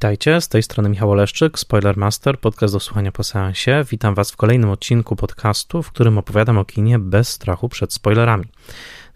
Witajcie, 0.00 0.40
z 0.40 0.48
tej 0.48 0.62
strony 0.62 0.88
Michał 0.88 1.10
Oleszczyk, 1.10 1.58
Spoilermaster, 1.58 2.38
podcast 2.38 2.74
do 2.74 2.80
słuchania 2.80 3.12
po 3.12 3.24
seansie. 3.24 3.84
Witam 3.90 4.14
Was 4.14 4.30
w 4.30 4.36
kolejnym 4.36 4.70
odcinku 4.70 5.16
podcastu, 5.16 5.82
w 5.82 5.92
którym 5.92 6.18
opowiadam 6.18 6.58
o 6.58 6.64
kinie 6.64 6.98
bez 6.98 7.28
strachu 7.28 7.68
przed 7.68 7.92
spoilerami. 7.92 8.44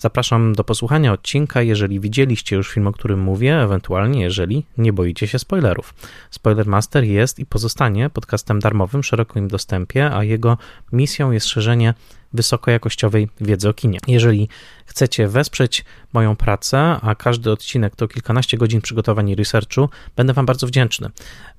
Zapraszam 0.05 0.53
do 0.53 0.65
posłuchania 0.65 1.13
odcinka, 1.13 1.63
jeżeli 1.63 2.01
widzieliście 2.01 2.57
już 2.57 2.71
film, 2.71 2.87
o 2.87 2.93
którym 2.93 3.21
mówię, 3.21 3.63
ewentualnie 3.63 4.21
jeżeli 4.21 4.67
nie 4.79 4.93
boicie 4.93 5.27
się 5.29 5.39
spoilerów. 5.39 5.95
Spoilermaster 6.31 7.05
jest 7.05 7.39
i 7.39 7.47
pozostanie 7.47 8.11
podcastem 8.11 8.61
darmowym 8.61 9.03
szerokim 9.03 9.49
dostępie, 9.49 10.11
a 10.11 10.25
jego 10.25 10.59
misją 10.93 11.31
jest 11.31 11.47
szerzenie 11.47 11.95
wysokojakościowej 12.33 13.29
wiedzy 13.41 13.69
o 13.69 13.75
kinie. 13.75 13.99
Jeżeli 14.07 14.49
chcecie 14.87 15.29
wesprzeć 15.29 15.85
moją 16.13 16.37
pracę, 16.37 16.79
a 17.03 17.15
każdy 17.15 17.51
odcinek 17.51 17.97
to 17.97 18.09
kilkanaście 18.09 18.57
godzin 18.57 18.81
przygotowań 18.81 19.29
i 19.29 19.35
researchu, 19.35 19.89
będę 20.17 20.33
Wam 20.33 20.47
bardzo 20.47 20.67
wdzięczny. 20.67 21.11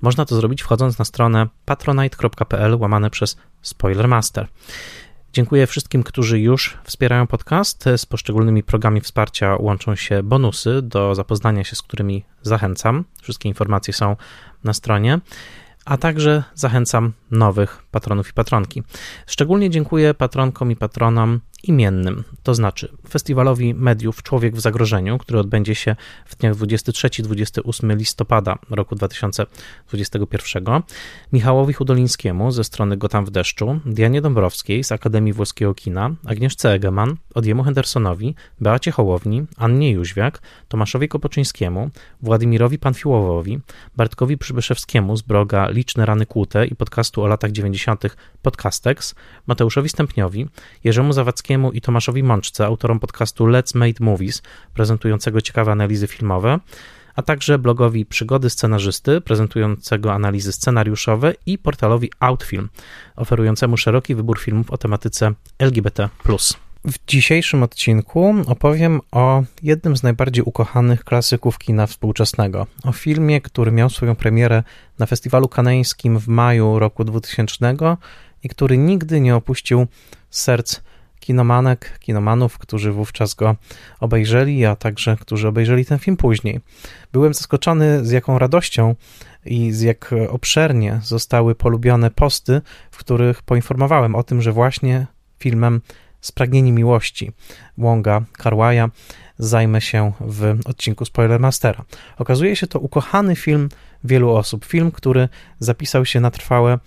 Można 0.01 0.25
to 0.25 0.35
zrobić 0.35 0.63
wchodząc 0.63 0.99
na 0.99 1.05
stronę 1.05 1.47
patronite.pl 1.65 2.75
łamane 2.75 3.09
przez 3.09 3.37
Spoilermaster. 3.61 4.47
Dziękuję 5.35 5.67
wszystkim, 5.67 6.03
którzy 6.03 6.39
już 6.39 6.77
wspierają 6.83 7.27
podcast. 7.27 7.85
Z 7.97 8.05
poszczególnymi 8.05 8.63
programami 8.63 9.01
wsparcia 9.01 9.55
łączą 9.59 9.95
się 9.95 10.23
bonusy, 10.23 10.81
do 10.81 11.15
zapoznania 11.15 11.63
się 11.63 11.75
z 11.75 11.81
którymi 11.81 12.25
zachęcam. 12.41 13.05
Wszystkie 13.21 13.49
informacje 13.49 13.93
są 13.93 14.15
na 14.63 14.73
stronie 14.73 15.19
a 15.85 15.97
także 15.97 16.43
zachęcam 16.55 17.13
nowych 17.31 17.84
patronów 17.95 18.29
i 18.29 18.33
patronki. 18.33 18.83
Szczególnie 19.27 19.69
dziękuję 19.69 20.13
patronkom 20.13 20.71
i 20.71 20.75
patronom 20.75 21.39
imiennym, 21.63 22.23
to 22.43 22.55
znaczy 22.55 22.91
Festiwalowi 23.09 23.73
Mediów 23.73 24.23
Człowiek 24.23 24.55
w 24.55 24.59
Zagrożeniu, 24.59 25.17
który 25.17 25.39
odbędzie 25.39 25.75
się 25.75 25.95
w 26.25 26.35
dniach 26.35 26.53
23-28 26.55 27.97
listopada 27.97 28.57
roku 28.69 28.95
2021, 28.95 30.63
Michałowi 31.33 31.73
Hudolińskiemu 31.73 32.51
ze 32.51 32.63
strony 32.63 32.97
Gotam 32.97 33.25
w 33.25 33.31
deszczu, 33.31 33.79
Dianie 33.85 34.21
Dąbrowskiej 34.21 34.83
z 34.83 34.91
Akademii 34.91 35.33
Włoskiego 35.33 35.73
Kina, 35.73 36.15
Agnieszce 36.25 36.73
Egeman, 36.73 37.15
Odjemu 37.33 37.63
Hendersonowi, 37.63 38.35
Beacie 38.61 38.91
Hołowni, 38.91 39.45
Annie 39.57 39.91
Jóźwiak, 39.91 40.41
Tomaszowi 40.67 41.07
Kopoczyńskiemu, 41.07 41.89
Władimirowi 42.21 42.79
Panfiłowowi, 42.79 43.59
Bartkowi 43.95 44.37
Przybyszewskiemu 44.37 45.17
z 45.17 45.21
bloga 45.21 45.69
Liczne 45.69 46.05
Rany 46.05 46.25
Kłute 46.25 46.65
i 46.65 46.75
podcastu 46.75 47.23
o 47.23 47.27
latach 47.27 47.51
90. 47.51 47.84
Podcastex, 48.41 49.15
Mateuszowi 49.47 49.89
Stępniowi, 49.89 50.47
Jerzemu 50.83 51.13
Zawadzkiemu 51.13 51.71
i 51.71 51.81
Tomaszowi 51.81 52.23
Mączce, 52.23 52.65
autorom 52.65 52.99
podcastu 52.99 53.45
Let's 53.45 53.77
Made 53.77 54.05
Movies, 54.05 54.41
prezentującego 54.73 55.41
ciekawe 55.41 55.71
analizy 55.71 56.07
filmowe, 56.07 56.59
a 57.15 57.21
także 57.21 57.59
blogowi 57.59 58.05
Przygody 58.05 58.49
Scenarzysty, 58.49 59.21
prezentującego 59.21 60.13
analizy 60.13 60.51
scenariuszowe 60.51 61.33
i 61.45 61.57
portalowi 61.57 62.11
Outfilm, 62.19 62.69
oferującemu 63.15 63.77
szeroki 63.77 64.15
wybór 64.15 64.39
filmów 64.39 64.71
o 64.71 64.77
tematyce 64.77 65.33
LGBT+. 65.59 66.09
W 66.87 67.05
dzisiejszym 67.07 67.63
odcinku 67.63 68.35
opowiem 68.47 69.01
o 69.11 69.43
jednym 69.63 69.97
z 69.97 70.03
najbardziej 70.03 70.43
ukochanych 70.43 71.03
klasyków 71.03 71.57
kina 71.57 71.87
współczesnego. 71.87 72.67
O 72.83 72.91
filmie, 72.91 73.41
który 73.41 73.71
miał 73.71 73.89
swoją 73.89 74.15
premierę 74.15 74.63
na 74.99 75.05
festiwalu 75.05 75.47
kaneńskim 75.47 76.19
w 76.19 76.27
maju 76.27 76.79
roku 76.79 77.03
2000 77.03 77.75
i 78.43 78.49
który 78.49 78.77
nigdy 78.77 79.19
nie 79.19 79.35
opuścił 79.35 79.87
serc 80.29 80.81
kinomanek, 81.19 81.99
kinomanów, 81.99 82.57
którzy 82.57 82.91
wówczas 82.91 83.33
go 83.33 83.55
obejrzeli, 83.99 84.65
a 84.65 84.75
także 84.75 85.17
którzy 85.21 85.47
obejrzeli 85.47 85.85
ten 85.85 85.99
film 85.99 86.17
później. 86.17 86.59
Byłem 87.13 87.33
zaskoczony 87.33 88.05
z 88.05 88.11
jaką 88.11 88.39
radością 88.39 88.95
i 89.45 89.71
z 89.71 89.81
jak 89.81 90.15
obszernie 90.29 90.99
zostały 91.03 91.55
polubione 91.55 92.11
posty, 92.11 92.61
w 92.91 92.97
których 92.97 93.41
poinformowałem 93.41 94.15
o 94.15 94.23
tym, 94.23 94.41
że 94.41 94.51
właśnie 94.51 95.07
filmem 95.39 95.81
Spragnieni 96.25 96.71
Miłości 96.71 97.31
Wonga 97.77 98.21
Karwaja 98.33 98.89
zajmę 99.37 99.81
się 99.81 100.11
w 100.19 100.59
odcinku 100.65 101.05
Spoilermastera. 101.05 101.85
Okazuje 102.17 102.55
się 102.55 102.67
to 102.67 102.79
ukochany 102.79 103.35
film 103.35 103.69
wielu 104.03 104.31
osób. 104.31 104.65
Film, 104.65 104.91
który 104.91 105.29
zapisał 105.59 106.05
się 106.05 106.19
na 106.19 106.31
trwałe 106.31 106.79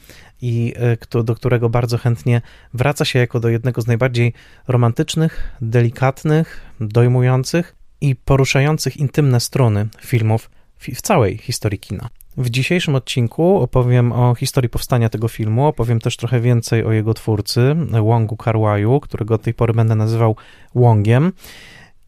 i 0.42 0.74
e, 1.16 1.22
do 1.24 1.34
którego 1.34 1.68
bardzo 1.68 1.98
chętnie 1.98 2.42
wraca 2.74 3.04
się 3.04 3.18
jako 3.18 3.40
do 3.40 3.48
jednego 3.48 3.82
z 3.82 3.86
najbardziej 3.86 4.32
romantycznych, 4.68 5.56
delikatnych, 5.60 6.60
dojmujących 6.80 7.76
i 8.00 8.16
poruszających 8.16 8.96
intymne 8.96 9.40
struny 9.40 9.88
filmów 10.00 10.50
w 10.78 11.02
całej 11.02 11.38
historii 11.38 11.78
kina. 11.78 12.08
W 12.38 12.50
dzisiejszym 12.50 12.94
odcinku 12.94 13.56
opowiem 13.56 14.12
o 14.12 14.34
historii 14.34 14.70
powstania 14.70 15.08
tego 15.08 15.28
filmu, 15.28 15.66
opowiem 15.66 16.00
też 16.00 16.16
trochę 16.16 16.40
więcej 16.40 16.84
o 16.84 16.92
jego 16.92 17.14
twórcy, 17.14 17.76
Wongu 18.02 18.36
Karłaju, 18.36 19.00
którego 19.00 19.34
od 19.34 19.42
tej 19.42 19.54
pory 19.54 19.72
będę 19.72 19.94
nazywał 19.94 20.36
Wongiem 20.74 21.32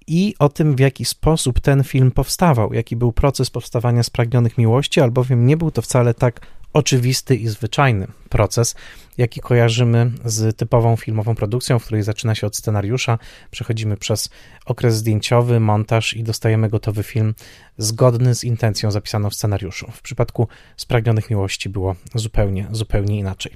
i 0.06 0.34
o 0.38 0.48
tym, 0.48 0.76
w 0.76 0.80
jaki 0.80 1.04
sposób 1.04 1.60
ten 1.60 1.84
film 1.84 2.10
powstawał, 2.10 2.72
jaki 2.72 2.96
był 2.96 3.12
proces 3.12 3.50
powstawania 3.50 4.02
Spragnionych 4.02 4.58
Miłości, 4.58 5.00
albowiem 5.00 5.46
nie 5.46 5.56
był 5.56 5.70
to 5.70 5.82
wcale 5.82 6.14
tak 6.14 6.40
oczywisty 6.72 7.36
i 7.36 7.48
zwyczajny 7.48 8.06
proces, 8.28 8.74
jaki 9.18 9.40
kojarzymy 9.40 10.12
z 10.24 10.56
typową 10.56 10.96
filmową 10.96 11.34
produkcją, 11.34 11.78
w 11.78 11.84
której 11.84 12.02
zaczyna 12.02 12.34
się 12.34 12.46
od 12.46 12.56
scenariusza, 12.56 13.18
przechodzimy 13.50 13.96
przez 13.96 14.30
okres 14.66 14.96
zdjęciowy, 14.96 15.60
montaż 15.60 16.14
i 16.14 16.22
dostajemy 16.22 16.68
gotowy 16.68 17.02
film 17.02 17.34
zgodny 17.78 18.34
z 18.34 18.44
intencją 18.44 18.90
zapisaną 18.90 19.30
w 19.30 19.34
scenariuszu. 19.34 19.90
W 19.92 20.02
przypadku 20.02 20.48
Spragnionych 20.76 21.30
Miłości 21.30 21.68
było 21.68 21.96
zupełnie, 22.14 22.68
zupełnie 22.72 23.18
inaczej. 23.18 23.52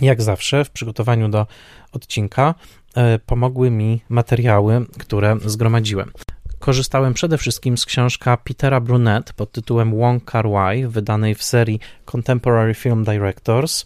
Jak 0.00 0.22
zawsze 0.22 0.64
w 0.64 0.70
przygotowaniu 0.70 1.28
do 1.28 1.46
odcinka 1.92 2.54
e, 2.94 3.18
pomogły 3.18 3.70
mi 3.70 4.00
materiały, 4.08 4.86
które 4.98 5.36
zgromadziłem 5.44 6.12
korzystałem 6.58 7.14
przede 7.14 7.38
wszystkim 7.38 7.78
z 7.78 7.86
książka 7.86 8.36
Petera 8.36 8.80
Brunet 8.80 9.32
pod 9.32 9.52
tytułem 9.52 9.96
Wong 9.96 10.24
Kar 10.24 10.48
Wai, 10.48 10.86
wydanej 10.86 11.34
w 11.34 11.42
serii 11.42 11.80
Contemporary 12.04 12.74
Film 12.74 13.04
Directors. 13.04 13.84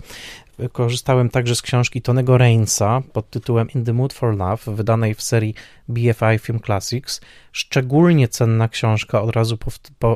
Korzystałem 0.73 1.31
także 1.31 1.57
z 1.57 1.63
książki 1.63 2.03
Tonego 2.03 2.39
Rainsa 2.39 3.03
pod 3.13 3.31
tytułem 3.31 3.71
In 3.71 3.85
the 3.85 3.93
Mood 3.93 4.13
for 4.13 4.37
Love, 4.37 4.75
wydanej 4.75 5.15
w 5.15 5.23
serii 5.23 5.55
BFI 5.89 6.39
Film 6.39 6.61
Classics. 6.61 7.21
Szczególnie 7.53 8.29
cenna 8.29 8.69
książka, 8.69 9.23
od 9.23 9.31
razu 9.37 9.59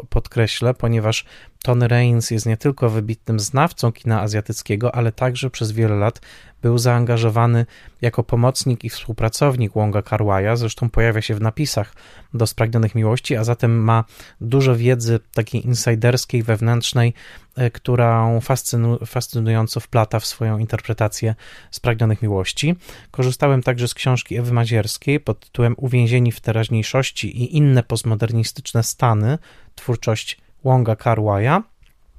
podkreślę, 0.09 0.75
ponieważ 0.75 1.25
Tony 1.63 1.89
Rains 1.89 2.31
jest 2.31 2.47
nie 2.47 2.57
tylko 2.57 2.91
wybitnym 2.91 3.41
znawcą 3.41 3.93
kina 3.93 4.21
azjatyckiego, 4.21 4.95
ale 4.95 5.13
także 5.13 5.51
przez 5.51 5.73
wiele 5.73 5.95
lat 5.95 6.21
był 6.65 6.79
zaangażowany 6.79 7.67
jako 8.03 8.23
pomocnik 8.23 8.85
i 8.85 8.91
współpracownik 8.91 9.73
Wonga 9.73 10.03
Karwaja, 10.03 10.57
zresztą 10.57 10.91
pojawia 10.91 11.23
się 11.23 11.35
w 11.35 11.41
napisach 11.41 11.95
do 12.35 12.47
Spragnionych 12.47 12.95
Miłości, 12.95 13.37
a 13.37 13.45
zatem 13.45 13.85
ma 13.85 14.05
dużo 14.41 14.77
wiedzy 14.77 15.21
takiej 15.35 15.67
insiderskiej, 15.67 16.43
wewnętrznej, 16.43 17.15
e, 17.57 17.71
którą 17.71 18.41
fascynu, 18.41 18.99
fascynująco 19.07 19.81
wplata 19.81 20.21
w 20.21 20.27
swoją 20.27 20.59
interpretację 20.59 21.35
Spragnionych 21.71 22.23
Miłości. 22.23 22.75
Korzystałem 23.11 23.63
także 23.63 23.89
z 23.89 23.95
książki 23.95 24.37
Ewy 24.37 24.53
Mazierskiej 24.53 25.21
pod 25.21 25.41
tytułem 25.41 25.75
Uwięzieni 25.77 26.33
w 26.33 26.41
teraźniejszości 26.41 27.43
i 27.43 27.57
inne 27.57 27.83
postmodernistyczne 27.83 28.83
stany, 28.83 29.39
twórczość 29.75 30.39
Wonga 30.65 30.97
Karwaja, 30.97 31.63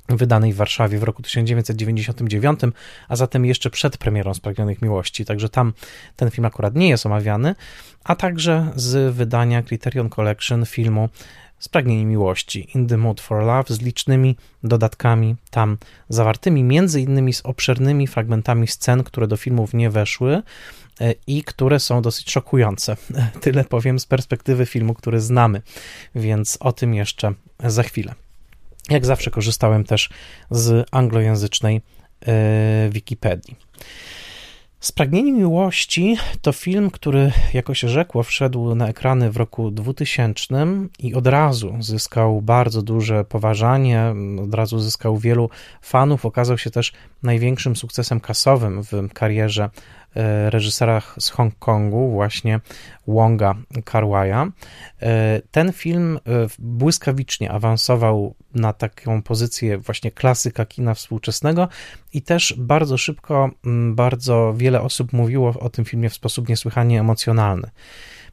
wydanej 0.10 0.54
w 0.54 0.56
Warszawie 0.56 1.00
w 1.00 1.04
roku 1.04 1.22
1999, 1.24 2.60
a 3.08 3.16
zatem 3.16 3.46
jeszcze 3.46 3.70
przed 3.70 3.98
premierą 3.98 4.34
Spragnionych 4.34 4.82
Miłości, 4.82 5.26
także 5.26 5.50
tam 5.50 5.74
ten 6.16 6.32
film 6.32 6.46
akurat 6.46 6.76
nie 6.76 6.90
jest 6.90 7.06
omawiany, 7.06 7.56
a 8.04 8.16
także 8.16 8.72
z 8.76 9.16
wydania 9.16 9.64
Criterion 9.64 10.10
Collection 10.10 10.66
filmu 10.66 11.10
Spragnienie 11.60 12.06
Miłości 12.06 12.70
In 12.76 12.88
the 12.88 12.98
Mood 12.98 13.22
for 13.22 13.44
Love 13.44 13.74
z 13.74 13.82
licznymi 13.82 14.36
dodatkami 14.64 15.36
tam 15.50 15.78
zawartymi, 16.10 16.64
między 16.64 17.02
innymi 17.02 17.34
z 17.34 17.42
obszernymi 17.42 18.08
fragmentami 18.08 18.68
scen, 18.68 19.04
które 19.04 19.28
do 19.28 19.38
filmów 19.38 19.74
nie 19.74 19.90
weszły 19.90 20.42
e, 21.02 21.14
i 21.28 21.44
które 21.44 21.80
są 21.80 22.02
dosyć 22.02 22.32
szokujące. 22.32 22.98
Tyle 23.42 23.64
powiem 23.64 24.00
z 24.00 24.06
perspektywy 24.06 24.66
filmu, 24.66 24.94
który 24.94 25.20
znamy, 25.20 25.62
więc 26.16 26.58
o 26.60 26.72
tym 26.72 26.94
jeszcze 26.94 27.34
za 27.64 27.84
chwilę. 27.84 28.25
Jak 28.90 29.06
zawsze 29.06 29.32
korzystałem 29.32 29.84
też 29.84 30.10
z 30.50 30.88
anglojęzycznej 30.92 31.82
e, 32.28 32.90
Wikipedii. 32.90 33.56
Spragnienie 34.80 35.32
Miłości 35.32 36.18
to 36.42 36.52
film, 36.52 36.92
który, 36.92 37.32
jako 37.54 37.74
się 37.74 37.90
rzekło, 37.90 38.24
wszedł 38.24 38.76
na 38.76 38.88
ekrany 38.88 39.32
w 39.32 39.38
roku 39.38 39.72
2000 39.72 40.68
i 41.00 41.14
od 41.14 41.28
razu 41.28 41.76
zyskał 41.80 42.42
bardzo 42.42 42.82
duże 42.82 43.26
poważanie, 43.26 44.14
od 44.44 44.54
razu 44.54 44.80
zyskał 44.80 45.18
wielu 45.18 45.50
fanów. 45.82 46.26
Okazał 46.26 46.58
się 46.58 46.72
też 46.72 46.94
największym 47.24 47.76
sukcesem 47.76 48.20
kasowym 48.20 48.84
w 48.84 49.14
karierze 49.14 49.70
reżysera 50.50 51.02
z 51.20 51.30
Hongkongu, 51.30 52.12
właśnie 52.12 52.60
Wonga 53.08 53.56
Karwaja. 53.84 54.48
Ten 55.52 55.74
film 55.74 56.20
błyskawicznie 56.60 57.52
awansował 57.52 58.36
na 58.54 58.74
taką 58.74 59.22
pozycję 59.22 59.78
właśnie 59.78 60.12
klasyka 60.12 60.66
kina 60.66 60.94
współczesnego 60.94 61.68
i 62.14 62.22
też 62.22 62.56
bardzo 62.58 62.98
szybko, 62.98 63.50
bardzo 63.92 64.54
wiele 64.58 64.82
osób 64.82 65.14
mówiło 65.14 65.54
o 65.60 65.70
tym 65.70 65.86
filmie 65.86 66.10
w 66.10 66.14
sposób 66.14 66.50
niesłychanie 66.50 67.00
emocjonalny 67.00 67.70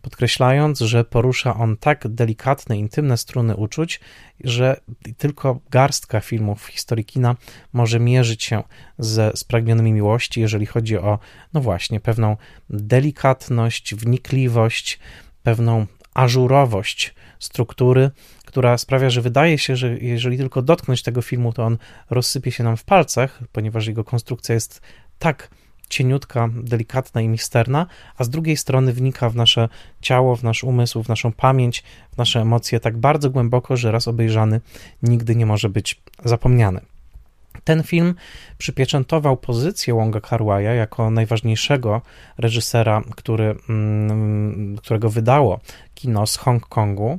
podkreślając, 0.02 0.78
że 0.78 1.04
porusza 1.04 1.54
on 1.54 1.76
tak 1.76 2.08
delikatne, 2.08 2.78
intymne 2.78 3.16
struny 3.16 3.56
uczuć, 3.56 4.00
że 4.44 4.80
tylko 5.18 5.60
garstka 5.70 6.20
filmów 6.20 6.62
w 6.62 6.66
historii 6.66 7.04
kina 7.04 7.36
może 7.72 8.00
mierzyć 8.00 8.42
się 8.42 8.62
ze 8.98 9.32
spragnionymi 9.34 9.92
miłości, 9.92 10.40
jeżeli 10.40 10.66
chodzi 10.66 10.98
o, 10.98 11.18
no 11.54 11.60
właśnie, 11.60 12.00
pewną 12.00 12.36
delikatność, 12.70 13.94
wnikliwość, 13.94 14.98
pewną 15.42 15.86
ażurowość 16.14 17.14
struktury, 17.38 18.10
która 18.44 18.78
sprawia, 18.78 19.10
że 19.10 19.20
wydaje 19.20 19.58
się, 19.58 19.76
że 19.76 19.98
jeżeli 19.98 20.38
tylko 20.38 20.62
dotknąć 20.62 21.02
tego 21.02 21.22
filmu, 21.22 21.52
to 21.52 21.64
on 21.64 21.78
rozsypie 22.10 22.52
się 22.52 22.64
nam 22.64 22.76
w 22.76 22.84
palcach, 22.84 23.40
ponieważ 23.52 23.86
jego 23.86 24.04
konstrukcja 24.04 24.54
jest 24.54 24.80
tak 25.18 25.50
cieniutka, 25.88 26.48
delikatna 26.54 27.20
i 27.20 27.28
misterna, 27.28 27.86
a 28.16 28.24
z 28.24 28.30
drugiej 28.30 28.56
strony 28.56 28.92
wnika 28.92 29.30
w 29.30 29.36
nasze 29.36 29.68
ciało, 30.00 30.36
w 30.36 30.42
nasz 30.42 30.64
umysł, 30.64 31.02
w 31.02 31.08
naszą 31.08 31.32
pamięć, 31.32 31.82
w 32.12 32.16
nasze 32.16 32.40
emocje 32.40 32.80
tak 32.80 32.96
bardzo 32.96 33.30
głęboko, 33.30 33.76
że 33.76 33.92
raz 33.92 34.08
obejrzany 34.08 34.60
nigdy 35.02 35.36
nie 35.36 35.46
może 35.46 35.68
być 35.68 36.00
zapomniany. 36.24 36.80
Ten 37.64 37.82
film 37.82 38.14
przypieczętował 38.58 39.36
pozycję 39.36 39.94
Wonga 39.94 40.20
Karwaja 40.20 40.74
jako 40.74 41.10
najważniejszego 41.10 42.02
reżysera, 42.38 43.02
który, 43.16 43.54
mm, 43.68 44.76
którego 44.76 45.10
wydało 45.10 45.60
kino 45.94 46.26
z 46.26 46.36
Hongkongu 46.36 47.18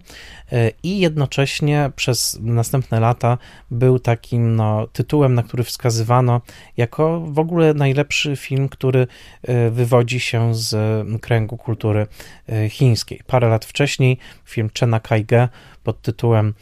e, 0.51 0.71
i 0.83 0.99
jednocześnie 0.99 1.91
przez 1.95 2.39
następne 2.41 2.99
lata 2.99 3.37
był 3.71 3.99
takim 3.99 4.55
no, 4.55 4.87
tytułem, 4.87 5.33
na 5.35 5.43
który 5.43 5.63
wskazywano 5.63 6.41
jako 6.77 7.19
w 7.19 7.39
ogóle 7.39 7.73
najlepszy 7.73 8.35
film, 8.35 8.69
który 8.69 9.07
e, 9.43 9.69
wywodzi 9.69 10.19
się 10.19 10.55
z 10.55 10.75
kręgu 11.21 11.57
kultury 11.57 12.07
e, 12.49 12.69
chińskiej. 12.69 13.21
Parę 13.27 13.49
lat 13.49 13.65
wcześniej 13.65 14.17
film 14.45 14.69
Chena 14.79 14.99
Kaige 14.99 15.49
pod 15.83 16.01
tytułem 16.01 16.53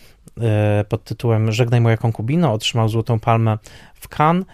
pod 0.89 1.03
tytułem 1.03 1.51
Żegnaj 1.51 1.81
moja 1.81 1.97
konkubino, 1.97 2.53
otrzymał 2.53 2.89
Złotą 2.89 3.19
Palmę 3.19 3.57
w 4.01 4.07
Cannes, 4.19 4.45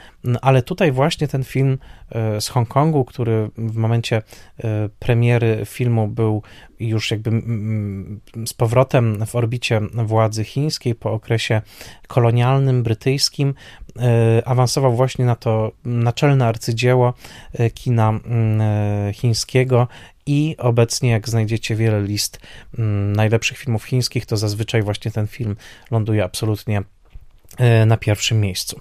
ale 0.42 0.62
tutaj 0.62 0.92
właśnie 0.92 1.28
ten 1.28 1.44
film 1.44 1.78
e, 2.10 2.42
z 2.42 2.48
Hongkongu, 2.48 3.06
który 3.06 3.50
w 3.58 3.76
momencie 3.76 4.18
e, 4.18 4.90
premiery 5.00 5.62
filmu 5.66 6.08
był 6.08 6.44
już 6.80 7.12
jakby 7.12 7.32
z 8.46 8.54
powrotem 8.54 9.26
w 9.26 9.36
orbicie 9.36 9.82
władzy 9.94 10.44
chińskiej 10.44 10.96
po 10.96 11.12
okresie 11.12 11.62
kolonialnym, 12.08 12.84
brytyjskim, 12.84 13.54
awansował 14.46 14.96
właśnie 14.96 15.26
na 15.26 15.36
to 15.36 15.72
naczelne 15.86 16.46
arcydzieło 16.46 17.14
kina 17.74 18.20
chińskiego 19.14 19.88
i 20.28 20.56
obecnie, 20.58 21.10
jak 21.10 21.30
znajdziecie 21.30 21.76
wiele 21.76 22.02
list 22.02 22.40
najlepszych 23.16 23.58
filmów 23.58 23.84
chińskich, 23.84 24.26
to 24.26 24.38
zazwyczaj 24.38 24.82
właśnie 24.82 25.12
ten 25.12 25.28
film 25.28 25.56
ląduje 25.92 26.24
absolutnie 26.24 26.78
e, 26.78 26.84
na 27.86 27.98
pierwszym 27.98 28.42
miejscu. 28.42 28.80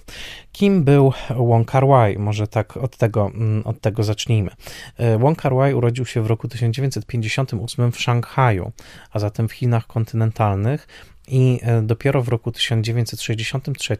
Kim 0.51 0.83
był 0.83 1.13
Wong 1.29 1.71
Kar-wai? 1.71 2.17
Może 2.17 2.47
tak 2.47 2.77
od 2.77 2.97
tego, 2.97 3.31
mm, 3.33 3.63
od 3.65 3.81
tego 3.81 4.03
zacznijmy. 4.03 4.51
E, 4.97 5.17
Wong 5.17 5.41
Kar-wai 5.41 5.73
urodził 5.73 6.05
się 6.05 6.21
w 6.21 6.25
roku 6.25 6.47
1958 6.47 7.91
w 7.91 8.01
Szanghaju, 8.01 8.71
a 9.11 9.19
zatem 9.19 9.47
w 9.47 9.51
Chinach 9.51 9.87
kontynentalnych 9.87 10.87
i 11.27 11.59
e, 11.61 11.81
dopiero 11.81 12.23
w 12.23 12.27
roku 12.27 12.51
1963, 12.51 13.97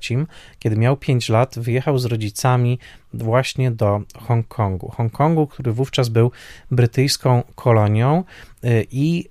kiedy 0.59 0.77
miał 0.77 0.97
5 0.97 1.29
lat, 1.29 1.59
wyjechał 1.59 1.99
z 1.99 2.05
rodzicami 2.05 2.79
właśnie 3.13 3.71
do 3.71 4.01
Hongkongu. 4.15 4.89
Hongkongu, 4.89 5.47
który 5.47 5.71
wówczas 5.71 6.09
był 6.09 6.31
brytyjską 6.71 7.43
kolonią 7.55 8.23
e, 8.63 8.83
i 8.91 9.27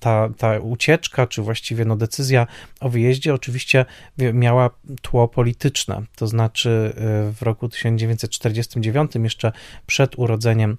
ta, 0.00 0.28
ta 0.38 0.58
ucieczka, 0.58 1.26
czy 1.26 1.42
właściwie 1.42 1.84
no 1.84 1.96
decyzja 1.96 2.46
o 2.80 2.88
wyjeździe 2.88 3.34
oczywiście 3.34 3.84
miała 4.34 4.70
tło 5.02 5.28
polityczne. 5.28 6.02
To 6.16 6.26
znaczy 6.26 6.92
e, 6.96 7.32
w 7.32 7.42
roku 7.42 7.68
1949, 7.68 9.12
jeszcze 9.14 9.52
przed 9.86 10.18
urodzeniem 10.18 10.76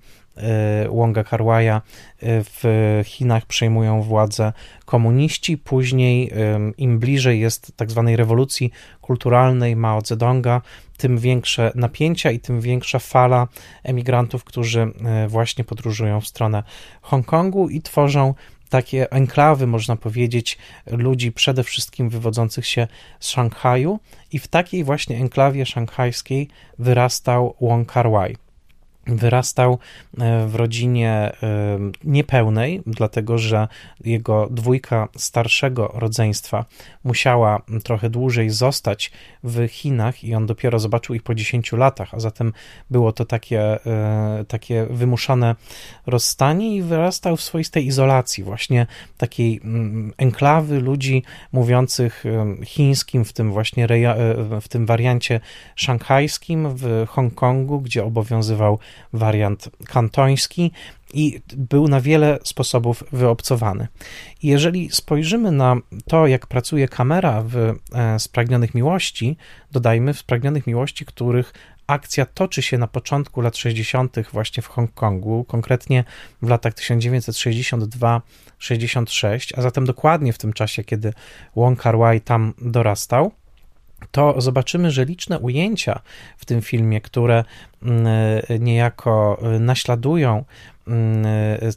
Wonga 0.89 1.23
Karwaja 1.23 1.81
w 2.21 3.01
Chinach 3.05 3.45
przejmują 3.45 4.01
władzę 4.01 4.53
komuniści, 4.85 5.57
później 5.57 6.31
im 6.77 6.99
bliżej 6.99 7.39
jest 7.39 7.71
tak 7.75 7.91
zwanej 7.91 8.15
rewolucji 8.15 8.71
kulturalnej 9.01 9.75
Mao 9.75 10.01
Zedonga, 10.01 10.61
tym 10.97 11.17
większe 11.17 11.71
napięcia 11.75 12.31
i 12.31 12.39
tym 12.39 12.61
większa 12.61 12.99
fala 12.99 13.47
emigrantów, 13.83 14.43
którzy 14.43 14.91
właśnie 15.27 15.63
podróżują 15.63 16.21
w 16.21 16.27
stronę 16.27 16.63
Hongkongu 17.01 17.69
i 17.69 17.81
tworzą 17.81 18.33
takie 18.69 19.11
enklawy, 19.11 19.67
można 19.67 19.95
powiedzieć, 19.95 20.57
ludzi 20.87 21.31
przede 21.31 21.63
wszystkim 21.63 22.09
wywodzących 22.09 22.65
się 22.65 22.87
z 23.19 23.29
Szanghaju. 23.29 23.99
I 24.31 24.39
w 24.39 24.47
takiej 24.47 24.83
właśnie 24.83 25.17
enklawie 25.17 25.65
szanghajskiej 25.65 26.47
wyrastał 26.79 27.55
Wong 27.61 27.91
Kar-wai 27.91 28.35
wyrastał 29.15 29.77
e, 30.17 30.47
w 30.47 30.55
rodzinie 30.55 31.11
e, 31.11 31.31
niepełnej, 32.03 32.81
dlatego 32.85 33.37
że 33.37 33.67
jego 34.05 34.47
dwójka 34.51 35.07
starszego 35.17 35.91
rodzeństwa 35.95 36.65
musiała 37.03 37.61
trochę 37.83 38.09
dłużej 38.09 38.49
zostać 38.49 39.11
w 39.43 39.67
Chinach 39.67 40.23
i 40.23 40.35
on 40.35 40.45
dopiero 40.45 40.79
zobaczył 40.79 41.15
ich 41.15 41.23
po 41.23 41.35
10 41.35 41.71
latach, 41.71 42.13
a 42.13 42.19
zatem 42.19 42.53
było 42.89 43.11
to 43.11 43.25
takie, 43.25 43.85
e, 43.85 44.45
takie 44.47 44.85
wymuszone 44.89 45.55
rozstanie 46.05 46.75
i 46.75 46.81
wyrastał 46.81 47.37
w 47.37 47.41
swoistej 47.41 47.85
izolacji, 47.85 48.43
właśnie 48.43 48.87
takiej 49.17 49.61
mm, 49.63 50.13
enklawy 50.17 50.79
ludzi 50.79 51.23
mówiących 51.51 52.23
chińskim, 52.65 53.25
w 53.25 53.33
tym 53.33 53.51
właśnie 53.51 53.87
w 54.61 54.67
tym 54.67 54.85
wariancie 54.85 55.39
szanghajskim 55.75 56.75
w 56.75 57.05
Hongkongu, 57.07 57.81
gdzie 57.81 58.03
obowiązywał 58.03 58.79
wariant 59.13 59.69
kantoński 59.85 60.71
i 61.13 61.41
był 61.57 61.87
na 61.87 62.01
wiele 62.01 62.39
sposobów 62.43 63.03
wyobcowany. 63.11 63.87
Jeżeli 64.43 64.89
spojrzymy 64.91 65.51
na 65.51 65.75
to, 66.07 66.27
jak 66.27 66.47
pracuje 66.47 66.87
kamera 66.87 67.43
w 67.45 67.55
e, 67.55 67.75
Spragnionych 68.19 68.75
Miłości, 68.75 69.37
dodajmy 69.71 70.13
w 70.13 70.19
Spragnionych 70.19 70.67
Miłości, 70.67 71.05
których 71.05 71.53
akcja 71.89 72.25
toczy 72.25 72.61
się 72.61 72.77
na 72.77 72.87
początku 72.87 73.41
lat 73.41 73.57
60. 73.57 74.17
właśnie 74.31 74.63
w 74.63 74.67
Hongkongu, 74.67 75.43
konkretnie 75.43 76.03
w 76.41 76.49
latach 76.49 76.73
1962-66, 76.73 79.53
a 79.57 79.61
zatem 79.61 79.85
dokładnie 79.85 80.33
w 80.33 80.37
tym 80.37 80.53
czasie, 80.53 80.83
kiedy 80.83 81.13
Wong 81.55 81.81
Kar-wai 81.81 82.21
tam 82.21 82.53
dorastał, 82.61 83.31
to 84.11 84.41
zobaczymy, 84.41 84.91
że 84.91 85.05
liczne 85.05 85.39
ujęcia 85.39 85.99
w 86.37 86.45
tym 86.45 86.61
filmie, 86.61 87.01
które 87.01 87.43
mm, 87.83 88.07
niejako 88.59 89.41
naśladują 89.59 90.45
mm, 90.87 91.25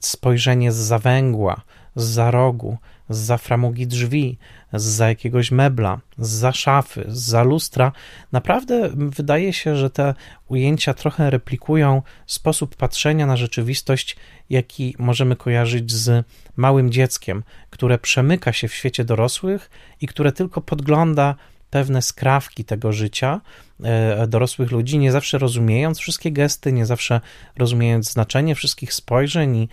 spojrzenie 0.01 0.73
z 0.73 0.77
zawęgła, 0.77 1.61
z 1.97 2.05
za 2.05 2.31
rogu, 2.31 2.79
z 3.09 3.19
za 3.19 3.39
framugi 3.39 3.87
drzwi, 3.87 4.39
z 4.73 4.83
za 4.83 5.09
jakiegoś 5.09 5.51
mebla, 5.51 6.01
z 6.19 6.29
za 6.29 6.53
szafy, 6.53 7.05
z 7.09 7.23
za 7.23 7.43
lustra, 7.43 7.93
naprawdę 8.33 8.91
wydaje 8.95 9.53
się, 9.53 9.77
że 9.77 9.91
te 9.91 10.15
ujęcia 10.49 10.95
trochę 10.95 11.31
replikują 11.31 12.03
sposób 12.27 12.77
patrzenia 12.77 13.27
na 13.27 13.37
rzeczywistość, 13.37 14.17
jaki 14.51 14.95
możemy 14.99 15.37
kojarzyć 15.37 15.93
z 15.93 16.27
małym 16.57 16.93
dzieckiem, 16.93 17.43
które 17.71 17.99
przemyka 17.99 18.53
się 18.53 18.69
w 18.69 18.75
świecie 18.75 19.05
dorosłych 19.05 19.71
i 20.01 20.07
które 20.07 20.33
tylko 20.33 20.61
podgląda 20.61 21.35
pewne 21.73 22.03
skrawki 22.03 22.65
tego 22.65 22.93
życia 22.93 23.41
e, 23.85 24.27
dorosłych 24.27 24.71
ludzi, 24.71 24.99
nie 24.99 25.13
zawsze 25.13 25.39
rozumiejąc 25.39 25.99
wszystkie 25.99 26.33
gesty, 26.33 26.73
nie 26.73 26.87
zawsze 26.87 27.21
rozumiejąc 27.59 28.13
znaczenie 28.13 28.55
wszystkich 28.55 28.95
spojrzeń 28.95 29.57
i 29.57 29.69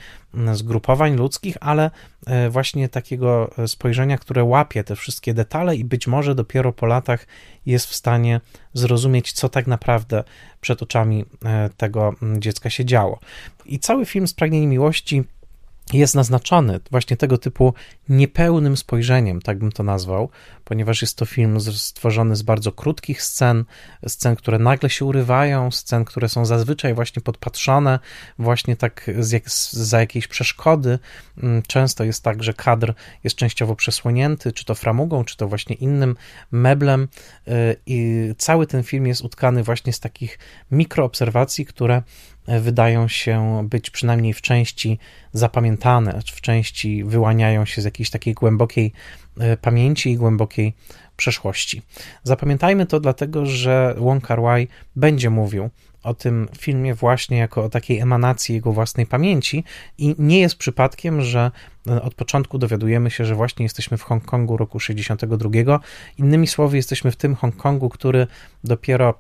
zgrupowań 0.53 1.15
ludzkich, 1.15 1.58
ale 1.60 1.91
e, 2.27 2.50
właśnie 2.50 2.89
takiego 2.89 3.51
spojrzenia, 3.68 4.18
które 4.18 4.44
łapie 4.44 4.84
te 4.84 4.96
wszystkie 4.96 5.34
detale 5.34 5.75
i 5.75 5.86
być 5.86 6.08
może 6.08 6.36
dopiero 6.36 6.74
po 6.74 6.86
latach 6.86 7.27
jest 7.65 7.86
w 7.86 7.96
stanie 7.96 8.41
zrozumieć, 8.74 9.32
co 9.32 9.50
tak 9.50 9.68
naprawdę 9.68 10.24
przed 10.62 10.84
oczami 10.84 11.25
e, 11.46 11.70
tego 11.77 12.15
dziecka 12.38 12.70
się 12.70 12.86
działo. 12.86 13.20
I 13.65 13.79
cały 13.79 14.06
film 14.06 14.27
Spragnienie 14.27 14.68
Miłości 14.68 15.24
jest 15.93 16.15
naznaczony 16.15 16.79
właśnie 16.91 17.17
tego 17.17 17.38
typu 17.38 17.74
niepełnym 18.10 18.77
spojrzeniem, 18.77 19.41
tak 19.41 19.60
bym 19.60 19.72
to 19.72 19.84
nazwał, 19.84 20.29
ponieważ 20.63 21.01
jest 21.01 21.17
to 21.17 21.25
film 21.25 21.60
stworzony 21.60 22.36
z 22.36 22.41
bardzo 22.41 22.72
krótkich 22.72 23.22
scen, 23.24 23.65
scen, 24.08 24.36
które 24.36 24.60
nagle 24.60 24.89
się 24.89 25.05
urywają, 25.05 25.72
scen, 25.72 26.05
które 26.05 26.29
są 26.29 26.46
zazwyczaj 26.46 26.93
właśnie 26.93 27.22
podpatrzone, 27.22 28.00
właśnie 28.39 28.75
tak 28.75 29.12
z 29.19 29.31
jak, 29.31 29.50
za 29.72 30.00
jakiejś 30.00 30.27
przeszkody. 30.27 31.00
Mm, 31.43 31.62
często 31.62 32.03
jest 32.03 32.24
tak, 32.24 32.43
że 32.43 32.53
kadr 32.53 32.93
jest 33.24 33.36
częściowo 33.36 33.75
przesłonięty, 33.75 34.51
czy 34.51 34.65
to 34.65 34.75
framugą, 34.75 35.24
czy 35.25 35.38
to 35.38 35.48
właśnie 35.48 35.75
innym 35.75 36.15
meblem 36.51 37.08
y, 37.48 37.75
i 37.86 38.29
cały 38.38 38.67
ten 38.67 38.84
film 38.84 39.08
jest 39.08 39.22
utkany 39.22 39.63
właśnie 39.63 39.93
z 39.93 40.00
takich 40.00 40.39
mikroobserwacji, 40.72 41.65
które 41.65 42.01
wydają 42.62 43.08
się 43.08 43.68
być 43.70 43.89
przynajmniej 43.89 44.34
w 44.34 44.41
części 44.41 45.00
zapamiętane, 45.34 46.20
w 46.25 46.41
części 46.41 47.03
wyłaniają 47.03 47.65
się 47.65 47.82
z 47.82 47.86
jakiejś 47.86 48.10
takiej 48.10 48.34
głębokiej 48.34 48.94
e, 49.39 49.58
pamięci 49.58 50.12
i 50.12 50.18
głębokiej 50.18 50.74
przeszłości. 51.18 51.82
Zapamiętajmy 52.24 52.86
to 52.86 53.00
dlatego, 53.00 53.46
że 53.46 53.96
Wong 53.98 54.27
Kar 54.27 54.41
Wai 54.41 54.68
będzie 54.96 55.29
mówił 55.29 55.70
o 56.03 56.13
tym 56.13 56.48
filmie 56.58 56.94
właśnie 56.96 57.38
jako 57.38 57.63
o 57.63 57.70
takiej 57.70 58.00
emanacji 58.00 58.56
jego 58.56 58.72
własnej 58.74 59.06
pamięci 59.06 59.63
i 59.98 60.15
nie 60.20 60.39
jest 60.39 60.56
przypadkiem, 60.56 61.22
że 61.22 61.51
e, 61.88 62.01
od 62.01 62.13
początku 62.15 62.58
dowiadujemy 62.58 63.12
się, 63.12 63.25
że 63.25 63.36
właśnie 63.36 63.63
jesteśmy 63.63 63.98
w 63.98 64.03
Hongkongu 64.03 64.58
roku 64.58 64.79
62. 64.79 65.79
Innymi 66.18 66.48
słowy, 66.48 66.77
jesteśmy 66.77 67.12
w 67.12 67.15
tym 67.15 67.36
Hongkongu, 67.36 67.89
który 67.89 68.27
dopiero 68.63 69.13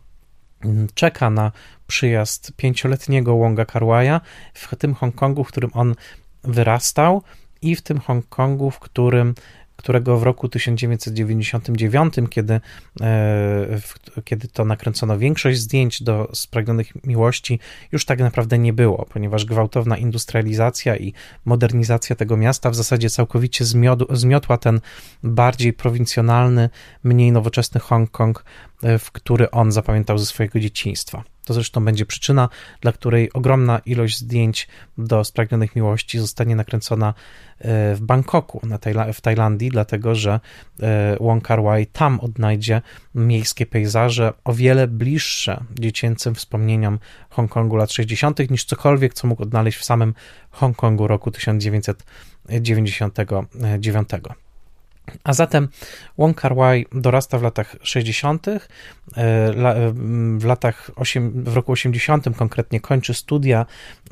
czeka 0.93 1.29
na 1.29 1.51
przyjazd 1.87 2.51
pięcioletniego 2.57 3.37
Wonga 3.37 3.65
Karwaja 3.65 4.21
w 4.53 4.75
tym 4.75 4.93
Hongkongu, 4.93 5.43
w 5.43 5.47
którym 5.47 5.71
on 5.73 5.95
wyrastał 6.43 7.23
i 7.61 7.75
w 7.75 7.81
tym 7.81 7.99
Hongkongu, 7.99 8.71
w 8.71 8.79
którym 8.79 9.35
którego 9.79 10.17
w 10.17 10.23
roku 10.23 10.49
1999, 10.49 12.13
kiedy, 12.29 12.61
e, 13.01 13.79
kiedy 14.23 14.47
to 14.47 14.65
nakręcono 14.65 15.17
większość 15.17 15.59
zdjęć 15.59 16.03
do 16.03 16.29
Spragnionych 16.33 17.05
Miłości, 17.05 17.59
już 17.91 18.05
tak 18.05 18.19
naprawdę 18.19 18.57
nie 18.59 18.73
było, 18.73 19.05
ponieważ 19.09 19.45
gwałtowna 19.45 19.97
industrializacja 19.97 20.97
i 20.97 21.13
modernizacja 21.45 22.15
tego 22.15 22.37
miasta 22.37 22.69
w 22.69 22.75
zasadzie 22.75 23.09
całkowicie 23.09 23.65
zmiotła 24.09 24.57
ten 24.57 24.81
bardziej 25.23 25.73
prowincjonalny, 25.73 26.69
mniej 27.03 27.31
nowoczesny 27.31 27.79
Hongkong, 27.79 28.43
e, 28.83 28.99
w 28.99 29.11
który 29.11 29.51
on 29.51 29.71
zapamiętał 29.71 30.17
ze 30.17 30.25
swojego 30.25 30.59
dzieciństwa. 30.59 31.23
To 31.49 31.53
zresztą 31.53 31.85
będzie 31.85 32.05
przyczyna, 32.05 32.49
dla 32.81 32.91
której 32.91 33.33
ogromna 33.33 33.79
ilość 33.85 34.17
zdjęć 34.17 34.67
do 34.97 35.23
Spragnionych 35.23 35.75
Miłości 35.75 36.19
zostanie 36.19 36.55
nakręcona 36.55 37.13
e, 37.59 37.95
w 37.95 38.01
Bangkoku, 38.01 38.61
na 38.63 38.77
Tajla 38.77 39.13
w 39.13 39.21
Tajlandii, 39.21 39.69
dlatego 39.69 40.15
że 40.15 40.39
e, 40.79 41.17
Wong 41.19 41.43
Kar 41.43 41.63
Wai 41.63 41.87
tam 41.87 42.19
odnajdzie 42.19 42.81
miejskie 43.15 43.65
pejzaże 43.65 44.33
o 44.43 44.53
wiele 44.53 44.87
bliższe 44.87 45.63
dziecięcym 45.79 46.35
wspomnieniom 46.35 46.99
Hongkongu 47.29 47.75
lat 47.75 47.91
60. 47.91 48.49
niż 48.49 48.65
cokolwiek, 48.65 49.13
co 49.13 49.27
mógł 49.27 49.43
odnaleźć 49.43 49.77
w 49.77 49.83
samym 49.83 50.13
Hongkongu 50.49 51.07
roku 51.07 51.31
1999. 51.31 54.09
A 55.23 55.33
zatem 55.33 55.67
Wong 56.17 56.41
Kar 56.41 56.55
Wai 56.55 56.85
dorasta 56.91 57.37
w 57.37 57.43
latach 57.43 57.75
60., 57.81 58.47
e, 58.47 58.59
w 60.37 60.45
latach 60.45 60.91
8, 60.95 61.43
w 61.43 61.55
roku 61.55 61.71
80 61.71 62.37
konkretnie 62.37 62.79
kończy 62.79 63.13
studia 63.13 63.65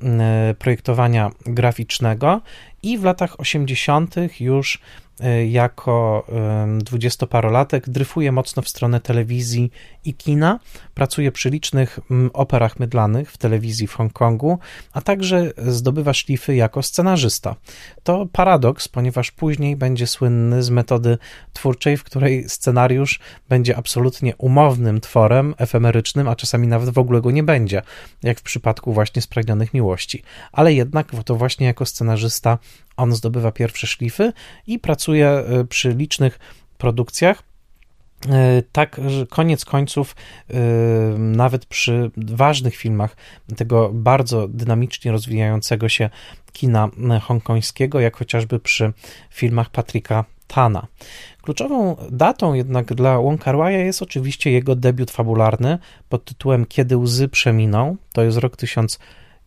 e, 0.04 0.56
projektowania 0.60 1.32
graficznego 1.46 2.42
i 2.84 2.98
w 2.98 3.04
latach 3.04 3.40
80. 3.40 4.16
już 4.40 4.82
jako 5.50 6.26
dwudziestoparolatek 6.78 7.90
dryfuje 7.90 8.32
mocno 8.32 8.62
w 8.62 8.70
stronę 8.70 9.00
telewizji 9.00 9.72
i 10.06 10.14
kina, 10.14 10.60
pracuje 10.94 11.32
przy 11.32 11.50
licznych 11.50 12.00
operach 12.34 12.80
mydlanych 12.80 13.32
w 13.32 13.38
telewizji 13.38 13.88
w 13.88 13.94
Hongkongu, 13.94 14.60
a 14.94 15.02
także 15.02 15.52
zdobywa 15.58 16.14
szlify 16.14 16.56
jako 16.56 16.84
scenarzysta. 16.84 17.56
To 18.04 18.26
paradoks, 18.32 18.88
ponieważ 18.88 19.32
później 19.32 19.76
będzie 19.76 20.08
słynny 20.08 20.64
z 20.64 20.70
metody 20.70 21.18
twórczej, 21.54 21.98
w 21.98 22.04
której 22.04 22.50
scenariusz 22.50 23.20
będzie 23.50 23.78
absolutnie 23.78 24.36
umownym 24.36 25.02
tworem, 25.02 25.56
efemerycznym, 25.58 26.28
a 26.28 26.36
czasami 26.36 26.68
nawet 26.68 26.90
w 26.90 26.98
ogóle 26.98 27.22
go 27.22 27.32
nie 27.32 27.44
będzie, 27.44 27.82
jak 28.24 28.40
w 28.40 28.44
przypadku 28.44 28.94
właśnie 28.94 29.22
Spragnionych 29.22 29.74
Miłości. 29.74 30.24
Ale 30.52 30.74
jednak 30.74 31.12
to 31.26 31.36
właśnie 31.36 31.68
jako 31.68 31.86
scenarzysta 31.86 32.58
on 32.98 33.16
zdobywa 33.16 33.52
pierwsze 33.52 33.88
szlify 33.88 34.34
i 34.68 34.80
pracuje 34.80 35.44
y, 35.62 35.66
przy 35.66 35.90
licznych 35.90 36.40
produkcjach. 36.78 37.44
Y, 38.26 38.64
tak, 38.72 39.02
że 39.08 39.28
koniec 39.28 39.66
końców, 39.66 40.16
y, 40.50 40.54
nawet 41.18 41.66
przy 41.66 42.12
ważnych 42.18 42.76
filmach 42.76 43.16
tego 43.58 43.90
bardzo 43.94 44.48
dynamicznie 44.48 45.12
rozwijającego 45.12 45.90
się 45.90 46.10
kina 46.54 46.90
hongkońskiego, 47.22 48.00
jak 48.00 48.18
chociażby 48.18 48.60
przy 48.60 48.94
filmach 49.30 49.70
Patryka 49.70 50.26
Tana. 50.48 50.88
Kluczową 51.42 51.96
datą 52.12 52.54
jednak 52.54 52.94
dla 52.94 53.20
Wong 53.20 53.42
jest 53.68 54.02
oczywiście 54.02 54.52
jego 54.52 54.76
debiut 54.76 55.12
fabularny 55.12 55.78
pod 56.10 56.26
tytułem 56.26 56.66
Kiedy 56.66 56.98
łzy 56.98 57.28
przeminą. 57.28 57.98
To 58.14 58.24
jest 58.24 58.38
rok 58.38 58.58
1000 58.58 59.00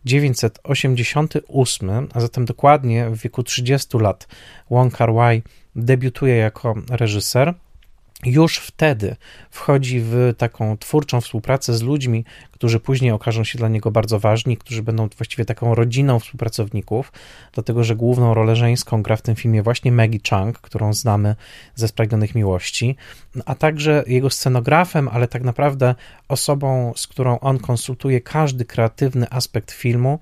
1988, 0.05 2.07
a 2.13 2.19
zatem 2.19 2.45
dokładnie 2.45 3.09
w 3.09 3.17
wieku 3.17 3.43
30 3.43 3.97
lat, 3.97 4.27
Wong 4.69 4.97
Kar 4.97 5.13
Wai 5.13 5.43
debiutuje 5.75 6.35
jako 6.35 6.75
reżyser 6.89 7.53
już 8.25 8.57
wtedy 8.57 9.15
wchodzi 9.49 10.01
w 10.01 10.33
taką 10.37 10.77
twórczą 10.77 11.21
współpracę 11.21 11.73
z 11.73 11.81
ludźmi, 11.81 12.25
którzy 12.51 12.79
później 12.79 13.11
okażą 13.11 13.43
się 13.43 13.57
dla 13.57 13.67
niego 13.67 13.91
bardzo 13.91 14.19
ważni, 14.19 14.57
którzy 14.57 14.83
będą 14.83 15.07
właściwie 15.17 15.45
taką 15.45 15.75
rodziną 15.75 16.19
współpracowników, 16.19 17.11
dlatego 17.53 17.83
że 17.83 17.95
główną 17.95 18.33
rolę 18.33 18.55
żeńską 18.55 19.03
gra 19.03 19.15
w 19.15 19.21
tym 19.21 19.35
filmie 19.35 19.63
właśnie 19.63 19.91
Maggie 19.91 20.19
Chung, 20.29 20.59
którą 20.59 20.93
znamy 20.93 21.35
ze 21.75 21.87
Spragnionych 21.87 22.35
Miłości, 22.35 22.95
a 23.45 23.55
także 23.55 24.03
jego 24.07 24.29
scenografem, 24.29 25.07
ale 25.07 25.27
tak 25.27 25.43
naprawdę 25.43 25.95
osobą, 26.27 26.93
z 26.95 27.07
którą 27.07 27.39
on 27.39 27.59
konsultuje 27.59 28.21
każdy 28.21 28.65
kreatywny 28.65 29.29
aspekt 29.29 29.71
filmu. 29.71 30.19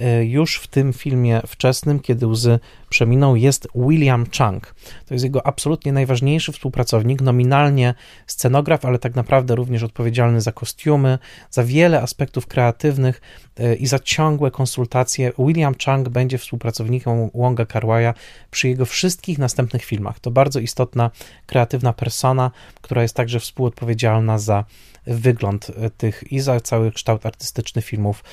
Y, 0.00 0.24
już 0.24 0.56
w 0.56 0.66
tym 0.66 0.92
filmie 0.92 1.40
wczesnym, 1.46 2.00
kiedy 2.00 2.26
łzy 2.26 2.58
przeminą, 2.88 3.34
jest 3.34 3.68
William 3.74 4.26
Chung. 4.26 4.74
To 5.06 5.14
jest 5.14 5.24
jego 5.24 5.46
absolutnie 5.46 5.92
najważniejszy 5.92 6.52
współpracownik, 6.52 7.20
nominalnie 7.20 7.94
scenograf, 8.26 8.84
ale 8.84 8.98
tak 8.98 9.14
naprawdę 9.14 9.54
również 9.54 9.82
odpowiedzialny 9.82 10.40
za 10.40 10.52
kostiumy, 10.52 11.18
za 11.50 11.64
wiele 11.64 12.02
aspektów 12.02 12.46
kreatywnych 12.46 13.20
e, 13.56 13.74
i 13.74 13.86
za 13.86 13.98
ciągłe 13.98 14.50
konsultacje. 14.50 15.32
William 15.38 15.74
Chang 15.84 16.08
będzie 16.08 16.38
współpracownikiem 16.38 17.30
Wonga 17.34 17.66
Karwaja 17.66 18.14
przy 18.50 18.68
jego 18.68 18.86
wszystkich 18.86 19.38
następnych 19.38 19.84
filmach. 19.84 20.20
To 20.20 20.30
bardzo 20.30 20.60
istotna, 20.60 21.10
kreatywna 21.46 21.92
persona, 21.92 22.50
która 22.80 23.02
jest 23.02 23.14
także 23.14 23.40
współodpowiedzialna 23.40 24.38
za 24.38 24.64
wygląd 25.06 25.70
e, 25.70 25.90
tych 25.90 26.32
i 26.32 26.40
za 26.40 26.60
cały 26.60 26.92
kształt 26.92 27.26
artystyczny 27.26 27.82
filmów 27.82 28.24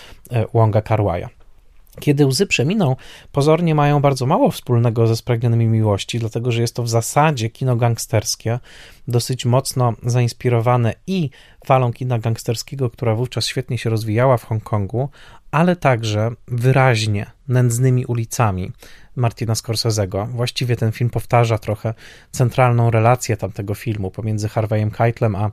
Wonga 0.54 0.82
Karwaja. 0.82 1.43
Kiedy 2.00 2.26
łzy 2.26 2.48
przeminą, 2.48 2.96
pozornie 3.32 3.76
mają 3.76 4.02
bardzo 4.02 4.26
mało 4.26 4.52
wspólnego 4.52 5.08
ze 5.08 5.16
spragnionymi 5.16 5.68
miłości, 5.68 6.20
dlatego 6.20 6.52
że 6.52 6.62
jest 6.62 6.76
to 6.76 6.84
w 6.84 6.90
zasadzie 6.90 7.50
kino 7.50 7.76
gangsterskie, 7.76 8.60
dosyć 9.08 9.46
mocno 9.46 9.94
zainspirowane 10.04 10.94
i 11.08 11.30
falą 11.66 11.94
kina 11.94 12.20
gangsterskiego, 12.20 12.90
która 12.90 13.16
wówczas 13.16 13.46
świetnie 13.46 13.78
się 13.78 13.90
rozwijała 13.90 14.38
w 14.38 14.44
Hongkongu, 14.44 15.10
ale 15.52 15.76
także 15.76 16.32
wyraźnie 16.48 17.26
nędznymi 17.48 18.06
ulicami 18.06 18.72
Martina 19.16 19.54
Scorsese'ego. 19.54 20.28
Właściwie 20.28 20.76
ten 20.76 20.92
film 20.92 21.10
powtarza 21.10 21.58
trochę 21.58 21.94
centralną 22.32 22.92
relację 22.92 23.38
tamtego 23.38 23.76
filmu 23.76 24.12
pomiędzy 24.12 24.50
Harveyem 24.50 24.92
Keitlem 24.92 25.36
a 25.36 25.52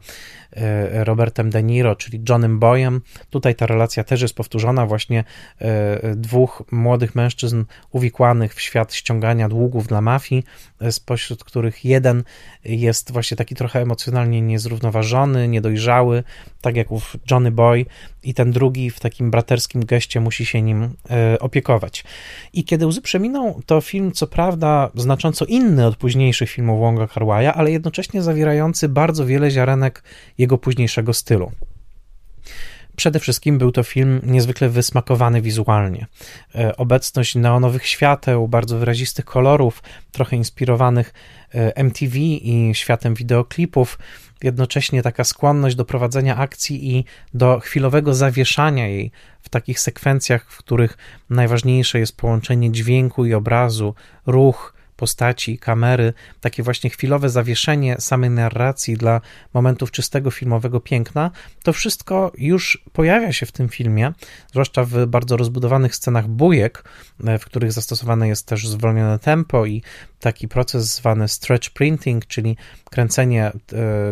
e, 0.52 1.04
Robertem 1.04 1.50
De 1.50 1.62
Niro, 1.62 1.96
czyli 1.96 2.22
Johnem 2.28 2.58
Boyem. 2.58 3.00
Tutaj 3.30 3.54
ta 3.54 3.66
relacja 3.66 4.04
też 4.04 4.22
jest 4.22 4.34
powtórzona, 4.34 4.86
właśnie 4.86 5.24
e, 5.58 6.16
dwóch 6.16 6.62
młodych 6.70 7.14
mężczyzn 7.14 7.64
uwikłanych 7.90 8.54
w 8.54 8.60
świat 8.60 8.94
ściągania 8.94 9.48
długów 9.48 9.86
dla 9.86 10.00
mafii, 10.00 10.44
e, 10.80 10.92
spośród 10.92 11.44
których 11.44 11.84
jeden 11.84 12.24
jest 12.64 13.12
właśnie 13.12 13.36
taki 13.36 13.54
trochę 13.54 13.80
emocjonalnie 13.80 14.40
niezrównoważony, 14.40 15.48
niedojrzały, 15.48 16.22
tak 16.60 16.76
jak 16.76 16.92
ów 16.92 17.16
Johnny 17.30 17.50
Boy, 17.50 17.86
i 18.22 18.34
ten 18.34 18.50
drugi 18.52 18.90
w 18.90 19.00
takim 19.00 19.30
braterskim 19.30 19.84
geście 19.84 20.20
musi 20.20 20.46
się 20.46 20.62
nim 20.62 20.88
opiekować. 21.40 22.04
I 22.52 22.64
kiedy 22.64 22.86
łzy 22.86 23.00
przeminą, 23.02 23.60
to 23.66 23.80
film, 23.80 24.12
co 24.12 24.26
prawda, 24.26 24.90
znacząco 24.94 25.44
inny 25.44 25.86
od 25.86 25.96
późniejszych 25.96 26.50
filmów 26.50 26.80
Wonga 26.80 27.06
Karwaja, 27.06 27.54
ale 27.54 27.70
jednocześnie 27.70 28.22
zawierający 28.22 28.88
bardzo 28.88 29.26
wiele 29.26 29.50
ziarenek 29.50 30.02
jego 30.38 30.58
późniejszego 30.58 31.12
stylu. 31.14 31.52
przede 32.96 33.20
wszystkim 33.20 33.58
był 33.58 33.72
to 33.72 33.82
film 33.82 34.20
niezwykle 34.24 34.68
wysmakowany 34.68 35.42
wizualnie. 35.42 36.06
E, 36.54 36.76
obecność 36.76 37.34
neonowych 37.34 37.86
świateł, 37.86 38.48
bardzo 38.48 38.78
wyrazistych 38.78 39.24
kolorów, 39.24 39.82
trochę 40.12 40.36
inspirowanych 40.36 41.12
e, 41.54 41.76
MTV 41.76 42.18
i 42.18 42.70
światem 42.74 43.14
wideoklipów, 43.14 43.98
jednocześnie 44.42 45.02
taka 45.02 45.24
skłonność 45.24 45.76
do 45.76 45.84
prowadzenia 45.84 46.36
akcji 46.36 46.96
i 46.96 47.04
do 47.34 47.60
chwilowego 47.60 48.14
zawieszania 48.14 48.88
jej 48.88 49.10
w 49.42 49.48
takich 49.48 49.80
sekwencjach, 49.80 50.50
w 50.50 50.58
których 50.58 50.98
najważniejsze 51.30 51.98
jest 51.98 52.16
połączenie 52.16 52.72
dźwięku 52.72 53.24
i 53.24 53.34
obrazu, 53.34 53.94
ruch, 54.26 54.74
postaci, 55.00 55.58
kamery, 55.58 56.12
takie 56.40 56.62
właśnie 56.62 56.90
chwilowe 56.90 57.28
zawieszenie 57.28 57.96
samej 57.98 58.30
narracji 58.30 58.96
dla 58.96 59.20
momentów 59.54 59.90
czystego 59.90 60.30
filmowego 60.30 60.80
piękna, 60.80 61.30
to 61.62 61.72
wszystko 61.72 62.32
już 62.38 62.84
pojawia 62.92 63.32
się 63.32 63.46
w 63.46 63.52
tym 63.52 63.68
filmie, 63.68 64.12
zwłaszcza 64.50 64.84
w 64.84 65.06
bardzo 65.06 65.36
rozbudowanych 65.36 65.94
scenach 65.94 66.28
bujek, 66.28 66.84
e, 67.24 67.38
w 67.38 67.44
których 67.44 67.72
zastosowane 67.72 68.28
jest 68.28 68.46
też 68.46 68.68
zwolnione 68.68 69.18
tempo 69.18 69.66
i 69.66 69.82
taki 70.20 70.48
proces 70.48 70.94
zwany 70.94 71.28
stretch 71.28 71.70
printing, 71.70 72.26
czyli 72.26 72.56
kręcenie 72.90 73.44
e, 73.44 73.52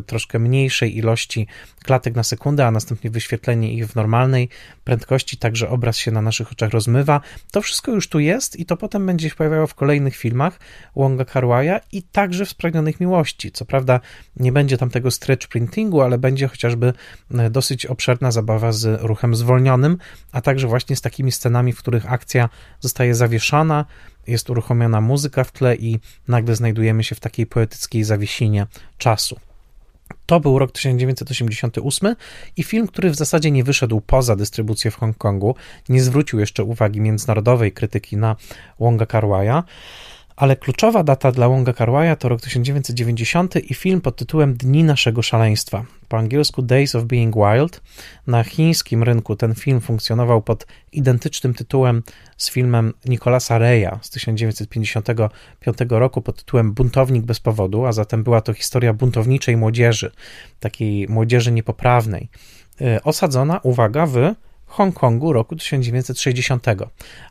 troszkę 0.06 0.38
mniejszej 0.38 0.96
ilości 0.96 1.46
klatek 1.84 2.14
na 2.14 2.22
sekundę, 2.22 2.66
a 2.66 2.70
następnie 2.70 3.10
wyświetlenie 3.10 3.72
ich 3.72 3.88
w 3.88 3.94
normalnej 3.94 4.48
prędkości, 4.84 5.36
tak 5.36 5.56
że 5.56 5.68
obraz 5.68 5.96
się 5.96 6.10
na 6.10 6.22
naszych 6.22 6.52
oczach 6.52 6.70
rozmywa. 6.70 7.20
To 7.52 7.62
wszystko 7.62 7.92
już 7.92 8.08
tu 8.08 8.20
jest 8.20 8.58
i 8.58 8.66
to 8.66 8.76
potem 8.76 9.06
będzie 9.06 9.28
się 9.28 9.34
pojawiało 9.34 9.66
w 9.66 9.74
kolejnych 9.74 10.16
filmach 10.16 10.60
Wonga 10.96 11.24
Karwaja 11.24 11.80
i 11.92 12.02
także 12.02 12.44
w 12.44 12.48
Spragnionych 12.48 13.00
Miłości. 13.00 13.52
Co 13.52 13.64
prawda 13.64 14.00
nie 14.36 14.52
będzie 14.52 14.78
tam 14.78 14.90
tego 14.90 15.10
stretch 15.10 15.48
printingu, 15.48 16.00
ale 16.00 16.18
będzie 16.18 16.48
chociażby 16.48 16.92
e, 17.34 17.50
dosyć 17.50 17.86
obszerna 17.86 18.30
zabawa 18.30 18.72
z 18.72 19.02
ruchem 19.02 19.34
zwolnionym, 19.34 19.98
a 20.32 20.40
także 20.40 20.66
właśnie 20.66 20.96
z 20.96 21.00
takimi 21.00 21.32
scenami, 21.32 21.72
w 21.72 21.78
których 21.78 22.12
akcja 22.12 22.48
zostaje 22.80 23.14
zawieszona, 23.14 23.84
jest 24.28 24.50
uruchomiona 24.50 25.00
muzyka 25.00 25.44
w 25.44 25.52
tle 25.52 25.76
i 25.76 25.98
nagle 26.28 26.56
znajdujemy 26.56 27.04
się 27.04 27.14
w 27.14 27.20
takiej 27.20 27.46
poetyckiej 27.46 28.04
zawiesinie 28.04 28.66
czasu. 28.98 29.40
To 30.26 30.40
był 30.40 30.58
rok 30.58 30.72
1988 30.72 32.16
i 32.56 32.62
film, 32.62 32.86
który 32.86 33.10
w 33.10 33.14
zasadzie 33.14 33.50
nie 33.50 33.64
wyszedł 33.64 34.00
poza 34.00 34.36
dystrybucję 34.36 34.90
w 34.90 34.96
Hongkongu, 34.96 35.54
nie 35.88 36.02
zwrócił 36.02 36.38
jeszcze 36.38 36.64
uwagi 36.64 37.00
międzynarodowej 37.00 37.72
krytyki 37.72 38.16
na 38.16 38.36
Wonga 38.80 39.04
Kar-wai'a 39.04 39.62
ale 40.38 40.56
kluczowa 40.56 41.02
data 41.02 41.32
dla 41.32 41.48
Wonga 41.48 41.72
Kar 41.72 41.90
to 42.18 42.28
rok 42.28 42.40
1990 42.40 43.56
i 43.70 43.74
film 43.74 44.00
pod 44.00 44.16
tytułem 44.16 44.54
Dni 44.54 44.84
naszego 44.84 45.22
szaleństwa. 45.22 45.84
Po 46.08 46.18
angielsku 46.18 46.62
Days 46.62 46.94
of 46.94 47.04
Being 47.04 47.34
Wild. 47.34 47.80
Na 48.26 48.44
chińskim 48.44 49.02
rynku 49.02 49.36
ten 49.36 49.54
film 49.54 49.80
funkcjonował 49.80 50.42
pod 50.42 50.66
identycznym 50.92 51.54
tytułem 51.54 52.02
z 52.36 52.50
filmem 52.50 52.94
Nicolasa 53.04 53.58
Reya 53.58 53.98
z 54.02 54.10
1955 54.10 55.78
roku 55.88 56.22
pod 56.22 56.36
tytułem 56.36 56.72
Buntownik 56.72 57.24
bez 57.24 57.40
powodu, 57.40 57.86
a 57.86 57.92
zatem 57.92 58.24
była 58.24 58.40
to 58.40 58.52
historia 58.52 58.92
buntowniczej 58.92 59.56
młodzieży, 59.56 60.12
takiej 60.60 61.08
młodzieży 61.08 61.52
niepoprawnej. 61.52 62.28
Y, 62.80 63.02
osadzona, 63.02 63.60
uwaga, 63.62 64.06
w 64.06 64.34
Hongkongu 64.68 65.32
roku 65.32 65.56
1960. 65.56 66.66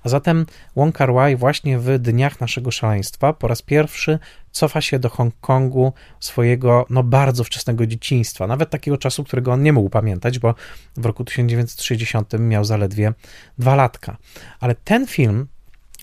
A 0.04 0.10
zatem 0.10 0.46
Wong 0.76 0.96
Kar 0.96 1.14
Wai 1.14 1.36
właśnie 1.36 1.80
w 1.80 2.00
dniach 2.00 2.42
naszego 2.42 2.72
szaleństwa 2.72 3.34
po 3.34 3.48
raz 3.48 3.62
pierwszy 3.62 4.20
cofa 4.52 4.82
się 4.82 5.00
do 5.00 5.10
Hongkongu 5.10 5.94
swojego 6.20 6.86
no 6.90 7.04
bardzo 7.04 7.44
wczesnego 7.44 7.88
dzieciństwa, 7.88 8.48
nawet 8.48 8.70
takiego 8.70 8.98
czasu, 8.98 9.24
którego 9.24 9.52
on 9.52 9.64
nie 9.64 9.74
mógł 9.74 9.90
pamiętać, 9.90 10.40
bo 10.40 10.56
w 10.98 11.06
roku 11.06 11.24
1960 11.24 12.34
miał 12.40 12.66
zaledwie 12.66 13.14
dwa 13.58 13.76
latka. 13.76 14.18
Ale 14.60 14.76
ten 14.76 15.08
film 15.08 15.48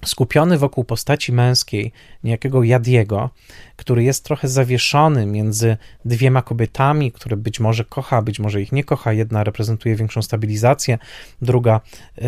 skupiony 0.06 0.58
wokół 0.58 0.84
postaci 0.84 1.32
męskiej, 1.32 1.92
niejakiego 2.24 2.62
Jadiego, 2.62 3.30
który 3.76 4.04
jest 4.04 4.24
trochę 4.24 4.48
zawieszony 4.48 5.26
między 5.26 5.76
dwiema 6.04 6.42
kobietami, 6.42 7.12
które 7.12 7.36
być 7.36 7.60
może 7.60 7.84
kocha, 7.84 8.22
być 8.22 8.38
może 8.38 8.62
ich 8.62 8.72
nie 8.72 8.84
kocha. 8.84 9.12
Jedna 9.12 9.44
reprezentuje 9.44 9.96
większą 9.96 10.22
stabilizację, 10.22 10.98
druga 11.42 11.80
y, 12.18 12.22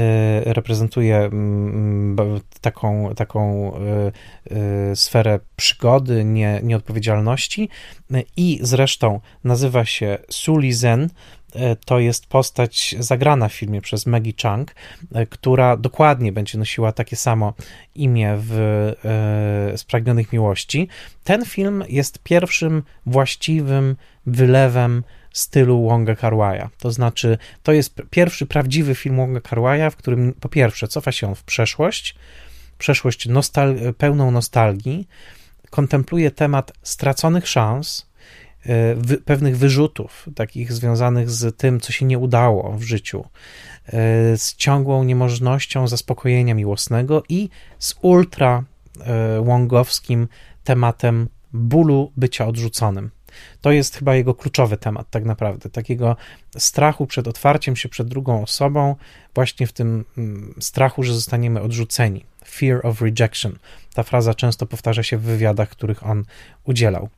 reprezentuje 0.45 1.25
y, 1.27 2.61
taką, 2.61 3.15
taką 3.15 3.73
y, 4.93 4.97
sferę 4.97 5.41
przygody, 5.57 6.25
nie, 6.25 6.61
nieodpowiedzialności 6.63 7.69
i 8.37 8.59
zresztą 8.63 9.21
nazywa 9.45 9.85
się 9.85 10.19
Suli 10.31 10.73
Zen, 10.73 10.97
E, 11.05 11.36
to 11.85 11.99
jest 11.99 12.27
postać 12.27 12.95
zagrana 12.99 13.49
w 13.49 13.53
filmie 13.53 13.81
przez 13.81 14.07
Maggie 14.07 14.33
Chung, 14.43 14.75
e, 15.15 15.27
która 15.27 15.77
dokładnie 15.77 16.33
będzie 16.33 16.59
nosiła 16.59 16.93
takie 16.93 17.17
samo 17.17 17.55
imię 17.95 18.37
w 18.39 18.53
e, 19.73 19.79
Spragnionych 19.79 20.33
Miłości. 20.33 20.89
Ten 21.25 21.45
film 21.45 21.85
jest 21.89 22.19
pierwszym 22.19 22.83
właściwym 23.07 23.97
wylewem 24.27 25.05
stylu 25.33 25.89
Wonga 25.89 26.17
Karwaja. 26.17 26.71
To 26.79 26.91
znaczy, 26.91 27.39
to 27.63 27.73
jest 27.73 28.03
pierwszy 28.11 28.47
prawdziwy 28.47 28.95
film 28.95 29.17
Wonga 29.17 29.41
Karwaja, 29.41 29.91
w 29.91 29.97
którym 29.97 30.35
po 30.41 30.49
pierwsze 30.49 30.89
cofa 30.89 31.13
się 31.13 31.29
on 31.29 31.35
w 31.35 31.45
przeszłość, 31.45 32.15
przeszłość 32.79 33.29
nostal 33.29 33.77
pełną 33.99 34.31
nostalgii, 34.31 35.09
kontempluje 35.71 36.31
temat 36.31 36.73
straconych 36.83 37.49
szans, 37.49 38.07
E, 38.69 39.17
pewnych 39.25 39.59
wyrzutów, 39.59 40.29
takich 40.35 40.73
związanych 40.73 41.31
z 41.31 41.57
tym, 41.57 41.81
co 41.81 41.93
się 41.93 42.05
nie 42.07 42.19
udało 42.19 42.73
w 42.73 42.83
życiu, 42.83 43.25
e, 43.87 43.93
z 44.37 44.55
ciągłą 44.57 45.05
niemożnością 45.05 45.89
zaspokojenia 45.89 46.55
miłosnego 46.55 47.23
i 47.29 47.49
z 47.79 47.95
ultra 48.03 48.65
e, 49.01 49.41
łągowskim 49.41 50.29
tematem 50.65 51.29
bólu 51.53 52.13
bycia 52.17 52.47
odrzuconym. 52.47 53.11
To 53.61 53.73
jest 53.73 53.97
chyba 53.97 54.15
jego 54.15 54.35
kluczowy 54.35 54.77
temat, 54.77 55.11
tak 55.11 55.25
naprawdę. 55.25 55.71
Takiego 55.71 56.17
strachu 56.59 57.07
przed 57.07 57.29
otwarciem 57.29 57.77
się 57.77 57.89
przed 57.89 58.09
drugą 58.09 58.43
osobą, 58.43 58.97
właśnie 59.35 59.67
w 59.67 59.73
tym 59.73 60.05
mm, 60.19 60.55
strachu, 60.61 61.03
że 61.03 61.15
zostaniemy 61.15 61.61
odrzuceni. 61.61 62.25
Fear 62.49 62.87
of 62.87 63.01
rejection. 63.01 63.59
Ta 63.95 64.03
fraza 64.03 64.35
często 64.35 64.67
powtarza 64.67 65.03
się 65.03 65.19
w 65.19 65.23
wywiadach, 65.23 65.69
których 65.69 66.07
on 66.07 66.25
udzielał. 66.65 67.09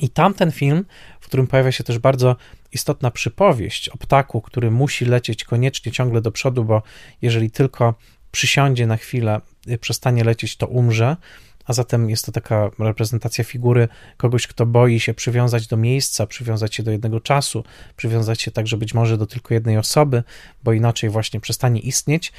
I 0.00 0.08
tamten 0.08 0.52
film, 0.52 0.84
w 1.20 1.26
którym 1.26 1.46
pojawia 1.46 1.72
się 1.72 1.84
też 1.84 1.98
bardzo 1.98 2.36
istotna 2.72 3.10
przypowieść 3.10 3.88
o 3.88 3.98
ptaku, 3.98 4.40
który 4.40 4.70
musi 4.70 5.04
lecieć 5.04 5.44
koniecznie 5.44 5.92
ciągle 5.92 6.20
do 6.20 6.32
przodu, 6.32 6.64
bo 6.64 6.82
jeżeli 7.22 7.50
tylko 7.50 7.94
przysiądzie 8.30 8.86
na 8.86 8.96
chwilę, 8.96 9.40
y, 9.68 9.78
przestanie 9.78 10.24
lecieć, 10.24 10.56
to 10.56 10.66
umrze. 10.66 11.16
A 11.64 11.72
zatem 11.72 12.10
jest 12.10 12.26
to 12.26 12.32
taka 12.32 12.70
reprezentacja 12.78 13.44
figury 13.44 13.88
kogoś, 14.16 14.46
kto 14.46 14.66
boi 14.66 15.00
się 15.00 15.14
przywiązać 15.14 15.66
do 15.66 15.76
miejsca, 15.76 16.26
przywiązać 16.26 16.74
się 16.74 16.82
do 16.82 16.90
jednego 16.90 17.20
czasu, 17.20 17.64
przywiązać 17.96 18.42
się 18.42 18.50
także 18.50 18.76
być 18.76 18.94
może 18.94 19.18
do 19.18 19.26
tylko 19.26 19.54
jednej 19.54 19.78
osoby, 19.78 20.22
bo 20.64 20.72
inaczej 20.72 21.10
właśnie 21.10 21.40
przestanie 21.40 21.80
istnieć 21.80 22.32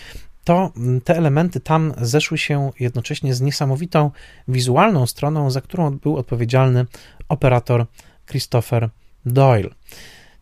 to 0.47 0.71
mm, 0.77 1.01
te 1.01 1.17
elementy 1.17 1.59
tam 1.59 1.93
zeszły 2.01 2.37
się 2.37 2.71
jednocześnie 2.79 3.33
z 3.33 3.41
niesamowitą 3.41 4.11
wizualną 4.47 5.07
stroną, 5.07 5.51
za 5.51 5.61
którą 5.61 5.97
był 5.97 6.17
odpowiedzialny 6.17 6.85
operator 7.29 7.85
Christopher 8.25 8.89
Doyle. 9.25 9.69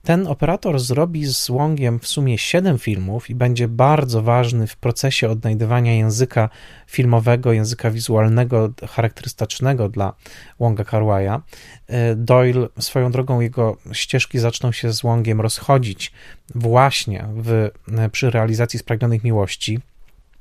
Ten 0.03 0.27
operator 0.27 0.79
zrobi 0.79 1.25
z 1.25 1.47
Wongiem 1.47 1.99
w 1.99 2.07
sumie 2.07 2.37
7 2.37 2.77
filmów 2.77 3.29
i 3.29 3.35
będzie 3.35 3.67
bardzo 3.67 4.21
ważny 4.21 4.67
w 4.67 4.77
procesie 4.77 5.29
odnajdywania 5.29 5.93
języka 5.93 6.49
filmowego, 6.87 7.53
języka 7.53 7.91
wizualnego 7.91 8.69
charakterystycznego 8.89 9.89
dla 9.89 10.13
Wonga 10.59 10.83
Karwaja. 10.83 11.41
E, 11.87 12.15
Doyle 12.15 12.67
swoją 12.79 13.11
drogą 13.11 13.39
jego 13.39 13.77
ścieżki 13.91 14.39
zaczną 14.39 14.71
się 14.71 14.93
z 14.93 15.01
Wongiem 15.01 15.41
rozchodzić 15.41 16.11
właśnie 16.55 17.27
w, 17.35 17.69
przy 18.11 18.29
realizacji 18.29 18.79
Spragnionych 18.79 19.23
Miłości 19.23 19.79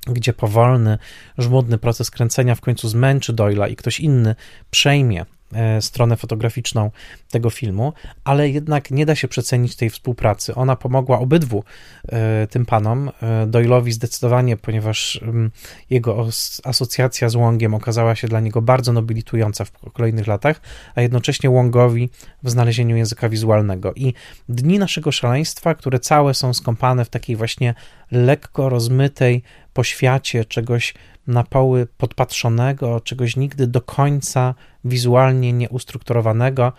gdzie 0.05 0.33
powolny, 0.33 0.97
żmudny 1.37 1.77
proces 1.77 2.11
kręcenia 2.11 2.55
w 2.55 2.61
końcu 2.61 2.89
zmęczy 2.89 3.33
Doyla 3.33 3.67
i 3.67 3.75
ktoś 3.75 3.99
inny 3.99 4.35
przejmie 4.71 5.25
e, 5.53 5.81
stronę 5.81 6.17
fotograficzną 6.17 6.91
tego 7.29 7.49
filmu, 7.49 7.93
ale 8.23 8.49
jednak 8.49 8.91
nie 8.91 9.05
da 9.05 9.15
się 9.15 9.27
przecenić 9.27 9.75
tej 9.75 9.89
współpracy. 9.89 10.55
Ona 10.55 10.75
pomogła 10.75 11.19
obydwu 11.19 11.63
tym 12.49 12.65
panom, 12.65 13.11
e, 13.21 13.47
Doyle'owi 13.47 13.91
zdecydowanie, 13.91 14.57
ponieważ 14.57 15.21
jego 15.89 16.27
asocjacja 16.63 17.29
z 17.29 17.35
Wongiem 17.35 17.73
okazała 17.73 18.15
się 18.15 18.27
dla 18.27 18.39
niego 18.39 18.61
bardzo 18.61 18.93
nobilitująca 18.93 19.65
w 19.65 19.71
kolejnych 19.71 20.27
latach, 20.27 20.61
a 20.95 21.01
jednocześnie 21.01 21.49
Wongowi 21.49 22.09
w 22.43 22.49
znalezieniu 22.49 22.95
języka 22.95 23.29
wizualnego. 23.29 23.93
I 23.93 24.13
dni 24.49 24.79
naszego 24.79 25.11
szaleństwa, 25.11 25.75
które 25.75 25.99
całe 25.99 26.33
są 26.33 26.53
skąpane 26.53 27.05
w 27.05 27.09
takiej 27.09 27.35
właśnie 27.35 27.73
lekko 28.11 28.69
rozmytej, 28.69 29.43
poświacie 29.73 30.45
czegoś 30.45 30.93
na 31.27 31.43
poły 31.43 31.87
podpatrzonego, 31.97 32.99
czegoś 32.99 33.35
nigdy 33.35 33.67
do 33.67 33.81
końca 33.81 34.55
wizualnie 34.85 35.53
nieustrukturowanego. 35.53 36.73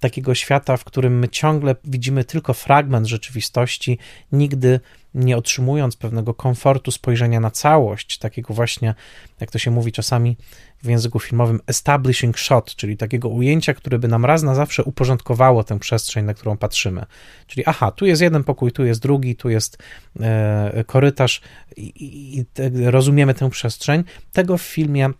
Takiego 0.00 0.34
świata, 0.34 0.76
w 0.76 0.84
którym 0.84 1.18
my 1.18 1.28
ciągle 1.28 1.76
widzimy 1.84 2.24
tylko 2.24 2.54
fragment 2.54 3.06
rzeczywistości, 3.06 3.98
nigdy 4.32 4.80
nie 5.14 5.36
otrzymując 5.36 5.96
pewnego 5.96 6.34
komfortu 6.34 6.90
spojrzenia 6.90 7.40
na 7.40 7.50
całość, 7.50 8.18
takiego 8.18 8.54
właśnie, 8.54 8.94
jak 9.40 9.50
to 9.50 9.58
się 9.58 9.70
mówi 9.70 9.92
czasami 9.92 10.36
w 10.82 10.88
języku 10.88 11.18
filmowym, 11.18 11.60
establishing 11.66 12.38
shot, 12.38 12.76
czyli 12.76 12.96
takiego 12.96 13.28
ujęcia, 13.28 13.74
które 13.74 13.98
by 13.98 14.08
nam 14.08 14.24
raz 14.24 14.42
na 14.42 14.54
zawsze 14.54 14.84
uporządkowało 14.84 15.64
tę 15.64 15.78
przestrzeń, 15.78 16.24
na 16.24 16.34
którą 16.34 16.56
patrzymy. 16.56 17.06
Czyli 17.46 17.66
aha, 17.66 17.90
tu 17.90 18.06
jest 18.06 18.22
jeden 18.22 18.44
pokój, 18.44 18.72
tu 18.72 18.84
jest 18.84 19.02
drugi, 19.02 19.36
tu 19.36 19.48
jest 19.48 19.78
e, 20.20 20.84
korytarz 20.86 21.40
i, 21.76 21.82
i, 21.82 22.38
i 22.38 22.44
te, 22.44 22.70
rozumiemy 22.90 23.34
tę 23.34 23.50
przestrzeń. 23.50 24.04
Tego 24.32 24.58
w 24.58 24.62
filmie 24.62 25.10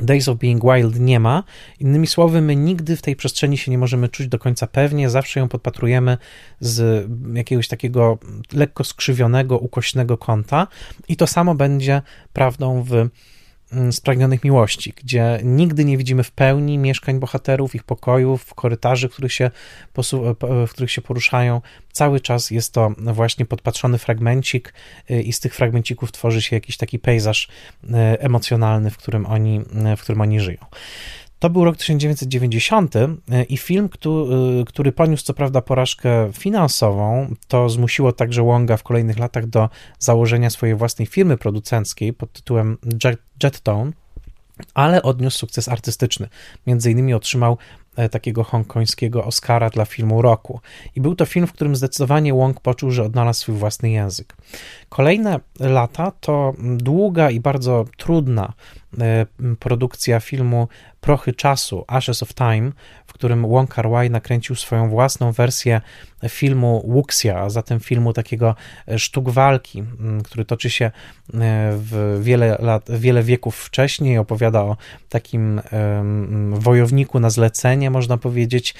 Days 0.00 0.28
of 0.28 0.38
Being 0.38 0.62
Wild 0.62 1.00
nie 1.00 1.20
ma. 1.20 1.44
Innymi 1.80 2.06
słowy, 2.06 2.40
my 2.40 2.56
nigdy 2.56 2.96
w 2.96 3.02
tej 3.02 3.16
przestrzeni 3.16 3.58
się 3.58 3.70
nie 3.70 3.78
możemy 3.78 4.08
czuć 4.08 4.28
do 4.28 4.38
końca 4.38 4.66
pewnie, 4.66 5.10
zawsze 5.10 5.40
ją 5.40 5.48
podpatrujemy 5.48 6.18
z 6.60 7.06
jakiegoś 7.34 7.68
takiego 7.68 8.18
lekko 8.52 8.84
skrzywionego, 8.84 9.58
ukośnego 9.58 10.18
kąta 10.18 10.66
i 11.08 11.16
to 11.16 11.26
samo 11.26 11.54
będzie 11.54 12.02
prawdą 12.32 12.82
w 12.82 13.08
spragnionych 13.90 14.44
miłości, 14.44 14.94
gdzie 14.96 15.40
nigdy 15.44 15.84
nie 15.84 15.96
widzimy 15.98 16.24
w 16.24 16.30
pełni 16.30 16.78
mieszkań 16.78 17.20
bohaterów, 17.20 17.74
ich 17.74 17.84
pokojów, 17.84 18.54
korytarzy, 18.54 19.08
w 19.08 19.12
których 19.12 19.32
się, 19.32 19.50
w 20.66 20.70
których 20.70 20.90
się 20.90 21.02
poruszają. 21.02 21.60
Cały 21.92 22.20
czas 22.20 22.50
jest 22.50 22.72
to 22.72 22.92
właśnie 22.98 23.46
podpatrzony 23.46 23.98
fragmencik 23.98 24.74
y, 25.10 25.22
i 25.22 25.32
z 25.32 25.40
tych 25.40 25.54
fragmencików 25.54 26.12
tworzy 26.12 26.42
się 26.42 26.56
jakiś 26.56 26.76
taki 26.76 26.98
pejzaż 26.98 27.48
emocjonalny, 28.18 28.90
w 28.90 28.96
którym 28.96 29.26
oni, 29.26 29.60
w 29.96 30.00
którym 30.02 30.20
oni 30.20 30.40
żyją. 30.40 30.58
To 31.38 31.50
był 31.50 31.64
rok 31.64 31.76
1990 31.76 32.96
e, 32.96 33.10
i 33.48 33.56
film, 33.56 33.88
który, 33.88 34.64
który 34.66 34.92
poniósł 34.92 35.24
co 35.24 35.34
prawda 35.34 35.62
porażkę 35.62 36.30
finansową, 36.32 37.34
to 37.48 37.68
zmusiło 37.68 38.12
także 38.12 38.42
Wonga 38.42 38.76
w 38.76 38.82
kolejnych 38.82 39.18
latach 39.18 39.46
do 39.46 39.68
założenia 39.98 40.50
swojej 40.50 40.74
własnej 40.74 41.06
firmy 41.06 41.36
producenckiej 41.36 42.12
pod 42.12 42.32
tytułem 42.32 42.78
Jet, 43.04 43.20
Jettone, 43.42 43.92
ale 44.74 45.02
odniósł 45.02 45.38
sukces 45.38 45.68
artystyczny. 45.68 46.28
Między 46.66 46.90
innymi 46.90 47.14
otrzymał 47.14 47.52
e, 47.52 47.87
takiego 48.10 48.44
hongkońskiego 48.44 49.24
Oscara 49.24 49.70
dla 49.70 49.84
filmu 49.84 50.22
roku. 50.22 50.60
I 50.96 51.00
był 51.00 51.14
to 51.14 51.26
film, 51.26 51.46
w 51.46 51.52
którym 51.52 51.76
zdecydowanie 51.76 52.34
Wong 52.34 52.60
poczuł, 52.60 52.90
że 52.90 53.04
odnalazł 53.04 53.40
swój 53.40 53.54
własny 53.54 53.90
język. 53.90 54.36
Kolejne 54.88 55.40
lata 55.60 56.12
to 56.20 56.54
długa 56.58 57.30
i 57.30 57.40
bardzo 57.40 57.84
trudna 57.96 58.52
e, 59.00 59.26
produkcja 59.58 60.20
filmu 60.20 60.68
Prochy 61.00 61.32
Czasu, 61.32 61.84
Ashes 61.86 62.22
of 62.22 62.34
Time, 62.34 62.72
w 63.06 63.12
którym 63.12 63.48
Wong 63.48 63.74
Kar 63.74 63.90
Wai 63.90 64.10
nakręcił 64.10 64.56
swoją 64.56 64.88
własną 64.90 65.32
wersję 65.32 65.80
filmu 66.28 66.84
Wuxia, 66.88 67.40
a 67.40 67.50
zatem 67.50 67.80
filmu 67.80 68.12
takiego 68.12 68.54
e, 68.88 68.98
sztuk 68.98 69.30
walki, 69.30 69.84
który 70.24 70.44
toczy 70.44 70.70
się 70.70 70.84
e, 70.84 70.90
w 71.72 72.20
wiele 72.22 72.56
lat, 72.60 72.88
wiele 72.90 73.22
wieków 73.22 73.56
wcześniej, 73.56 74.18
opowiada 74.18 74.62
o 74.62 74.76
takim 75.08 75.60
wojowniku 76.50 77.20
na 77.20 77.30
zlecenie, 77.30 77.87
można 77.90 78.18
powiedzieć. 78.18 78.74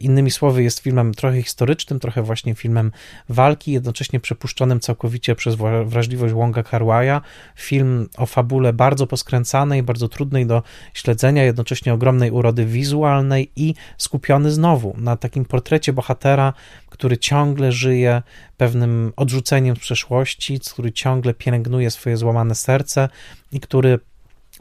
Innymi 0.00 0.30
słowy, 0.30 0.62
jest 0.62 0.78
filmem 0.78 1.14
trochę 1.14 1.42
historycznym, 1.42 2.00
trochę 2.00 2.22
właśnie 2.22 2.54
filmem 2.54 2.92
walki, 3.28 3.72
jednocześnie 3.72 4.20
przepuszczonym 4.20 4.80
całkowicie 4.80 5.34
przez 5.34 5.56
wrażliwość 5.84 6.34
Wonga 6.34 6.62
Karwaja. 6.62 7.20
Film 7.56 8.08
o 8.16 8.26
fabule 8.26 8.72
bardzo 8.72 9.06
poskręcanej, 9.06 9.82
bardzo 9.82 10.08
trudnej 10.08 10.46
do 10.46 10.62
śledzenia, 10.94 11.44
jednocześnie 11.44 11.94
ogromnej 11.94 12.30
urody 12.30 12.64
wizualnej 12.66 13.50
i 13.56 13.74
skupiony 13.98 14.50
znowu 14.50 14.94
na 14.98 15.16
takim 15.16 15.44
portrecie 15.44 15.92
bohatera, 15.92 16.52
który 16.88 17.18
ciągle 17.18 17.72
żyje 17.72 18.22
pewnym 18.56 19.12
odrzuceniem 19.16 19.76
z 19.76 19.78
przeszłości, 19.78 20.60
który 20.72 20.92
ciągle 20.92 21.34
pielęgnuje 21.34 21.90
swoje 21.90 22.16
złamane 22.16 22.54
serce 22.54 23.08
i 23.52 23.60
który 23.60 23.98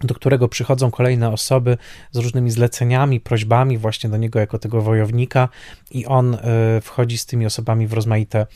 do 0.04 0.16
którego 0.16 0.48
przychodzą 0.48 0.92
kolejne 0.92 1.30
osoby 1.30 1.78
z 2.12 2.18
różnymi 2.18 2.52
zleceniami, 2.52 3.20
prośbami 3.20 3.78
właśnie 3.78 4.10
do 4.10 4.18
niego 4.18 4.40
jako 4.40 4.60
tego 4.60 4.82
wojownika 4.82 5.50
i 5.92 6.06
on 6.06 6.36
e, 6.36 6.40
wchodzi 6.82 7.18
z 7.18 7.26
tymi 7.26 7.46
osobami 7.46 7.88
w 7.88 7.94
rozmaite 7.94 8.48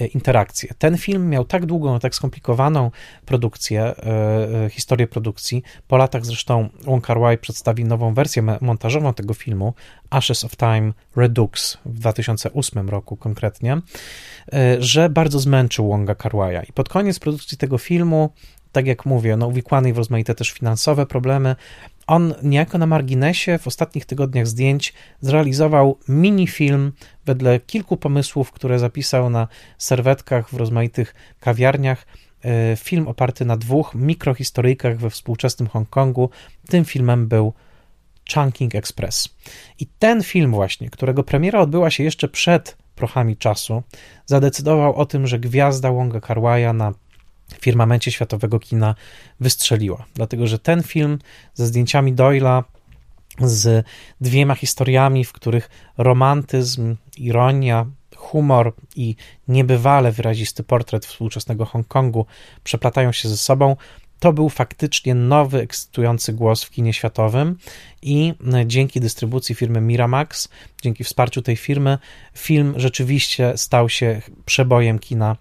e, 0.00 0.06
interakcje. 0.06 0.74
Ten 0.78 0.98
film 0.98 1.28
miał 1.28 1.44
tak 1.44 1.66
długą, 1.66 1.98
tak 1.98 2.14
skomplikowaną 2.14 2.90
produkcję, 3.26 3.82
e, 3.82 4.70
historię 4.70 5.06
produkcji. 5.06 5.62
Po 5.88 5.96
latach 5.96 6.26
zresztą 6.26 6.68
Wong 6.84 7.06
Kar 7.06 7.20
Wai 7.20 7.38
przedstawi 7.38 7.84
nową 7.84 8.14
wersję 8.14 8.42
montażową 8.60 9.14
tego 9.14 9.34
filmu, 9.34 9.74
Ashes 10.10 10.44
of 10.44 10.56
Time 10.56 10.92
Redux 11.16 11.78
w 11.86 11.98
2008 11.98 12.88
roku 12.88 13.16
konkretnie, 13.16 13.80
że 14.78 15.08
bardzo 15.08 15.38
zmęczył 15.38 15.88
Wonga 15.88 16.14
Kar 16.14 16.32
I 16.68 16.72
pod 16.72 16.88
koniec 16.88 17.18
produkcji 17.18 17.58
tego 17.58 17.78
filmu 17.78 18.30
tak 18.72 18.86
jak 18.86 19.06
mówię, 19.06 19.36
no, 19.36 19.46
uwikłany 19.46 19.92
w 19.92 19.98
rozmaite 19.98 20.34
też 20.34 20.50
finansowe 20.50 21.06
problemy. 21.06 21.56
On 22.06 22.34
niejako 22.42 22.78
na 22.78 22.86
marginesie 22.86 23.58
w 23.58 23.66
ostatnich 23.66 24.04
tygodniach 24.04 24.46
zdjęć 24.46 24.94
zrealizował 25.20 25.98
mini-film 26.08 26.92
wedle 27.26 27.60
kilku 27.60 27.96
pomysłów, 27.96 28.52
które 28.52 28.78
zapisał 28.78 29.30
na 29.30 29.48
serwetkach 29.78 30.50
w 30.50 30.54
rozmaitych 30.54 31.14
kawiarniach. 31.40 32.06
E, 32.44 32.76
film 32.76 33.08
oparty 33.08 33.44
na 33.44 33.56
dwóch 33.56 33.94
mikrohistoryjkach 33.94 34.98
we 34.98 35.10
współczesnym 35.10 35.68
Hongkongu. 35.68 36.30
Tym 36.68 36.84
filmem 36.84 37.28
był 37.28 37.52
Chunking 38.34 38.74
Express. 38.74 39.28
I 39.80 39.86
ten 39.98 40.22
film 40.22 40.50
właśnie, 40.50 40.90
którego 40.90 41.24
premiera 41.24 41.60
odbyła 41.60 41.90
się 41.90 42.04
jeszcze 42.04 42.28
przed 42.28 42.76
prochami 42.94 43.36
czasu, 43.36 43.82
zadecydował 44.26 44.96
o 44.96 45.06
tym, 45.06 45.26
że 45.26 45.38
gwiazda 45.38 45.92
Wonga 45.92 46.20
Karwaja 46.20 46.72
na 46.72 46.92
firmamencie 47.60 48.12
światowego 48.12 48.60
kina 48.60 48.94
wystrzeliła. 49.40 50.04
Dlatego, 50.14 50.46
że 50.46 50.58
ten 50.58 50.82
film 50.82 51.18
ze 51.54 51.66
zdjęciami 51.66 52.12
Doyla, 52.12 52.64
z 53.40 53.86
dwiema 54.20 54.54
historiami, 54.54 55.24
w 55.24 55.32
których 55.32 55.70
romantyzm, 55.98 56.96
ironia, 57.18 57.86
humor 58.16 58.74
i 58.96 59.16
niebywale 59.48 60.12
wyrazisty 60.12 60.62
portret 60.62 61.06
współczesnego 61.06 61.64
Hongkongu 61.64 62.26
przeplatają 62.64 63.12
się 63.12 63.28
ze 63.28 63.36
sobą, 63.36 63.76
to 64.18 64.32
był 64.32 64.48
faktycznie 64.48 65.14
nowy, 65.14 65.60
ekscytujący 65.60 66.32
głos 66.32 66.64
w 66.64 66.70
kinie 66.70 66.92
światowym 66.92 67.58
i 68.02 68.34
dzięki 68.66 69.00
dystrybucji 69.00 69.54
firmy 69.54 69.80
Miramax, 69.80 70.48
dzięki 70.82 71.04
wsparciu 71.04 71.42
tej 71.42 71.56
firmy, 71.56 71.98
film 72.34 72.74
rzeczywiście 72.76 73.52
stał 73.56 73.88
się 73.88 74.22
przebojem 74.44 74.98
kina 74.98 75.36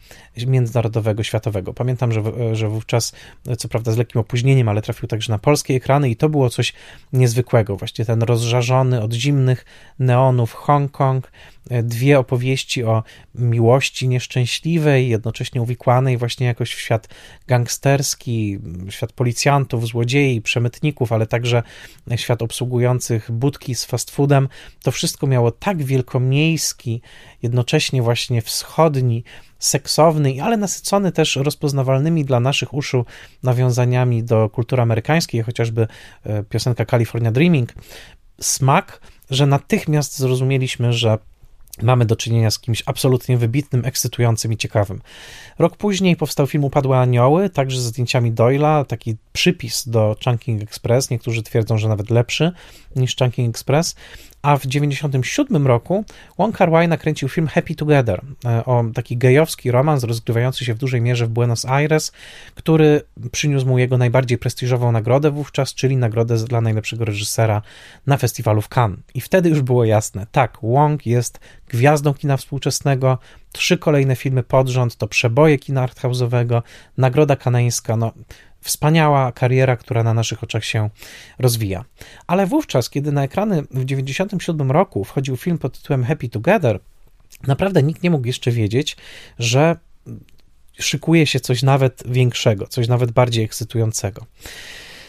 międzynarodowego, 0.47 1.23
światowego. 1.23 1.73
Pamiętam, 1.73 2.11
że, 2.11 2.21
że 2.55 2.69
wówczas, 2.69 3.13
co 3.57 3.67
prawda 3.67 3.91
z 3.91 3.97
lekkim 3.97 4.21
opóźnieniem, 4.21 4.69
ale 4.69 4.81
trafił 4.81 5.07
także 5.07 5.33
na 5.33 5.39
polskie 5.39 5.75
ekrany 5.75 6.09
i 6.09 6.15
to 6.15 6.29
było 6.29 6.49
coś 6.49 6.73
niezwykłego. 7.13 7.77
Właśnie 7.77 8.05
ten 8.05 8.21
rozżarzony 8.21 9.01
od 9.01 9.13
zimnych 9.13 9.65
neonów 9.99 10.53
Hongkong, 10.53 11.31
dwie 11.83 12.19
opowieści 12.19 12.83
o 12.83 13.03
miłości 13.35 14.07
nieszczęśliwej, 14.07 15.09
jednocześnie 15.09 15.61
uwikłanej 15.61 16.17
właśnie 16.17 16.47
jakoś 16.47 16.73
w 16.73 16.79
świat 16.79 17.09
gangsterski, 17.47 18.59
świat 18.89 19.13
policjantów, 19.13 19.87
złodziei, 19.87 20.41
przemytników, 20.41 21.11
ale 21.11 21.27
także 21.27 21.63
świat 22.15 22.41
obsługujących 22.47 23.31
budki 23.31 23.75
z 23.75 23.85
fast 23.85 24.11
foodem. 24.11 24.49
To 24.83 24.91
wszystko 24.91 25.27
miało 25.27 25.51
tak 25.51 25.83
wielkomiejski, 25.83 27.01
jednocześnie 27.43 28.01
właśnie 28.01 28.41
wschodni, 28.41 29.23
seksowny, 29.59 30.43
ale 30.43 30.57
nasycony 30.57 31.11
też 31.11 31.35
rozpoznawalnymi 31.35 32.25
dla 32.25 32.39
naszych 32.39 32.73
uszu 32.73 33.05
nawiązaniami 33.43 34.23
do 34.23 34.49
kultury 34.49 34.81
amerykańskiej, 34.81 35.43
chociażby 35.43 35.87
e, 36.23 36.43
piosenka 36.43 36.85
California 36.85 37.31
Dreaming, 37.31 37.73
smak, 38.41 39.01
że 39.29 39.45
natychmiast 39.45 40.17
zrozumieliśmy, 40.17 40.93
że 40.93 41.17
mamy 41.81 42.05
do 42.05 42.15
czynienia 42.15 42.51
z 42.51 42.59
kimś 42.59 42.83
absolutnie 42.85 43.37
wybitnym, 43.37 43.85
ekscytującym 43.85 44.53
i 44.53 44.57
ciekawym. 44.57 45.01
Rok 45.59 45.77
później 45.77 46.15
powstał 46.15 46.47
film 46.47 46.63
Upadłe 46.63 46.97
Anioły, 46.97 47.49
także 47.49 47.81
ze 47.81 47.87
zdjęciami 47.87 48.31
Doyla, 48.31 48.85
taki 48.85 49.15
przypis 49.33 49.89
do 49.89 50.15
Chunking 50.23 50.63
Express, 50.63 51.09
niektórzy 51.09 51.43
twierdzą, 51.43 51.77
że 51.77 51.87
nawet 51.89 52.09
lepszy 52.09 52.51
niż 52.95 53.15
Chunking 53.15 53.55
Express, 53.55 53.95
a 54.41 54.57
w 54.57 54.61
1997 54.61 55.67
roku 55.67 56.05
Wong 56.37 56.57
Kar 56.57 56.71
Wai 56.71 56.87
nakręcił 56.87 57.29
film 57.29 57.47
Happy 57.47 57.75
Together 57.75 58.21
e, 58.45 58.65
o 58.65 58.83
taki 58.93 59.17
gejowski 59.17 59.71
romans 59.71 60.03
rozgrywający 60.03 60.65
się 60.65 60.73
w 60.73 60.77
dużej 60.77 61.01
mierze 61.01 61.27
w 61.27 61.29
Buenos 61.29 61.65
Aires, 61.65 62.11
który 62.55 63.01
przyniósł 63.31 63.67
mu 63.67 63.79
jego 63.79 63.97
najbardziej 63.97 64.37
prestiżową 64.37 64.91
nagrodę 64.91 65.31
wówczas, 65.31 65.73
czyli 65.73 65.97
nagrodę 65.97 66.37
dla 66.37 66.61
najlepszego 66.61 67.05
reżysera 67.05 67.61
na 68.07 68.17
festiwalu 68.17 68.61
w 68.61 68.69
Cannes. 68.69 68.99
I 69.13 69.21
wtedy 69.21 69.49
już 69.49 69.61
było 69.61 69.85
jasne, 69.85 70.27
tak, 70.31 70.57
Wong 70.63 71.05
jest 71.05 71.39
gwiazdą 71.69 72.13
kina 72.13 72.37
współczesnego, 72.37 73.17
trzy 73.51 73.77
kolejne 73.77 74.15
filmy 74.15 74.43
pod 74.43 74.67
rząd 74.67 74.95
to 74.95 75.07
przeboje 75.07 75.57
kina 75.57 75.87
arthouse'owego, 75.87 76.61
nagroda 76.97 77.35
kanańska, 77.35 77.97
no 77.97 78.11
Wspaniała 78.67 79.31
kariera, 79.31 79.77
która 79.77 80.03
na 80.03 80.13
naszych 80.13 80.43
oczach 80.43 80.65
się 80.65 80.89
rozwija. 81.39 81.85
Ale 82.27 82.47
wówczas, 82.47 82.89
kiedy 82.89 83.11
na 83.11 83.23
ekrany 83.23 83.61
w 83.61 83.65
1997 83.65 84.71
roku 84.71 85.03
wchodził 85.03 85.37
film 85.37 85.57
pod 85.57 85.79
tytułem 85.79 86.03
Happy 86.03 86.29
Together, 86.29 86.79
naprawdę 87.47 87.83
nikt 87.83 88.03
nie 88.03 88.11
mógł 88.11 88.27
jeszcze 88.27 88.51
wiedzieć, 88.51 88.97
że 89.39 89.75
szykuje 90.79 91.27
się 91.27 91.39
coś 91.39 91.63
nawet 91.63 92.03
większego, 92.05 92.67
coś 92.67 92.87
nawet 92.87 93.11
bardziej 93.11 93.45
ekscytującego. 93.45 94.25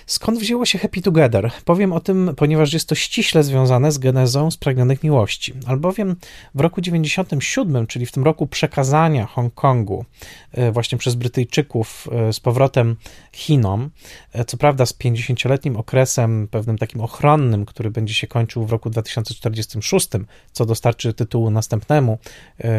Skąd 0.08 0.38
wzięło 0.38 0.66
się 0.66 0.78
Happy 0.78 1.02
Together? 1.02 1.50
Powiem 1.64 1.92
o 1.92 2.00
tym, 2.00 2.34
ponieważ 2.36 2.72
jest 2.72 2.88
to 2.88 2.94
ściśle 2.94 3.44
związane 3.44 3.92
z 3.92 3.98
genezą 3.98 4.50
Spragnionych 4.50 5.02
Miłości. 5.02 5.54
Albowiem 5.66 6.16
w 6.54 6.60
roku 6.60 6.80
97, 6.80 7.86
czyli 7.86 8.06
w 8.06 8.12
tym 8.12 8.24
roku 8.24 8.46
przekazania 8.46 9.26
Hongkongu 9.26 10.04
e, 10.52 10.72
właśnie 10.72 10.98
przez 10.98 11.14
Brytyjczyków 11.14 12.08
e, 12.12 12.32
z 12.32 12.40
powrotem 12.40 12.96
Chinom, 13.32 13.90
e, 14.32 14.44
co 14.44 14.56
prawda 14.56 14.86
z 14.86 14.94
50-letnim 14.94 15.76
okresem, 15.76 16.48
pewnym 16.50 16.78
takim 16.78 17.00
ochronnym, 17.00 17.66
który 17.66 17.90
będzie 17.90 18.14
się 18.14 18.26
kończył 18.26 18.66
w 18.66 18.72
roku 18.72 18.90
2046, 18.90 20.08
co 20.52 20.66
dostarczy 20.66 21.14
tytułu 21.14 21.50
następnemu 21.50 22.18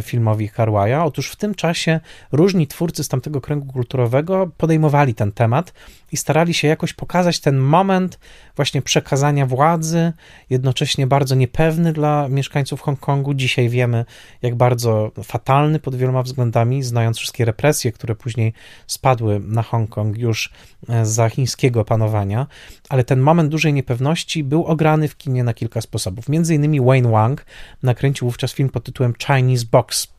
filmowi 0.01 0.49
Karwaja. 0.49 1.05
Otóż 1.05 1.31
w 1.31 1.35
tym 1.35 1.55
czasie 1.55 1.99
różni 2.31 2.67
twórcy 2.67 3.03
z 3.03 3.07
tamtego 3.07 3.41
kręgu 3.41 3.73
kulturowego 3.73 4.49
podejmowali 4.57 5.13
ten 5.13 5.31
temat 5.31 5.73
i 6.11 6.17
starali 6.17 6.53
się 6.53 6.67
jakoś 6.67 6.93
pokazać 6.93 7.18
ten 7.41 7.58
moment 7.58 8.19
właśnie 8.55 8.82
przekazania 8.82 9.45
władzy, 9.45 10.13
jednocześnie 10.49 11.08
bardzo 11.08 11.36
niepewny 11.36 11.93
dla 11.93 12.27
mieszkańców 12.29 12.82
Hongkongu. 12.82 13.34
Dzisiaj 13.34 13.69
wiemy, 13.69 14.05
jak 14.41 14.55
bardzo 14.55 15.12
fatalny 15.23 15.79
pod 15.79 15.95
wieloma 15.95 16.23
względami, 16.23 16.84
znając 16.84 17.17
wszystkie 17.17 17.45
represje, 17.45 17.91
które 17.91 18.15
później 18.15 18.53
spadły 18.88 19.39
na 19.39 19.62
Hongkong 19.63 20.17
już 20.17 20.51
e, 20.89 21.05
za 21.05 21.29
chińskiego 21.29 21.86
panowania, 21.86 22.47
ale 22.89 23.03
ten 23.03 23.19
moment 23.19 23.49
dużej 23.49 23.73
niepewności 23.73 24.43
był 24.43 24.65
ograny 24.65 25.08
w 25.08 25.17
kinie 25.17 25.43
na 25.43 25.53
kilka 25.53 25.82
sposobów. 25.82 26.29
Między 26.29 26.55
innymi 26.55 26.82
Wayne 26.82 27.12
Wang 27.12 27.45
nakręcił 27.84 28.27
wówczas 28.27 28.53
film 28.53 28.69
pod 28.69 28.84
tytułem 28.84 29.13
Chinese 29.27 29.65
Box 29.71 30.18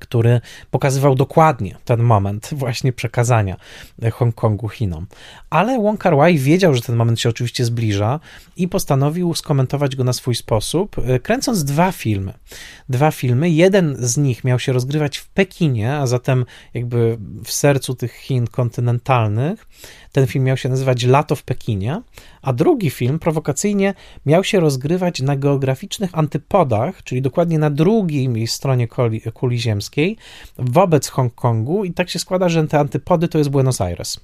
który 0.00 0.40
pokazywał 0.70 1.14
dokładnie 1.14 1.76
ten 1.84 2.02
moment 2.02 2.50
właśnie 2.52 2.92
przekazania 2.92 3.56
Hongkongu 4.12 4.68
Chinom. 4.68 5.06
Ale 5.50 5.78
Wong 5.78 6.00
Kar 6.00 6.16
Wai 6.16 6.38
wiedział, 6.38 6.74
że 6.74 6.80
ten 6.80 6.96
moment 6.96 7.20
się 7.20 7.28
oczywiście 7.28 7.64
zbliża 7.64 8.20
i 8.56 8.68
postanowił 8.68 9.34
skomentować 9.34 9.96
go 9.96 10.04
na 10.04 10.12
swój 10.12 10.34
sposób, 10.34 10.96
e, 10.98 11.18
kręcąc 11.18 11.64
dwa 11.64 11.92
filmy. 11.92 12.32
Dwa 12.88 13.10
filmy, 13.10 13.50
jeden 13.50 13.96
z 13.98 14.16
nich 14.16 14.44
miał 14.44 14.58
się 14.58 14.72
rozgrywać 14.72 15.18
w 15.18 15.28
Pekinie, 15.28 15.94
a 15.94 16.06
zatem 16.06 16.44
jakby 16.74 17.18
w 17.44 17.50
sercu 17.50 17.94
tych 17.94 18.14
Chin 18.14 18.46
kontynentalnych, 18.46 19.66
ten 20.12 20.26
film 20.26 20.44
miał 20.44 20.56
się 20.56 20.68
nazywać 20.68 21.04
Lato 21.04 21.36
w 21.36 21.42
Pekinie, 21.42 22.02
a 22.42 22.52
drugi 22.52 22.90
film 22.90 23.18
prowokacyjnie 23.18 23.94
miał 24.26 24.44
się 24.44 24.60
rozgrywać 24.60 25.20
na 25.20 25.36
geograficznych 25.36 26.10
antypodach, 26.12 27.02
czyli 27.02 27.22
dokładnie 27.22 27.58
na 27.58 27.70
drugiej 27.70 28.46
stronie 28.46 28.88
kuli, 29.34 29.55
ziemskiej, 29.58 30.16
wobec 30.58 31.08
Hongkongu, 31.08 31.84
i 31.84 31.92
tak 31.92 32.10
się 32.10 32.18
składa, 32.18 32.48
że 32.48 32.66
te 32.66 32.78
antypody 32.78 33.28
to 33.28 33.38
jest 33.38 33.50
Buenos 33.50 33.80
Aires 33.80 34.20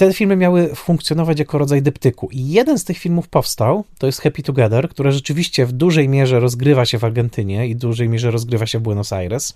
te 0.00 0.12
filmy 0.12 0.36
miały 0.36 0.74
funkcjonować 0.74 1.38
jako 1.38 1.58
rodzaj 1.58 1.82
dyptyku. 1.82 2.28
I 2.32 2.48
jeden 2.48 2.78
z 2.78 2.84
tych 2.84 2.98
filmów 2.98 3.28
powstał, 3.28 3.84
to 3.98 4.06
jest 4.06 4.20
Happy 4.20 4.42
Together, 4.42 4.88
które 4.88 5.12
rzeczywiście 5.12 5.66
w 5.66 5.72
dużej 5.72 6.08
mierze 6.08 6.40
rozgrywa 6.40 6.84
się 6.84 6.98
w 6.98 7.04
Argentynie 7.04 7.68
i 7.68 7.74
w 7.74 7.78
dużej 7.78 8.08
mierze 8.08 8.30
rozgrywa 8.30 8.66
się 8.66 8.78
w 8.78 8.82
Buenos 8.82 9.12
Aires, 9.12 9.54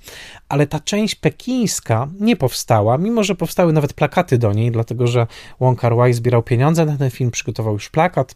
ale 0.49 0.67
ta 0.67 0.81
część 0.81 1.14
pekińska 1.14 2.09
nie 2.21 2.37
powstała, 2.37 2.99
mimo 2.99 3.25
że 3.25 3.35
powstały 3.35 3.73
nawet 3.73 3.93
plakaty 3.93 4.38
do 4.38 4.53
niej, 4.53 4.71
dlatego 4.71 5.07
że 5.07 5.27
Wong 5.61 5.81
Kar 5.81 5.97
Wai 5.97 6.12
zbierał 6.12 6.43
pieniądze 6.43 6.87
na 6.87 6.97
ten 6.97 7.11
film, 7.11 7.31
przygotował 7.31 7.73
już 7.73 7.90
plakat, 7.90 8.35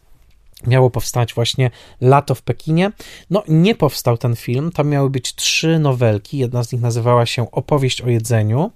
miało 0.67 0.89
powstać 0.89 1.33
właśnie 1.33 1.71
Lato 2.01 2.35
w 2.35 2.41
Pekinie. 2.41 2.91
No, 3.29 3.43
nie 3.47 3.75
powstał 3.75 4.17
ten 4.17 4.35
film. 4.35 4.71
Tam 4.71 4.89
miały 4.89 5.09
być 5.09 5.35
trzy 5.35 5.79
nowelki. 5.79 6.37
Jedna 6.37 6.63
z 6.63 6.71
nich 6.71 6.81
nazywała 6.81 7.25
się 7.25 7.51
Opowieść 7.51 8.01
o 8.01 8.09
jedzeniu. 8.09 8.71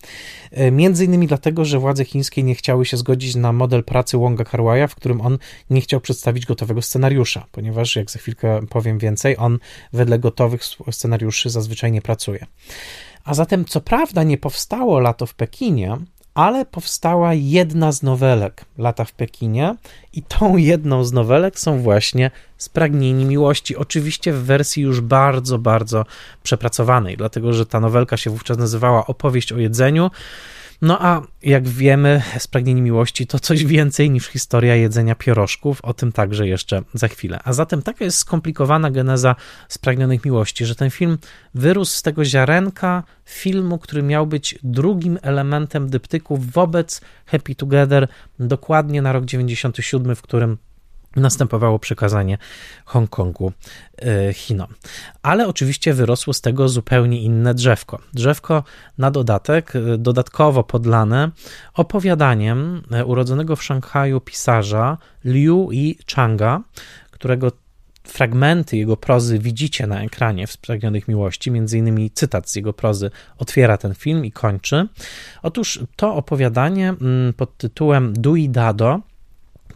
E, 0.51 0.71
między 0.71 1.05
innymi 1.05 1.27
dlatego, 1.27 1.65
że 1.65 1.79
władze 1.79 2.05
chińskie 2.05 2.43
nie 2.43 2.55
chciały 2.55 2.85
się 2.85 2.97
zgodzić 2.97 3.35
na 3.35 3.53
model 3.53 3.83
pracy 3.83 4.17
Wonga 4.17 4.43
Karwaja, 4.43 4.87
w 4.87 4.95
którym 4.95 5.21
on 5.21 5.37
nie 5.69 5.81
chciał 5.81 6.01
przedstawić 6.01 6.45
gotowego 6.45 6.81
scenariusza, 6.81 7.45
ponieważ, 7.51 7.95
jak 7.95 8.11
za 8.11 8.19
chwilkę 8.19 8.59
powiem 8.69 8.99
więcej, 8.99 9.37
on 9.37 9.59
wedle 9.93 10.19
gotowych 10.19 10.61
scenariuszy 10.91 11.49
zazwyczaj 11.49 11.91
nie 11.91 12.01
pracuje. 12.01 12.45
A 13.23 13.33
zatem, 13.33 13.65
co 13.65 13.81
prawda, 13.81 14.23
nie 14.23 14.37
powstało 14.37 14.99
Lato 14.99 15.25
w 15.25 15.33
Pekinie, 15.33 15.97
ale 16.33 16.65
powstała 16.65 17.33
jedna 17.33 17.91
z 17.91 18.03
nowelek 18.03 18.65
Lata 18.77 19.05
w 19.05 19.11
Pekinie 19.11 19.75
i 20.13 20.23
tą 20.23 20.57
jedną 20.57 21.03
z 21.03 21.13
nowelek 21.13 21.59
są 21.59 21.79
właśnie 21.79 22.31
Spragnieni 22.57 23.25
Miłości, 23.25 23.75
oczywiście 23.75 24.33
w 24.33 24.43
wersji 24.43 24.83
już 24.83 25.01
bardzo, 25.01 25.57
bardzo 25.57 26.05
przepracowanej, 26.43 27.17
dlatego 27.17 27.53
że 27.53 27.65
ta 27.65 27.79
nowelka 27.79 28.17
się 28.17 28.29
wówczas 28.29 28.57
nazywała 28.57 29.07
Opowieść 29.07 29.51
o 29.51 29.57
jedzeniu, 29.57 30.11
no 30.83 31.01
a 31.01 31.21
jak 31.43 31.67
wiemy, 31.67 32.21
Spragnienie 32.39 32.81
Miłości 32.81 33.27
to 33.27 33.39
coś 33.39 33.65
więcej 33.65 34.09
niż 34.09 34.27
historia 34.27 34.75
jedzenia 34.75 35.15
pierożków, 35.15 35.81
o 35.81 35.93
tym 35.93 36.11
także 36.11 36.47
jeszcze 36.47 36.81
za 36.93 37.07
chwilę. 37.07 37.39
A 37.43 37.53
zatem 37.53 37.81
taka 37.81 38.05
jest 38.05 38.17
skomplikowana 38.17 38.91
geneza 38.91 39.35
Spragnionych 39.69 40.25
Miłości, 40.25 40.65
że 40.65 40.75
ten 40.75 40.89
film 40.89 41.17
wyrósł 41.55 41.95
z 41.95 42.01
tego 42.01 42.25
ziarenka 42.25 43.03
filmu, 43.25 43.77
który 43.77 44.03
miał 44.03 44.27
być 44.27 44.59
drugim 44.63 45.19
elementem 45.21 45.89
dyptyku 45.89 46.37
wobec 46.37 47.01
Happy 47.25 47.55
Together 47.55 48.07
dokładnie 48.39 49.01
na 49.01 49.13
rok 49.13 49.25
97, 49.25 50.15
w 50.15 50.21
którym 50.21 50.57
następowało 51.15 51.79
przekazanie 51.79 52.37
Hongkongu 52.85 53.51
e, 53.97 54.33
Chinom. 54.33 54.67
Ale 55.21 55.47
oczywiście 55.47 55.93
wyrosło 55.93 56.33
z 56.33 56.41
tego 56.41 56.69
zupełnie 56.69 57.21
inne 57.21 57.53
drzewko. 57.53 57.99
Drzewko 58.13 58.63
na 58.97 59.11
dodatek, 59.11 59.75
e, 59.75 59.97
dodatkowo 59.97 60.63
podlane 60.63 61.31
opowiadaniem 61.73 62.81
e, 62.91 63.05
urodzonego 63.05 63.55
w 63.55 63.63
Szanghaju 63.63 64.21
pisarza 64.21 64.97
Liu 65.25 65.71
Yi 65.71 65.97
Changa, 66.15 66.61
którego 67.11 67.51
fragmenty 68.03 68.77
jego 68.77 68.97
prozy 68.97 69.39
widzicie 69.39 69.87
na 69.87 70.03
ekranie 70.03 70.47
w 70.47 70.51
Spragnionych 70.51 71.07
Miłości, 71.07 71.51
między 71.51 71.77
innymi 71.77 72.11
cytat 72.11 72.49
z 72.49 72.55
jego 72.55 72.73
prozy 72.73 73.11
otwiera 73.37 73.77
ten 73.77 73.95
film 73.95 74.25
i 74.25 74.31
kończy. 74.31 74.87
Otóż 75.43 75.79
to 75.95 76.15
opowiadanie 76.15 76.89
mm, 76.89 77.33
pod 77.33 77.57
tytułem 77.57 78.13
Dui 78.13 78.49
Dado 78.49 78.99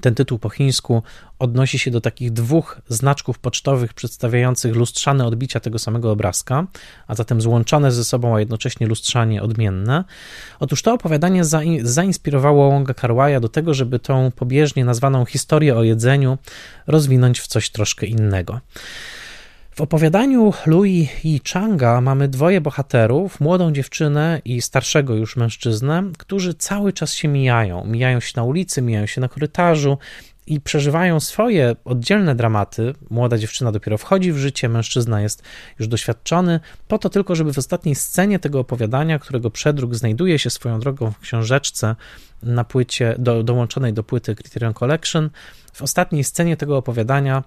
ten 0.02 0.16
tytuł 0.16 0.40
po 0.40 0.50
chińsku 0.50 1.04
odnosi 1.40 1.80
się 1.80 1.92
do 1.92 2.02
takich 2.02 2.34
dwóch 2.34 2.82
znaczków 2.88 3.40
pocztowych 3.40 3.94
przedstawiających 3.94 4.76
lustrzane 4.76 5.26
odbicia 5.26 5.60
tego 5.60 5.80
samego 5.80 6.12
obrazka, 6.12 6.68
a 7.08 7.16
zatem 7.16 7.42
złączone 7.42 7.92
ze 7.92 8.04
sobą, 8.04 8.36
a 8.36 8.40
jednocześnie 8.40 8.88
lustrzanie 8.88 9.44
odmienne. 9.44 10.04
Otóż 10.60 10.82
to 10.82 10.94
opowiadanie 10.94 11.42
zainspirowało 11.82 12.72
Wonga 12.72 12.94
Karwaja 12.94 13.40
do 13.40 13.50
tego, 13.50 13.74
żeby 13.74 14.00
tą 14.00 14.32
pobieżnie 14.32 14.86
nazwaną 14.86 15.26
historię 15.26 15.76
o 15.76 15.84
jedzeniu 15.84 16.38
rozwinąć 16.88 17.40
w 17.40 17.48
coś 17.48 17.70
troszkę 17.70 18.06
innego. 18.06 18.60
W 19.78 19.82
opowiadaniu 19.82 20.54
Louis 20.66 21.10
i 21.24 21.42
Changa 21.54 22.02
mamy 22.02 22.28
dwoje 22.28 22.62
bohaterów, 22.62 23.40
młodą 23.40 23.72
dziewczynę 23.72 24.42
i 24.46 24.62
starszego 24.62 25.16
już 25.16 25.36
mężczyznę, 25.36 26.04
którzy 26.18 26.54
cały 26.54 26.94
czas 26.94 27.14
się 27.14 27.28
mijają. 27.28 27.86
Mijają 27.86 28.20
się 28.20 28.34
na 28.36 28.44
ulicy, 28.44 28.82
mijają 28.82 29.06
się 29.06 29.22
na 29.22 29.28
korytarzu 29.28 29.98
i 30.48 30.62
przeżywają 30.62 31.20
swoje 31.20 31.76
oddzielne 31.86 32.36
dramaty. 32.36 32.94
Młoda 33.10 33.38
dziewczyna 33.38 33.72
dopiero 33.72 33.98
wchodzi 33.98 34.32
w 34.32 34.38
życie, 34.38 34.70
mężczyzna 34.70 35.22
jest 35.22 35.44
już 35.80 35.88
doświadczony, 35.88 36.60
po 36.88 36.98
to 36.98 37.10
tylko, 37.10 37.36
żeby 37.36 37.54
w 37.54 37.58
ostatniej 37.58 37.96
scenie 37.96 38.40
tego 38.40 38.60
opowiadania, 38.60 39.20
którego 39.20 39.52
przedruk 39.52 39.96
znajduje 39.96 40.40
się 40.40 40.50
swoją 40.50 40.80
drogą 40.80 41.12
w 41.12 41.20
książeczce 41.20 41.96
na 42.44 42.64
płycie, 42.64 43.16
do, 43.20 43.44
dołączonej 43.44 43.94
do 43.94 44.04
płyty 44.04 44.36
Criterion 44.36 44.74
Collection, 44.74 45.30
w 45.78 45.82
ostatniej 45.82 46.24
scenie 46.24 46.58
tego 46.58 46.78
opowiadania 46.78 47.44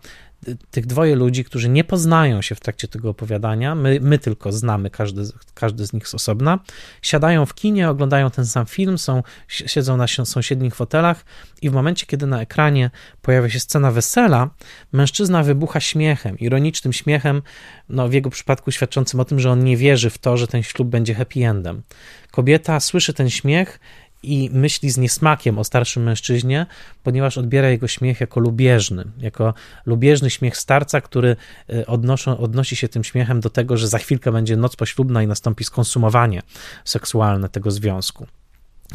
tych 0.70 0.86
dwoje 0.86 1.16
ludzi, 1.16 1.44
którzy 1.44 1.68
nie 1.68 1.84
poznają 1.84 2.42
się 2.42 2.54
w 2.54 2.60
trakcie 2.60 2.88
tego 2.88 3.10
opowiadania, 3.10 3.74
my, 3.74 3.98
my 4.00 4.18
tylko 4.18 4.52
znamy 4.52 4.90
każdy, 4.90 5.22
każdy 5.54 5.86
z 5.86 5.92
nich 5.92 6.08
z 6.08 6.14
osobna, 6.14 6.58
siadają 7.02 7.46
w 7.46 7.54
kinie, 7.54 7.88
oglądają 7.88 8.30
ten 8.30 8.46
sam 8.46 8.66
film, 8.66 8.98
są, 8.98 9.22
siedzą 9.48 9.96
na 9.96 10.06
sąsiednich 10.24 10.74
fotelach 10.74 11.24
i 11.62 11.70
w 11.70 11.72
momencie, 11.72 12.06
kiedy 12.06 12.26
na 12.26 12.40
ekranie 12.40 12.90
pojawia 13.22 13.50
się 13.50 13.60
scena 13.60 13.90
wesela, 13.90 14.50
mężczyzna 14.92 15.42
wybucha 15.42 15.80
śmiechem, 15.80 16.38
ironicznym 16.38 16.92
śmiechem, 16.92 17.42
no 17.88 18.08
w 18.08 18.12
jego 18.12 18.30
przypadku 18.30 18.70
świadczącym 18.70 19.20
o 19.20 19.24
tym, 19.24 19.40
że 19.40 19.50
on 19.50 19.64
nie 19.64 19.76
wierzy 19.76 20.10
w 20.10 20.18
to, 20.18 20.36
że 20.36 20.46
ten 20.46 20.62
ślub 20.62 20.88
będzie 20.88 21.14
happy 21.14 21.46
endem. 21.46 21.82
Kobieta 22.30 22.80
słyszy 22.80 23.14
ten 23.14 23.30
śmiech 23.30 23.80
i 24.22 24.50
myśli 24.52 24.90
z 24.90 24.98
niesmakiem 24.98 25.58
o 25.58 25.64
starszym 25.64 26.02
mężczyźnie, 26.02 26.66
ponieważ 27.02 27.38
odbiera 27.38 27.68
jego 27.68 27.88
śmiech 27.88 28.20
jako 28.20 28.40
lubieżny, 28.40 29.04
jako 29.18 29.54
lubieżny 29.86 30.30
śmiech 30.30 30.56
starca, 30.56 31.00
który 31.00 31.36
e, 31.72 31.86
odnoszą, 31.86 32.38
odnosi 32.38 32.76
się 32.76 32.88
tym 32.88 33.04
śmiechem 33.04 33.40
do 33.40 33.50
tego, 33.50 33.76
że 33.76 33.88
za 33.88 33.98
chwilkę 33.98 34.32
będzie 34.32 34.56
noc 34.56 34.76
poślubna 34.76 35.22
i 35.22 35.26
nastąpi 35.26 35.64
skonsumowanie 35.64 36.42
seksualne 36.84 37.48
tego 37.48 37.70
związku. 37.70 38.26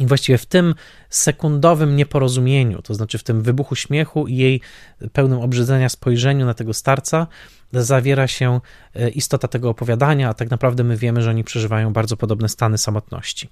I 0.00 0.06
właściwie 0.06 0.38
w 0.38 0.46
tym 0.46 0.74
sekundowym 1.10 1.96
nieporozumieniu, 1.96 2.82
to 2.82 2.94
znaczy 2.94 3.18
w 3.18 3.22
tym 3.22 3.42
wybuchu 3.42 3.74
śmiechu 3.74 4.26
i 4.26 4.36
jej 4.36 4.60
pełnym 5.12 5.40
obrzydzenia 5.40 5.88
spojrzeniu 5.88 6.46
na 6.46 6.54
tego 6.54 6.74
starca, 6.74 7.26
zawiera 7.72 8.26
się 8.26 8.60
e, 8.94 9.08
istota 9.08 9.48
tego 9.48 9.70
opowiadania, 9.70 10.28
a 10.28 10.34
tak 10.34 10.50
naprawdę 10.50 10.84
my 10.84 10.96
wiemy, 10.96 11.22
że 11.22 11.30
oni 11.30 11.44
przeżywają 11.44 11.92
bardzo 11.92 12.16
podobne 12.16 12.48
stany 12.48 12.78
samotności. 12.78 13.48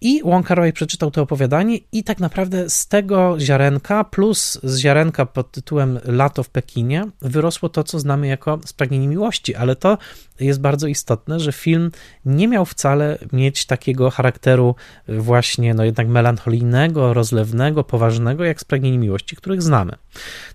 I 0.00 0.22
Wong 0.24 0.46
Kar 0.46 0.72
przeczytał 0.74 1.10
to 1.10 1.22
opowiadanie 1.22 1.78
i 1.92 2.04
tak 2.04 2.20
naprawdę 2.20 2.70
z 2.70 2.86
tego 2.86 3.36
ziarenka 3.40 4.04
plus 4.04 4.60
z 4.62 4.78
ziarenka 4.78 5.26
pod 5.26 5.52
tytułem 5.52 5.98
Lato 6.04 6.42
w 6.42 6.50
Pekinie 6.50 7.04
wyrosło 7.22 7.68
to, 7.68 7.84
co 7.84 7.98
znamy 7.98 8.26
jako 8.26 8.58
Spragnienie 8.64 9.08
Miłości, 9.08 9.54
ale 9.54 9.76
to 9.76 9.98
jest 10.40 10.60
bardzo 10.60 10.86
istotne, 10.86 11.40
że 11.40 11.52
film 11.52 11.90
nie 12.24 12.48
miał 12.48 12.66
wcale 12.66 13.18
mieć 13.32 13.66
takiego 13.66 14.10
charakteru 14.10 14.74
właśnie 15.08 15.74
no 15.74 15.84
jednak 15.84 16.08
melancholijnego, 16.08 17.14
rozlewnego, 17.14 17.84
poważnego, 17.84 18.44
jak 18.44 18.60
Spragnienie 18.60 18.98
Miłości, 18.98 19.36
których 19.36 19.62
znamy. 19.62 19.92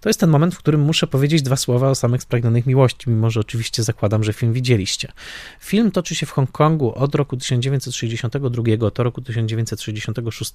To 0.01 0.09
jest 0.09 0.19
ten 0.19 0.29
moment, 0.29 0.55
w 0.55 0.57
którym 0.57 0.81
muszę 0.81 1.07
powiedzieć 1.07 1.41
dwa 1.41 1.55
słowa 1.55 1.89
o 1.89 1.95
samych 1.95 2.21
Spragnionych 2.21 2.65
Miłości, 2.65 3.09
mimo 3.09 3.29
że 3.29 3.39
oczywiście 3.39 3.83
zakładam, 3.83 4.23
że 4.23 4.33
film 4.33 4.53
widzieliście. 4.53 5.11
Film 5.59 5.91
toczy 5.91 6.15
się 6.15 6.25
w 6.25 6.31
Hongkongu 6.31 6.93
od 6.95 7.15
roku 7.15 7.37
1962 7.37 8.63
do 8.77 9.03
roku 9.03 9.21
1966. 9.33 10.53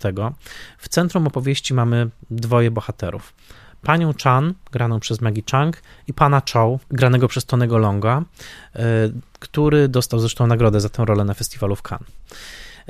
W 0.79 0.89
centrum 0.89 1.27
opowieści 1.27 1.75
mamy 1.75 2.11
dwoje 2.31 2.71
bohaterów 2.71 3.35
panią 3.83 4.15
Chan, 4.25 4.55
graną 4.73 5.01
przez 5.01 5.21
Maggie 5.21 5.43
Chang, 5.51 5.83
i 6.07 6.15
pana 6.15 6.43
Chow, 6.53 6.81
granego 6.91 7.29
przez 7.29 7.45
Tonego 7.45 7.79
Longa, 7.79 8.23
e, 8.77 8.83
który 9.39 9.89
dostał 9.89 10.21
zresztą 10.21 10.47
nagrodę 10.47 10.81
za 10.81 10.89
tę 10.89 11.05
rolę 11.05 11.25
na 11.25 11.35
festiwalu 11.35 11.77
w 11.77 11.83
Cannes. 11.83 12.09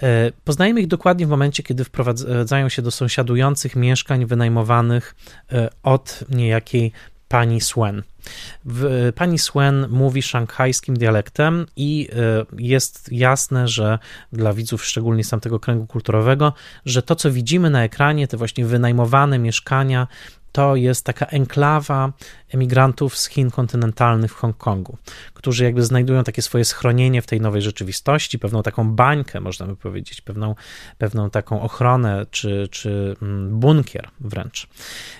E, 0.02 0.32
poznajemy 0.44 0.80
ich 0.80 0.86
dokładnie 0.86 1.26
w 1.26 1.28
momencie, 1.28 1.62
kiedy 1.62 1.84
wprowadzają 1.84 2.68
się 2.68 2.82
do 2.82 2.90
sąsiadujących 2.90 3.76
mieszkań 3.76 4.26
wynajmowanych 4.26 5.14
e, 5.52 5.68
od 5.82 6.24
niejakiej 6.30 6.92
pani 7.28 7.60
Swen. 7.60 8.02
Pani 9.14 9.38
Swen 9.38 9.86
mówi 9.90 10.22
szanghajskim 10.22 10.96
dialektem 10.96 11.66
i 11.76 12.08
jest 12.58 13.12
jasne, 13.12 13.68
że 13.68 13.98
dla 14.32 14.52
widzów, 14.52 14.84
szczególnie 14.84 15.24
z 15.24 15.28
tamtego 15.28 15.60
kręgu 15.60 15.86
kulturowego, 15.86 16.52
że 16.84 17.02
to, 17.02 17.16
co 17.16 17.30
widzimy 17.32 17.70
na 17.70 17.84
ekranie, 17.84 18.28
te 18.28 18.36
właśnie 18.36 18.66
wynajmowane 18.66 19.38
mieszkania, 19.38 20.06
to 20.52 20.76
jest 20.76 21.04
taka 21.04 21.26
enklawa 21.26 22.12
emigrantów 22.50 23.18
z 23.18 23.28
Chin 23.28 23.50
kontynentalnych 23.50 24.32
w 24.32 24.34
Hongkongu, 24.34 24.98
którzy 25.34 25.64
jakby 25.64 25.82
znajdują 25.82 26.24
takie 26.24 26.42
swoje 26.42 26.64
schronienie 26.64 27.22
w 27.22 27.26
tej 27.26 27.40
nowej 27.40 27.62
rzeczywistości, 27.62 28.38
pewną 28.38 28.62
taką 28.62 28.90
bańkę, 28.90 29.40
można 29.40 29.66
by 29.66 29.76
powiedzieć, 29.76 30.20
pewną, 30.20 30.54
pewną 30.98 31.30
taką 31.30 31.62
ochronę 31.62 32.26
czy, 32.30 32.68
czy 32.70 33.16
mm, 33.22 33.60
bunkier 33.60 34.08
wręcz. 34.20 34.68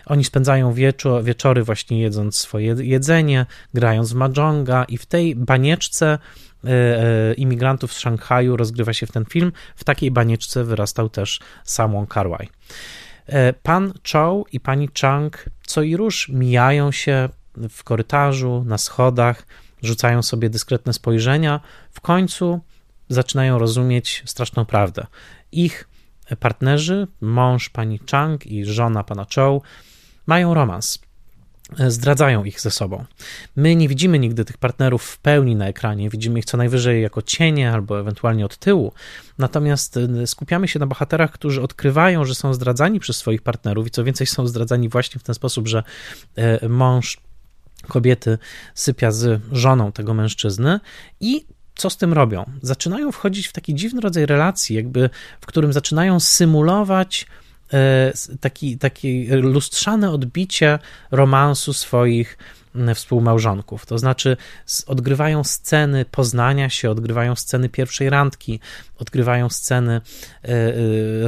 Oni 0.07 0.25
spędzają 0.25 0.73
wieczor, 0.73 1.25
wieczory 1.25 1.65
właśnie 1.65 2.01
jedząc 2.01 2.39
swoje 2.39 2.77
jedzenie, 2.79 3.47
grając 3.75 4.13
w 4.13 4.15
mahjonga 4.15 4.85
i 4.85 4.99
w 4.99 5.07
tej 5.07 5.37
banieczce 5.37 6.19
e, 6.65 6.69
e, 6.69 7.35
imigrantów 7.35 7.93
z 7.93 7.99
Szanghaju 7.99 8.57
rozgrywa 8.57 8.93
się 8.93 9.07
w 9.07 9.13
ten 9.13 9.25
film. 9.25 9.53
W 9.77 9.85
takiej 9.85 10.11
banieczce 10.11 10.65
wyrastał 10.65 11.09
też 11.09 11.41
Sam 11.65 11.93
Wong 11.93 12.15
Kar-wai. 12.15 12.47
E, 12.47 12.49
pan 13.63 13.93
Chow 14.13 14.45
i 14.53 14.61
pani 14.61 14.89
Chang 15.01 15.49
co 15.67 15.83
i 15.83 15.97
róż 15.97 16.29
mijają 16.29 16.93
się 16.93 17.29
w 17.71 17.85
korytarzu, 17.85 18.65
na 18.67 18.79
schodach, 18.79 19.47
rzucają 19.83 20.23
sobie 20.23 20.51
dyskretne 20.51 20.93
spojrzenia. 20.93 21.61
W 21.91 22.01
końcu 22.01 22.61
zaczynają 23.09 23.59
rozumieć 23.59 24.23
straszną 24.27 24.65
prawdę. 24.65 25.07
Ich 25.53 25.89
partnerzy, 26.41 27.07
mąż 27.21 27.69
pani 27.69 28.01
Chang 28.11 28.47
i 28.47 28.65
żona 28.65 29.05
pana 29.05 29.27
Chow, 29.35 29.63
mają 30.27 30.55
romans 30.55 30.99
zdradzają 31.77 32.45
ich 32.45 32.61
ze 32.61 32.71
sobą. 32.71 33.05
My 33.57 33.77
nie 33.77 33.89
widzimy 33.89 34.19
nigdy 34.19 34.45
tych 34.45 34.59
partnerów 34.59 35.03
w 35.03 35.19
pełni 35.19 35.57
na 35.57 35.69
ekranie, 35.69 36.11
widzimy 36.11 36.39
ich 36.39 36.45
co 36.45 36.57
najwyżej 36.57 37.03
jako 37.03 37.23
cienie 37.23 37.73
albo 37.73 38.01
ewentualnie 38.01 38.45
od 38.45 38.57
tyłu. 38.57 38.93
Natomiast 39.39 39.97
y, 39.97 40.27
skupiamy 40.27 40.69
się 40.69 40.79
na 40.79 40.87
bohaterach, 40.87 41.33
którzy 41.33 41.63
odkrywają, 41.63 42.25
że 42.25 42.35
są 42.35 42.55
zdradzani 42.55 43.01
przez 43.01 43.17
swoich 43.17 43.43
partnerów 43.43 43.87
i 43.87 43.91
co 43.91 44.05
więcej 44.05 44.27
są 44.27 44.47
zdradzani 44.47 44.89
właśnie 44.89 45.21
w 45.21 45.23
ten 45.23 45.35
sposób, 45.35 45.69
że 45.69 45.83
y, 46.63 46.69
mąż 46.69 47.19
kobiety 47.89 48.39
sypia 48.75 49.11
z 49.11 49.43
żoną 49.53 49.93
tego 49.93 50.15
mężczyzny 50.15 50.81
i 51.21 51.47
co 51.75 51.91
z 51.91 51.97
tym 51.97 52.13
robią? 52.13 52.45
Zaczynają 52.63 53.13
wchodzić 53.13 53.47
w 53.47 53.53
taki 53.53 53.75
dziwny 53.75 54.01
rodzaj 54.01 54.27
relacji, 54.27 54.77
jakby 54.77 55.11
w 55.41 55.47
którym 55.47 55.73
zaczynają 55.73 56.21
symulować 56.21 57.27
E, 57.27 57.48
taki, 58.41 58.79
takie 58.79 59.37
lustrzane 59.37 60.11
odbicie 60.11 60.79
romansu 61.11 61.73
swoich 61.73 62.39
współmałżonków. 62.95 63.87
To 63.87 63.99
znaczy, 63.99 64.37
odgrywają 64.87 65.45
sceny 65.45 66.05
poznania 66.05 66.71
się, 66.71 66.91
odgrywają 66.91 67.35
sceny 67.35 67.69
pierwszej 67.69 68.11
randki, 68.11 68.61
odgrywają 68.99 69.49
sceny 69.49 69.93
e, 69.95 70.49
e, 70.49 70.73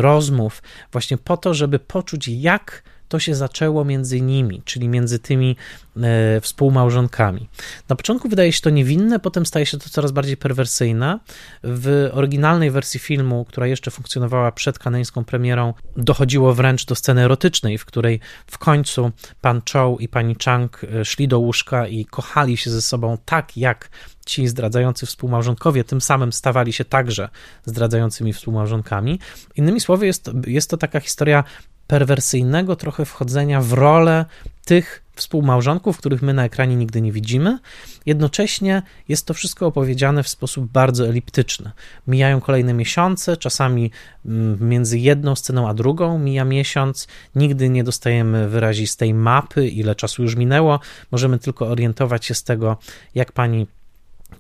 rozmów, 0.03 0.63
właśnie 0.93 1.19
po 1.19 1.37
to, 1.37 1.55
żeby 1.55 1.79
poczuć, 1.79 2.29
jak 2.29 2.83
to 3.11 3.19
się 3.19 3.35
zaczęło 3.35 3.85
między 3.85 4.21
nimi, 4.21 4.63
czyli 4.65 4.89
między 4.89 5.19
tymi 5.19 5.57
e, 5.97 6.41
współmałżonkami. 6.41 7.49
Na 7.89 7.97
początku 7.97 8.29
wydaje 8.29 8.53
się 8.53 8.61
to 8.61 8.71
niewinne, 8.71 9.19
potem 9.19 9.47
staje 9.47 9.67
się 9.67 9.79
to 9.79 9.91
coraz 9.91 10.13
bardziej 10.13 10.37
perwersyjne. 10.37 11.19
W 11.65 12.11
oryginalnej 12.13 12.71
wersji 12.71 13.01
filmu, 13.01 13.45
która 13.45 13.67
jeszcze 13.67 13.91
funkcjonowała 13.91 14.53
przed 14.53 14.79
kanańską 14.79 15.25
premierą, 15.25 15.75
dochodziło 15.97 16.55
wręcz 16.55 16.85
do 16.85 16.95
sceny 16.95 17.25
erotycznej, 17.25 17.79
w 17.79 17.85
której 17.85 18.21
w 18.47 18.59
końcu 18.59 19.11
pan 19.41 19.63
Chow 19.73 20.01
i 20.01 20.09
pani 20.09 20.37
Chang 20.45 20.85
e, 20.85 21.05
szli 21.05 21.29
do 21.29 21.39
łóżka 21.39 21.87
i 21.87 22.05
kochali 22.05 22.57
się 22.57 22.71
ze 22.71 22.83
sobą 22.83 23.19
tak, 23.25 23.57
jak 23.57 23.91
ci 24.27 24.49
zdradzający 24.49 25.07
współmałżonkowie 25.07 25.85
tym 25.85 26.01
samym 26.01 26.33
stawali 26.33 26.73
się 26.73 26.85
także 26.85 27.29
zdradzającymi 27.65 28.33
współmałżonkami. 28.33 29.19
Innymi 29.57 29.81
słowy, 29.81 30.07
jest, 30.07 30.31
jest 30.47 30.71
to 30.71 30.77
taka 30.77 31.01
historia 31.01 31.45
perwersyjnego 31.91 32.77
trochę 32.77 33.05
wchodzenia 33.05 33.61
w 33.61 33.73
rolę 33.73 34.25
tych 34.65 35.03
współmałżonków, 35.15 35.99
których 35.99 36.23
my 36.23 36.35
na 36.35 36.45
ekranie 36.45 36.77
nigdy 36.77 37.01
nie 37.01 37.13
widzimy. 37.13 37.59
Jednocześnie 38.07 38.83
jest 39.09 39.27
to 39.27 39.35
wszystko 39.35 39.67
opowiedziane 39.67 40.23
w 40.23 40.29
sposób 40.29 40.73
bardzo 40.73 41.09
eliptyczny. 41.09 41.71
Mijają 42.07 42.41
kolejne 42.41 42.75
miesiące, 42.75 43.37
czasami 43.37 43.91
mm, 44.27 44.69
między 44.69 44.99
jedną 44.99 45.37
sceną 45.37 45.69
a 45.69 45.75
drugą 45.75 46.19
mija 46.19 46.45
miesiąc. 46.45 47.09
Nigdy 47.35 47.69
nie 47.69 47.85
dostajemy 47.85 48.49
wyrazistej 48.49 49.15
mapy, 49.15 49.69
ile 49.69 49.95
czasu 49.95 50.23
już 50.23 50.37
minęło. 50.37 50.81
Możemy 51.11 51.39
tylko 51.39 51.69
orientować 51.69 52.25
się 52.25 52.35
z 52.35 52.45
tego, 52.45 52.77
jak 53.15 53.33
pani 53.33 53.67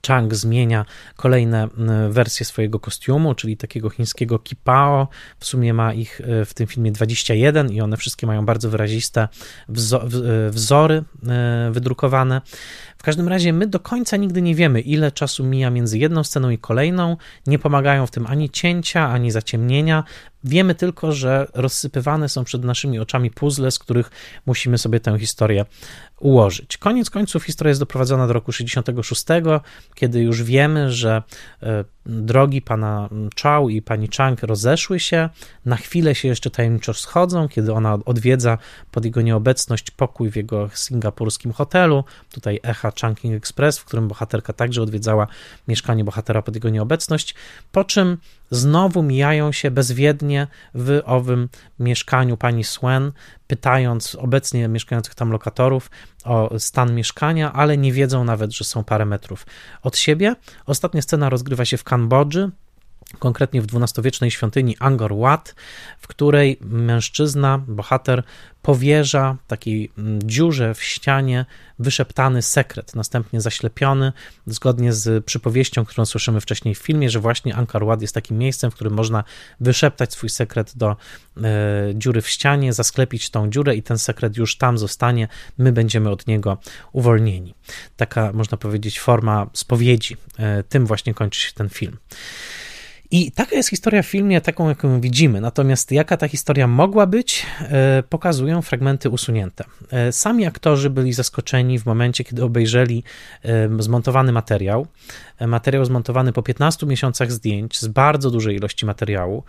Chang 0.06 0.34
zmienia 0.34 0.84
kolejne 1.16 1.68
wersje 2.10 2.46
swojego 2.46 2.80
kostiumu, 2.80 3.34
czyli 3.34 3.56
takiego 3.56 3.90
chińskiego 3.90 4.38
kipao. 4.38 5.08
W 5.38 5.44
sumie 5.44 5.74
ma 5.74 5.92
ich 5.92 6.20
e, 6.20 6.44
w 6.44 6.54
tym 6.54 6.66
filmie 6.66 6.92
21 6.92 7.72
i 7.72 7.80
one 7.80 7.96
wszystkie 7.96 8.26
mają 8.26 8.46
bardzo 8.46 8.70
wyraziste 8.70 9.20
e, 9.20 10.50
wzory 10.50 11.02
e, 11.28 11.70
wydrukowane. 11.72 12.40
W 13.00 13.02
każdym 13.02 13.28
razie 13.28 13.52
my 13.52 13.66
do 13.66 13.80
końca 13.80 14.16
nigdy 14.16 14.42
nie 14.42 14.54
wiemy, 14.54 14.80
ile 14.80 15.12
czasu 15.12 15.44
mija 15.44 15.70
między 15.70 15.98
jedną 15.98 16.24
sceną 16.24 16.50
i 16.50 16.58
kolejną. 16.58 17.16
Nie 17.46 17.58
pomagają 17.58 18.06
w 18.06 18.10
tym 18.10 18.26
ani 18.26 18.50
cięcia, 18.50 19.08
ani 19.08 19.30
zaciemnienia. 19.30 20.04
Wiemy 20.44 20.74
tylko, 20.74 21.12
że 21.12 21.46
rozsypywane 21.54 22.28
są 22.28 22.44
przed 22.44 22.64
naszymi 22.64 22.98
oczami 22.98 23.30
puzzle, 23.30 23.70
z 23.70 23.78
których 23.78 24.10
musimy 24.46 24.78
sobie 24.78 25.00
tę 25.00 25.18
historię 25.18 25.64
ułożyć. 26.20 26.78
Koniec 26.78 27.10
końców 27.10 27.44
historia 27.44 27.68
jest 27.68 27.80
doprowadzona 27.80 28.26
do 28.26 28.32
roku 28.32 28.52
66, 28.52 29.24
kiedy 29.94 30.20
już 30.20 30.42
wiemy, 30.42 30.92
że 30.92 31.22
e, 31.62 31.84
drogi 32.06 32.62
pana 32.62 33.08
Chow 33.42 33.70
i 33.70 33.82
pani 33.82 34.08
Chang 34.16 34.42
rozeszły 34.42 35.00
się, 35.00 35.28
na 35.64 35.76
chwilę 35.76 36.14
się 36.14 36.28
jeszcze 36.28 36.50
tajemniczo 36.50 36.94
schodzą, 36.94 37.48
kiedy 37.48 37.72
ona 37.72 37.98
odwiedza 38.04 38.58
pod 38.90 39.04
jego 39.04 39.22
nieobecność 39.22 39.90
pokój 39.90 40.30
w 40.30 40.36
jego 40.36 40.68
singapurskim 40.74 41.52
hotelu, 41.52 42.04
tutaj 42.32 42.60
Echa 42.62 42.89
Chungking 43.00 43.34
Express, 43.34 43.78
w 43.78 43.84
którym 43.84 44.08
bohaterka 44.08 44.52
także 44.52 44.82
odwiedzała 44.82 45.26
mieszkanie 45.68 46.04
bohatera 46.04 46.42
pod 46.42 46.54
jego 46.54 46.68
nieobecność, 46.68 47.34
po 47.72 47.84
czym 47.84 48.18
znowu 48.50 49.02
mijają 49.02 49.52
się 49.52 49.70
bezwiednie 49.70 50.46
w 50.74 51.00
owym 51.04 51.48
mieszkaniu 51.78 52.36
pani 52.36 52.64
Swen, 52.64 53.12
pytając 53.46 54.14
obecnie 54.14 54.68
mieszkających 54.68 55.14
tam 55.14 55.30
lokatorów 55.30 55.90
o 56.24 56.58
stan 56.58 56.94
mieszkania, 56.94 57.52
ale 57.52 57.78
nie 57.78 57.92
wiedzą 57.92 58.24
nawet, 58.24 58.52
że 58.52 58.64
są 58.64 58.84
parę 58.84 59.04
metrów 59.04 59.46
od 59.82 59.96
siebie. 59.96 60.36
Ostatnia 60.66 61.02
scena 61.02 61.28
rozgrywa 61.28 61.64
się 61.64 61.76
w 61.76 61.84
Kambodży, 61.84 62.50
konkretnie 63.18 63.62
w 63.62 63.66
dwunastowiecznej 63.66 64.30
świątyni 64.30 64.76
Angkor 64.78 65.16
Wat, 65.16 65.54
w 65.98 66.06
której 66.06 66.58
mężczyzna, 66.60 67.58
bohater, 67.58 68.22
powierza 68.62 69.36
takiej 69.46 69.90
mm, 69.98 70.22
dziurze 70.22 70.74
w 70.74 70.82
ścianie 70.82 71.46
wyszeptany 71.78 72.42
sekret, 72.42 72.94
następnie 72.94 73.40
zaślepiony, 73.40 74.12
zgodnie 74.46 74.92
z 74.92 75.24
przypowieścią, 75.24 75.84
którą 75.84 76.06
słyszymy 76.06 76.40
wcześniej 76.40 76.74
w 76.74 76.78
filmie, 76.78 77.10
że 77.10 77.20
właśnie 77.20 77.56
Angkor 77.56 77.86
Wat 77.86 78.02
jest 78.02 78.14
takim 78.14 78.38
miejscem, 78.38 78.70
w 78.70 78.74
którym 78.74 78.92
można 78.92 79.24
wyszeptać 79.60 80.12
swój 80.12 80.28
sekret 80.28 80.76
do 80.76 80.96
e, 81.36 81.42
dziury 81.94 82.22
w 82.22 82.28
ścianie, 82.28 82.72
zasklepić 82.72 83.30
tą 83.30 83.50
dziurę 83.50 83.76
i 83.76 83.82
ten 83.82 83.98
sekret 83.98 84.36
już 84.36 84.56
tam 84.56 84.78
zostanie, 84.78 85.28
my 85.58 85.72
będziemy 85.72 86.10
od 86.10 86.26
niego 86.26 86.58
uwolnieni. 86.92 87.54
Taka, 87.96 88.32
można 88.32 88.58
powiedzieć, 88.58 89.00
forma 89.00 89.46
spowiedzi. 89.52 90.16
E, 90.38 90.62
tym 90.62 90.86
właśnie 90.86 91.14
kończy 91.14 91.40
się 91.40 91.52
ten 91.52 91.68
film. 91.68 91.96
I 93.12 93.32
taka 93.32 93.56
jest 93.56 93.68
historia 93.68 94.02
w 94.02 94.06
filmie, 94.06 94.40
taką 94.40 94.68
jaką 94.68 95.00
widzimy. 95.00 95.40
Natomiast 95.40 95.92
jaka 95.92 96.16
ta 96.16 96.28
historia 96.28 96.66
mogła 96.66 97.06
być, 97.06 97.46
e, 97.60 98.02
pokazują 98.08 98.62
fragmenty 98.62 99.10
usunięte. 99.10 99.64
E, 99.90 100.12
sami 100.12 100.46
aktorzy 100.46 100.90
byli 100.90 101.12
zaskoczeni 101.12 101.78
w 101.78 101.86
momencie, 101.86 102.24
kiedy 102.24 102.44
obejrzeli 102.44 103.02
e, 103.42 103.82
zmontowany 103.82 104.32
materiał. 104.32 104.86
Materiał 105.46 105.84
zmontowany 105.84 106.32
po 106.32 106.42
15 106.42 106.86
miesiącach 106.86 107.32
zdjęć 107.32 107.78
z 107.78 107.86
bardzo 107.86 108.30
dużej 108.30 108.56
ilości 108.56 108.86
materiału. 108.86 109.44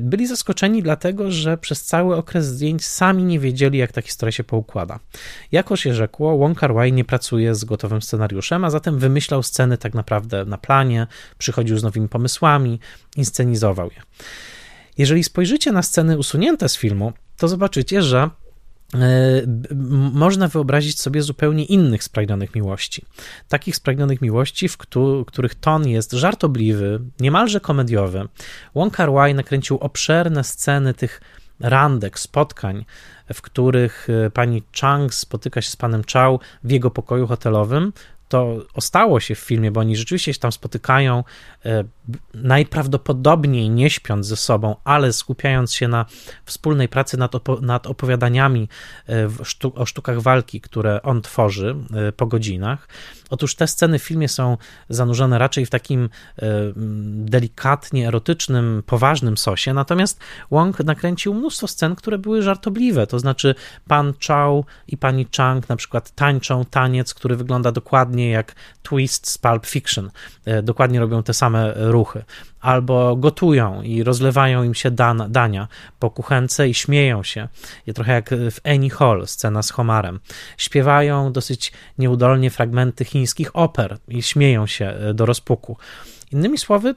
Byli 0.00 0.26
zaskoczeni 0.26 0.82
dlatego, 0.82 1.30
że 1.30 1.58
przez 1.58 1.84
cały 1.84 2.16
okres 2.16 2.46
zdjęć 2.46 2.86
sami 2.86 3.24
nie 3.24 3.38
wiedzieli, 3.38 3.78
jak 3.78 3.92
ta 3.92 4.02
historia 4.02 4.32
się 4.32 4.44
poukłada. 4.44 4.98
Jako 5.52 5.76
się 5.76 5.94
rzekło, 5.94 6.38
Wong 6.38 6.60
Wai 6.60 6.92
nie 6.92 7.04
pracuje 7.04 7.54
z 7.54 7.64
gotowym 7.64 8.02
scenariuszem, 8.02 8.64
a 8.64 8.70
zatem 8.70 8.98
wymyślał 8.98 9.42
sceny 9.42 9.78
tak 9.78 9.94
naprawdę 9.94 10.44
na 10.44 10.58
planie, 10.58 11.06
przychodził 11.38 11.78
z 11.78 11.82
nowymi 11.82 12.08
pomysłami, 12.08 12.80
inscenizował 13.16 13.86
je. 13.86 14.02
Jeżeli 14.98 15.24
spojrzycie 15.24 15.72
na 15.72 15.82
sceny 15.82 16.18
usunięte 16.18 16.68
z 16.68 16.76
filmu, 16.76 17.12
to 17.36 17.48
zobaczycie, 17.48 18.02
że 18.02 18.18
e, 18.18 18.30
można 20.12 20.48
wyobrazić 20.48 21.00
sobie 21.00 21.22
zupełnie 21.22 21.64
innych 21.64 22.04
spragnionych 22.04 22.54
miłości. 22.54 23.04
Takich 23.48 23.76
spragnionych 23.76 24.20
miłości, 24.20 24.68
w 24.68 24.76
których 25.26 25.54
ton 25.54 25.88
jest 25.88 26.12
żartobliwy, 26.12 27.00
niemalże 27.20 27.60
komediowy. 27.60 28.28
Wong 28.74 28.94
Kar 28.94 29.12
Wai 29.12 29.34
nakręcił 29.34 29.76
obszerne 29.76 30.44
sceny 30.44 30.94
tych 30.94 31.20
randek, 31.60 32.18
spotkań, 32.18 32.84
w 33.34 33.42
których 33.42 34.08
e, 34.10 34.30
pani 34.30 34.62
Chang 34.80 35.14
spotyka 35.14 35.62
się 35.62 35.70
z 35.70 35.76
panem 35.76 36.02
Chow 36.12 36.40
w 36.64 36.70
jego 36.70 36.90
pokoju 36.90 37.26
hotelowym, 37.26 37.92
to 38.28 38.56
ostało 38.74 39.20
się 39.20 39.34
w 39.34 39.38
filmie, 39.38 39.70
bo 39.70 39.80
oni 39.80 39.96
rzeczywiście 39.96 40.34
się 40.34 40.40
tam 40.40 40.52
spotykają, 40.52 41.24
e, 41.64 41.84
najprawdopodobniej 42.34 43.70
nie 43.70 43.90
śpiąc 43.90 44.26
ze 44.26 44.36
sobą, 44.36 44.76
ale 44.84 45.12
skupiając 45.12 45.74
się 45.74 45.88
na 45.88 46.06
wspólnej 46.44 46.88
pracy 46.88 47.16
nad, 47.16 47.34
opo 47.34 47.60
nad 47.60 47.86
opowiadaniami 47.86 48.68
e, 49.08 49.28
sztu 49.44 49.72
o 49.74 49.86
sztukach 49.86 50.20
walki, 50.20 50.60
które 50.60 51.02
on 51.02 51.22
tworzy 51.22 51.76
e, 51.94 52.12
po 52.12 52.26
godzinach. 52.26 52.88
Otóż 53.30 53.54
te 53.54 53.66
sceny 53.66 53.98
w 53.98 54.02
filmie 54.02 54.28
są 54.28 54.56
zanurzone 54.88 55.38
raczej 55.38 55.66
w 55.66 55.70
takim 55.70 56.08
delikatnie 57.24 58.08
erotycznym, 58.08 58.82
poważnym 58.86 59.36
sosie, 59.36 59.74
natomiast 59.74 60.20
Wong 60.50 60.80
nakręcił 60.80 61.34
mnóstwo 61.34 61.66
scen, 61.66 61.94
które 61.94 62.18
były 62.18 62.42
żartobliwe, 62.42 63.06
to 63.06 63.18
znaczy 63.18 63.54
pan 63.88 64.12
Chow 64.26 64.64
i 64.88 64.96
pani 64.96 65.26
Chang 65.36 65.68
na 65.68 65.76
przykład 65.76 66.10
tańczą 66.10 66.64
taniec, 66.64 67.14
który 67.14 67.36
wygląda 67.36 67.72
dokładnie 67.72 68.30
jak 68.30 68.54
Twist 68.82 69.28
z 69.28 69.38
Pulp 69.38 69.66
Fiction. 69.66 70.10
E, 70.44 70.62
dokładnie 70.62 71.00
robią 71.00 71.22
te 71.22 71.34
same 71.34 71.74
ruchy. 71.76 71.99
Albo 72.60 73.16
gotują 73.16 73.82
i 73.82 74.02
rozlewają 74.02 74.62
im 74.62 74.74
się 74.74 74.90
dan, 74.90 75.24
dania 75.28 75.68
po 75.98 76.10
kuchence 76.10 76.68
i 76.68 76.74
śmieją 76.74 77.22
się. 77.22 77.48
I 77.86 77.94
trochę 77.94 78.12
jak 78.12 78.30
w 78.30 78.60
Annie 78.64 78.90
Hall, 78.90 79.26
scena 79.26 79.62
z 79.62 79.70
Homarem. 79.70 80.20
Śpiewają 80.56 81.32
dosyć 81.32 81.72
nieudolnie 81.98 82.50
fragmenty 82.50 83.04
chińskich 83.04 83.56
oper 83.56 83.98
i 84.08 84.22
śmieją 84.22 84.66
się 84.66 84.84
e, 84.84 85.14
do 85.14 85.26
rozpuku. 85.26 85.76
Innymi 86.32 86.58
słowy, 86.58 86.94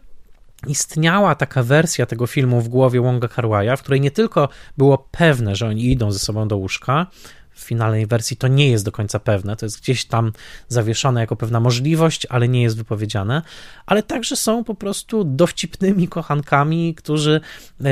istniała 0.67 1.35
taka 1.35 1.63
wersja 1.63 2.05
tego 2.05 2.27
filmu 2.27 2.61
w 2.61 2.67
głowie 2.67 3.01
Wonga 3.01 3.27
Karwaja, 3.27 3.75
w 3.75 3.81
której 3.81 4.01
nie 4.01 4.11
tylko 4.11 4.49
było 4.77 5.07
pewne, 5.11 5.55
że 5.55 5.67
oni 5.67 5.91
idą 5.91 6.11
ze 6.11 6.19
sobą 6.19 6.47
do 6.47 6.57
łóżka, 6.57 7.07
w 7.53 7.59
finalnej 7.59 8.07
wersji 8.07 8.37
to 8.37 8.47
nie 8.47 8.71
jest 8.71 8.85
do 8.85 8.91
końca 8.91 9.19
pewne, 9.19 9.55
to 9.55 9.65
jest 9.65 9.81
gdzieś 9.81 10.05
tam 10.05 10.31
zawieszone 10.67 11.21
jako 11.21 11.35
pewna 11.35 11.59
możliwość, 11.59 12.25
ale 12.29 12.47
nie 12.47 12.61
jest 12.61 12.77
wypowiedziane, 12.77 13.41
ale 13.85 14.03
także 14.03 14.35
są 14.35 14.63
po 14.63 14.75
prostu 14.75 15.23
dowcipnymi 15.23 16.07
kochankami, 16.07 16.95
którzy, 16.95 17.41
e, 17.81 17.87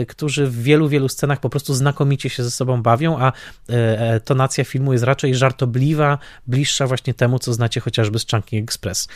e, 0.00 0.06
którzy 0.06 0.46
w 0.46 0.62
wielu, 0.62 0.88
wielu 0.88 1.08
scenach 1.08 1.40
po 1.40 1.50
prostu 1.50 1.74
znakomicie 1.74 2.30
się 2.30 2.44
ze 2.44 2.50
sobą 2.50 2.82
bawią, 2.82 3.18
a 3.18 3.32
e, 3.68 4.20
tonacja 4.20 4.64
filmu 4.64 4.92
jest 4.92 5.04
raczej 5.04 5.34
żartobliwa, 5.34 6.18
bliższa 6.46 6.86
właśnie 6.86 7.14
temu, 7.14 7.38
co 7.38 7.52
znacie 7.52 7.80
chociażby 7.80 8.18
z 8.18 8.26
Chunky 8.30 8.56
Express. 8.56 9.08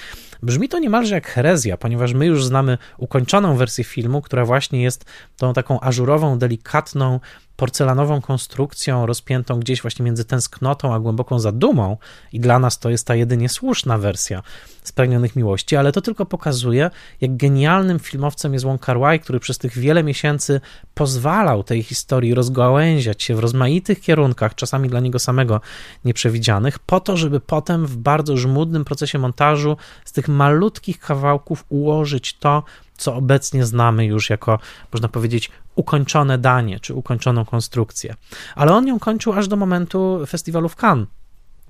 Brzmi 0.45 0.68
to 0.68 0.78
niemalże 0.78 1.14
jak 1.14 1.26
herezja, 1.26 1.76
ponieważ 1.76 2.12
my 2.12 2.26
już 2.26 2.45
znamy 2.45 2.78
ukończoną 2.99 3.57
wersję 3.57 3.84
filmu, 3.84 4.22
która 4.22 4.45
właśnie 4.45 4.82
jest 4.82 5.05
tą 5.36 5.53
taką 5.53 5.80
ażurową, 5.80 6.38
delikatną, 6.38 7.20
porcelanową 7.57 8.20
konstrukcją 8.20 9.07
rozpiętą 9.07 9.61
gdzieś 9.61 9.82
właśnie 9.82 10.05
między 10.05 10.24
tęsknotą 10.24 10.95
a 10.95 11.01
głęboką 11.01 11.38
zadumą. 11.38 11.97
I 12.32 12.40
dla 12.40 12.59
nas 12.59 12.78
to 12.78 12.90
jest 12.90 13.07
ta 13.07 13.14
jedynie 13.14 13.49
słuszna 13.49 13.99
wersja 13.99 14.42
Spragnionych 14.85 15.37
Miłości, 15.37 15.76
ale 15.76 15.93
to 15.93 16.01
tylko 16.01 16.26
pokazuje, 16.26 16.91
jak 17.20 17.37
genialnym 17.37 17.99
filmowcem 17.99 18.53
jest 18.53 18.64
Wong 18.64 18.80
Kar 18.80 18.99
Wai, 18.99 19.20
który 19.20 19.41
przez 19.41 19.59
tych 19.59 19.78
wiele 19.78 20.03
miesięcy 20.03 20.61
pozwalał 20.95 21.62
tej 21.62 21.82
historii 21.82 22.35
rozgałęziać 22.35 23.22
się 23.22 23.35
w 23.35 23.39
rozmaitych 23.39 24.01
kierunkach, 24.01 24.55
czasami 24.55 24.89
dla 24.89 25.01
niego 25.01 25.18
samego 25.18 25.61
nieprzewidzianych, 26.05 26.78
po 26.78 27.01
to, 27.01 27.16
żeby 27.16 27.41
potem 27.41 27.87
w 27.87 27.97
bardzo 27.97 28.37
żmudnym 28.37 28.85
procesie 28.85 29.18
montażu 29.18 29.76
z 30.05 30.12
tych 30.12 30.28
malutkich 30.28 30.99
kawałków 31.01 31.64
ułożyć 31.68 32.35
to, 32.35 32.62
co 32.97 33.14
obecnie 33.14 33.64
znamy 33.64 34.07
już 34.07 34.30
jako, 34.30 34.59
można 34.93 35.09
powiedzieć, 35.09 35.51
ukończone 35.74 36.39
danie, 36.39 36.80
czy 36.80 36.95
ukończoną 36.95 37.45
konstrukcję. 37.45 38.14
Ale 38.55 38.72
on 38.72 38.87
ją 38.87 38.99
kończył 38.99 39.32
aż 39.32 39.49
do 39.49 39.57
momentu 39.57 40.20
festiwalu 40.26 40.68
w 40.68 40.76
Cannes. 40.76 41.09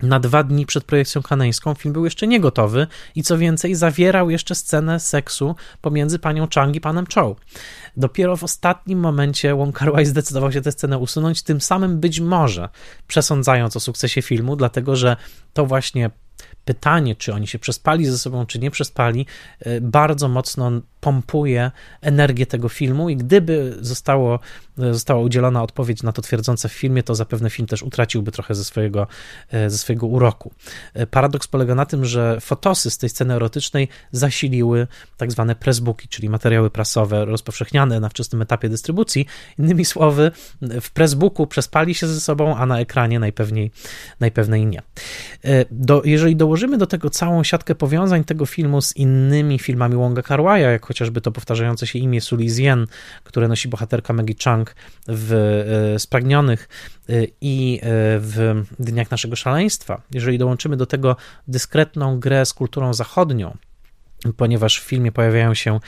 Na 0.03 0.21
dwa 0.21 0.43
dni 0.43 0.67
przed 0.67 0.85
projekcją 0.85 1.23
kaneńską 1.23 1.75
film 1.75 1.93
był 1.93 2.05
jeszcze 2.05 2.27
nie 2.27 2.41
gotowy 2.41 2.87
i 3.15 3.23
co 3.23 3.39
więcej, 3.39 3.75
zawierał 3.75 4.31
jeszcze 4.31 4.55
scenę 4.55 5.01
seksu 5.01 5.57
pomiędzy 5.81 6.19
panią 6.19 6.49
Chang 6.55 6.77
i 6.77 6.81
panem 6.81 7.07
Chow. 7.15 7.37
Dopiero 7.97 8.37
w 8.37 8.45
ostatnim 8.45 8.99
momencie 8.99 9.55
Wong 9.55 9.79
Kar 9.79 9.93
Wai 9.93 10.07
zdecydował 10.07 10.53
się 10.53 10.61
tę 10.61 10.73
scenę 10.73 10.99
usunąć, 10.99 11.43
tym 11.43 11.61
samym 11.61 12.01
być 12.01 12.21
może 12.21 12.69
przesądzając 13.07 13.77
o 13.77 13.81
sukcesie 13.81 14.23
filmu, 14.23 14.57
dlatego 14.57 14.97
że 14.97 15.17
to 15.53 15.67
właśnie 15.67 16.11
pytanie, 16.65 17.17
czy 17.17 17.35
oni 17.35 17.47
się 17.47 17.59
przespali 17.59 18.07
ze 18.07 18.19
sobą, 18.19 18.47
czy 18.47 18.59
nie 18.59 18.71
przespali, 18.71 19.27
y, 19.67 19.81
bardzo 19.81 20.29
mocno 20.29 20.71
pompuje 21.05 21.71
energię 22.01 22.47
tego 22.47 22.69
filmu 22.69 23.09
i 23.09 23.17
gdyby 23.17 23.77
zostało, 23.81 24.39
została 24.77 25.23
udzielona 25.23 25.63
odpowiedź 25.63 26.03
na 26.03 26.13
to 26.13 26.23
twierdzące 26.23 26.69
w 26.69 26.73
filmie, 26.73 27.03
to 27.03 27.15
zapewne 27.15 27.51
film 27.51 27.69
też 27.69 27.83
utraciłby 27.83 28.33
trochę 28.33 28.55
ze 28.55 28.65
swojego, 28.65 29.07
e, 29.51 29.71
ze 29.71 29.79
swojego 29.79 30.07
uroku. 30.07 30.53
E, 30.95 31.07
paradoks 31.07 31.47
polega 31.47 31.75
na 31.75 31.87
tym, 31.87 32.05
że 32.05 32.41
fotosy 32.41 32.91
z 32.91 32.99
tej 32.99 33.09
sceny 33.09 33.35
erotycznej 33.35 33.89
zasiliły 34.13 34.87
tak 35.17 35.33
zwane 35.33 35.55
pressbooki, 35.55 36.09
czyli 36.09 36.29
materiały 36.29 36.71
prasowe 36.71 37.25
rozpowszechniane 37.25 38.01
na 38.01 38.09
wczesnym 38.09 38.43
etapie 38.43 38.69
dystrybucji. 38.69 39.27
Innymi 39.59 39.85
słowy, 39.85 40.31
w 40.63 40.91
pressbooku 40.91 41.47
przespali 41.47 41.95
się 41.95 42.07
ze 42.07 42.21
sobą, 42.21 42.57
a 42.57 42.67
na 42.67 42.81
ekranie 42.81 43.19
najpewniej, 43.19 43.71
najpewniej 44.21 44.67
nie. 44.67 44.83
E, 45.45 45.65
do, 45.71 46.03
jeżeli 46.05 46.37
dołożymy 46.37 46.79
do 46.79 46.87
tego 46.87 47.11
całą 47.11 47.45
siatkę 47.45 47.75
powiązań 47.75 48.25
tego 48.25 48.47
filmu 48.47 48.81
z 48.83 48.97
innymi 48.97 49.59
filmami 49.59 49.97
Wonga 49.97 50.23
Karwaja, 50.23 50.71
jak 50.71 50.87
chociażby 50.95 51.21
to 51.21 51.33
powtarzające 51.33 51.87
się 51.87 51.99
imię 51.99 52.21
Sulizien, 52.21 52.87
które 53.25 53.49
nosi 53.49 53.69
bohaterka 53.69 54.13
Maggie 54.13 54.35
Chung 54.45 54.75
w 55.09 55.33
e, 55.95 55.99
Spragnionych 55.99 56.69
e, 57.09 57.13
i 57.41 57.81
e, 57.83 57.87
w 58.19 58.65
Dniach 58.79 59.11
Naszego 59.11 59.37
Szaleństwa. 59.37 60.03
Jeżeli 60.11 60.39
dołączymy 60.39 60.77
do 60.77 60.87
tego 60.87 61.17
dyskretną 61.49 62.21
grę 62.21 62.47
z 62.47 62.53
kulturą 62.53 62.95
zachodnią, 62.95 63.57
ponieważ 64.37 64.81
w 64.81 64.85
filmie 64.85 65.13
pojawiają 65.13 65.55
się 65.55 65.81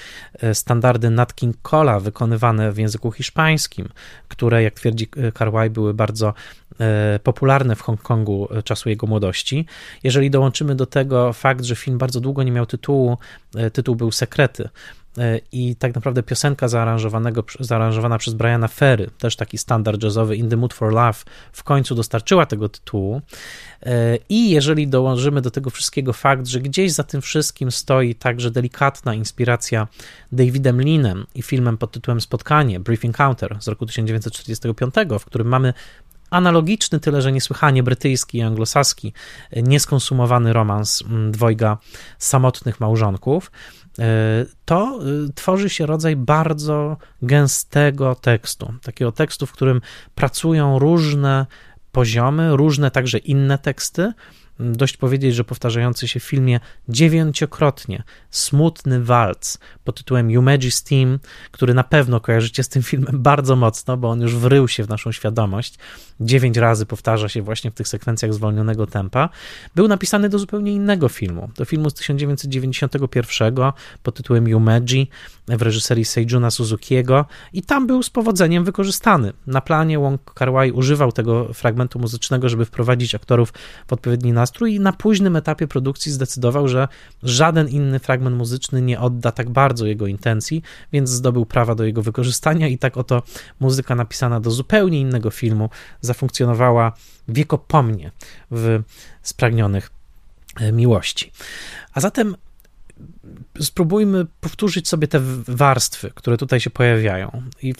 standardy 0.53 1.11
Nat 1.11 1.35
King 1.35 1.57
Cola 1.63 2.01
wykonywane 2.01 2.73
w 2.73 2.79
języku 2.79 3.13
hiszpańskim, 3.13 3.89
które, 4.29 4.63
jak 4.63 4.75
twierdzi 4.75 5.09
Carway, 5.39 5.71
były 5.71 5.95
bardzo 5.95 6.35
popularne 7.23 7.77
w 7.77 7.81
Hongkongu 7.81 8.49
czasu 8.65 8.89
jego 8.89 9.07
młodości. 9.07 9.67
Jeżeli 10.05 10.31
dołączymy 10.31 10.75
do 10.75 10.87
tego 10.87 11.33
fakt, 11.33 11.65
że 11.65 11.77
film 11.77 11.99
bardzo 11.99 12.21
długo 12.21 12.43
nie 12.43 12.53
miał 12.53 12.67
tytułu, 12.67 13.19
tytuł 13.73 13.97
był 13.97 14.13
Sekrety, 14.13 14.69
i 15.53 15.77
tak 15.77 15.95
naprawdę 15.95 16.23
piosenka 16.23 16.69
zaaranżowana 17.61 18.19
przez 18.19 18.35
Briana 18.35 18.69
Ferry, 18.69 19.11
też 19.19 19.37
taki 19.37 19.59
standard 19.59 20.03
jazzowy 20.03 20.37
In 20.37 20.49
the 20.49 20.57
Mood 20.57 20.75
for 20.75 20.93
Love, 20.93 21.19
w 21.53 21.63
końcu 21.63 21.95
dostarczyła 21.95 22.47
tego 22.47 22.69
tytułu. 22.69 23.21
I 24.29 24.51
jeżeli 24.51 24.89
dołożymy 24.89 25.43
do 25.43 25.51
tego 25.51 25.71
wszystkiego 25.71 26.13
fakt, 26.13 26.47
że 26.47 26.61
gdzieś 26.61 26.93
za 26.93 27.05
tym 27.05 27.23
wszystkim 27.23 27.71
stoi 27.71 28.15
także 28.15 28.51
delikatna 28.51 29.15
inspiracja 29.15 29.89
Davidem 30.33 30.81
Leanem 30.81 31.27
i 31.35 31.43
filmem 31.43 31.79
pod 31.79 31.93
tytułem 31.93 32.21
Spotkanie, 32.21 32.81
Brief 32.81 33.05
Encounter 33.05 33.57
z 33.61 33.69
roku 33.69 33.87
1945, 33.87 34.95
w 35.21 35.25
którym 35.25 35.49
mamy 35.49 35.75
analogiczny, 36.31 37.01
tyle 37.01 37.23
że 37.23 37.33
niesłychanie 37.33 37.83
brytyjski 37.83 38.39
i 38.39 38.43
anglosaski, 38.43 39.13
nieskonsumowany 39.57 40.53
romans 40.53 41.03
mm, 41.03 41.33
dwojga 41.33 41.79
samotnych 42.19 42.81
małżonków, 42.81 43.51
e, 43.99 44.03
to 44.65 44.99
e, 45.01 45.33
tworzy 45.35 45.71
się 45.71 45.87
rodzaj 45.87 46.17
bardzo 46.17 46.97
gęstego 47.23 48.15
tekstu, 48.15 48.75
takiego 48.83 49.13
tekstu, 49.13 49.47
w 49.47 49.53
którym 49.53 49.81
pracują 50.15 50.79
różne 50.79 51.47
poziomy, 51.93 52.57
różne 52.57 52.91
także 52.91 53.19
inne 53.19 53.59
teksty, 53.59 54.13
Dość 54.61 54.97
powiedzieć, 54.97 55.35
że 55.35 55.45
powtarzający 55.45 56.09
się 56.09 56.21
w 56.21 56.25
filmie 56.25 56.61
dziewięciokrotnie. 56.89 58.03
Smutny 58.31 59.05
walc 59.05 59.59
pod 59.85 59.97
tytułem 59.97 60.29
Yumeji's 60.29 60.89
Team, 60.89 61.19
który 61.51 61.75
na 61.75 61.85
pewno 61.85 62.21
kojarzycie 62.21 62.63
z 62.63 62.69
tym 62.69 62.83
filmem 62.83 63.23
bardzo 63.33 63.57
mocno, 63.57 63.97
bo 63.97 64.11
on 64.11 64.21
już 64.21 64.37
wrył 64.37 64.69
się 64.69 64.85
w 64.85 64.89
naszą 64.89 65.13
świadomość. 65.13 65.79
Dziewięć 66.21 66.57
razy 66.57 66.87
powtarza 66.87 67.29
się 67.29 67.43
właśnie 67.43 67.71
w 67.71 67.75
tych 67.75 67.89
sekwencjach 67.89 68.35
zwolnionego 68.35 68.87
tempa. 68.87 69.29
Był 69.75 69.89
napisany 69.89 70.29
do 70.29 70.39
zupełnie 70.39 70.73
innego 70.73 71.09
filmu, 71.09 71.51
do 71.57 71.65
filmu 71.65 71.91
z 71.91 71.95
1991 71.95 73.55
pod 74.03 74.15
tytułem 74.17 74.49
Yumeji 74.49 75.11
w 75.49 75.63
reżyserii 75.63 76.05
Seijuna 76.05 76.51
Suzukiego 76.51 77.25
i 77.53 77.63
tam 77.63 77.87
był 77.87 78.03
z 78.03 78.11
powodzeniem 78.11 78.65
wykorzystany. 78.65 79.33
Na 79.47 79.61
planie 79.61 79.99
Wong 79.99 80.35
Kar-wai 80.35 80.73
używał 80.73 81.13
tego 81.13 81.55
fragmentu 81.55 81.99
muzycznego, 81.99 82.49
żeby 82.49 82.65
wprowadzić 82.65 83.15
aktorów 83.15 83.53
w 83.87 83.93
odpowiedni 83.93 84.33
nastrój 84.33 84.75
i 84.75 84.81
na 84.81 84.93
późnym 84.93 85.37
etapie 85.37 85.69
produkcji 85.69 86.13
zdecydował, 86.13 86.69
że 86.69 86.89
żaden 87.23 87.69
inny 87.69 87.99
fragment 87.99 88.37
muzyczny 88.37 88.83
nie 88.83 89.01
odda 89.01 89.33
tak 89.33 89.51
bardzo 89.51 89.87
jego 89.87 90.07
intencji, 90.07 90.63
więc 90.93 91.11
zdobył 91.11 91.47
prawa 91.47 91.75
do 91.75 91.85
jego 91.85 92.03
wykorzystania 92.03 92.69
i 92.69 92.79
tak 92.79 92.97
oto 92.97 93.23
muzyka 93.61 93.95
napisana 93.95 94.41
do 94.41 94.51
zupełnie 94.51 95.01
innego 95.01 95.31
filmu 95.31 95.71
zafunkcjonowała 96.07 96.93
wiekopomnie 97.29 98.11
w 98.51 98.83
spragnionych 99.23 99.91
e, 100.61 100.73
miłości. 100.73 101.33
A 101.93 102.01
zatem 102.01 102.37
spróbujmy 103.61 104.27
powtórzyć 104.41 104.89
sobie 104.89 105.09
te 105.09 105.21
warstwy, 105.49 106.11
które 106.15 106.37
tutaj 106.37 106.61
się 106.61 106.71
pojawiają. 106.71 107.43
I 107.63 107.75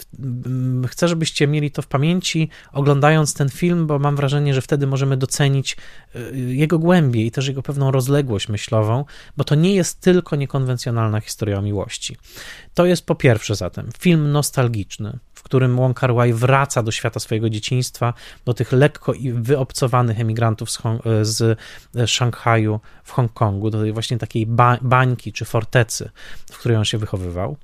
chcę, 0.87 1.07
żebyście 1.07 1.47
mieli 1.47 1.71
to 1.71 1.81
w 1.81 1.87
pamięci, 1.87 2.49
oglądając 2.73 3.33
ten 3.33 3.49
film, 3.49 3.87
bo 3.87 3.99
mam 3.99 4.15
wrażenie, 4.15 4.53
że 4.53 4.61
wtedy 4.61 4.87
możemy 4.87 5.17
docenić 5.17 5.77
y, 6.15 6.31
jego 6.35 6.79
głębię 6.79 7.25
i 7.25 7.31
też 7.31 7.47
jego 7.47 7.63
pewną 7.63 7.91
rozległość 7.91 8.49
myślową, 8.49 9.05
bo 9.37 9.43
to 9.43 9.55
nie 9.55 9.75
jest 9.75 10.01
tylko 10.01 10.35
niekonwencjonalna 10.35 11.19
historia 11.21 11.57
o 11.57 11.61
miłości. 11.61 12.17
To 12.73 12.85
jest 12.85 13.05
po 13.05 13.15
pierwsze 13.15 13.55
zatem 13.55 13.89
film 13.99 14.31
nostalgiczny, 14.31 15.19
którym 15.47 15.75
Wong 15.75 15.99
Kar 15.99 16.13
Wai 16.13 16.33
wraca 16.33 16.83
do 16.83 16.91
świata 16.91 17.19
swojego 17.19 17.49
dzieciństwa, 17.49 18.13
do 18.45 18.53
tych 18.53 18.71
lekko 18.71 19.13
wyobcowanych 19.33 20.19
emigrantów 20.19 20.71
z, 20.71 20.77
Hong, 20.77 21.01
z 21.21 21.59
Szanghaju 22.05 22.79
w 23.03 23.11
Hongkongu, 23.11 23.69
do 23.69 23.81
tej 23.81 23.93
właśnie 23.93 24.17
takiej 24.17 24.45
ba 24.45 24.77
bańki 24.81 25.33
czy 25.33 25.45
fortecy, 25.45 26.09
w 26.51 26.57
której 26.57 26.77
on 26.77 26.85
się 26.85 26.97
wychowywał. 26.97 27.57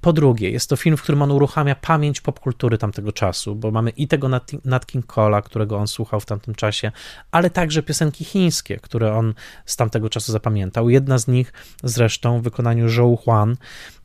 Po 0.00 0.12
drugie, 0.12 0.50
jest 0.50 0.70
to 0.70 0.76
film, 0.76 0.96
w 0.96 1.02
którym 1.02 1.22
on 1.22 1.30
uruchamia 1.30 1.74
pamięć 1.74 2.20
popkultury 2.20 2.78
tamtego 2.78 3.12
czasu, 3.12 3.56
bo 3.56 3.70
mamy 3.70 3.90
i 3.90 4.08
tego 4.08 4.28
Nat, 4.64 4.86
King 4.86 5.06
Cole'a, 5.06 5.42
którego 5.42 5.76
on 5.76 5.86
słuchał 5.86 6.20
w 6.20 6.26
tamtym 6.26 6.54
czasie, 6.54 6.92
ale 7.30 7.50
także 7.50 7.82
piosenki 7.82 8.24
chińskie, 8.24 8.76
które 8.76 9.14
on 9.14 9.34
z 9.66 9.76
tamtego 9.76 10.10
czasu 10.10 10.32
zapamiętał. 10.32 10.90
Jedna 10.90 11.18
z 11.18 11.28
nich 11.28 11.52
zresztą 11.84 12.40
w 12.40 12.42
wykonaniu 12.42 12.88
Zhou 12.88 13.16
Huan 13.16 13.56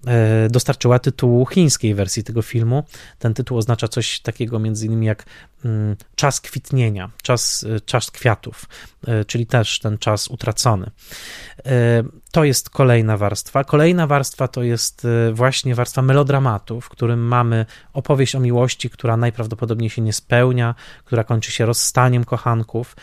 e, 0.07 0.49
dostarczyła 0.49 0.99
tytułu 0.99 1.45
chińskiej 1.45 1.95
wersji 1.95 2.23
tego 2.23 2.41
filmu. 2.41 2.83
Ten 3.19 3.33
tytuł 3.33 3.57
oznacza 3.57 3.87
coś 3.87 4.19
takiego 4.19 4.59
między 4.59 4.85
innymi 4.85 5.05
jak 5.05 5.25
mm, 5.65 5.95
czas 6.15 6.41
kwitnienia, 6.41 7.11
czas, 7.21 7.65
e, 7.75 7.79
czas 7.79 8.11
kwiatów, 8.11 8.65
e, 9.07 9.25
czyli 9.25 9.45
też 9.45 9.79
ten 9.79 9.97
czas 9.97 10.27
utracony. 10.27 10.91
To 12.35 12.43
jest 12.43 12.69
kolejna 12.69 13.17
warstwa. 13.17 13.63
Kolejna 13.63 14.07
warstwa 14.07 14.47
to 14.47 14.63
jest 14.63 15.07
właśnie 15.33 15.75
warstwa 15.75 16.01
melodramatu, 16.01 16.81
w 16.81 16.89
którym 16.89 17.27
mamy 17.27 17.65
opowieść 17.93 18.35
o 18.35 18.39
miłości, 18.39 18.89
która 18.89 19.17
najprawdopodobniej 19.17 19.89
się 19.89 20.01
nie 20.01 20.13
spełnia, 20.13 20.75
która 21.05 21.23
kończy 21.23 21.51
się 21.51 21.65
rozstaniem 21.65 22.23
kochanków 22.25 22.95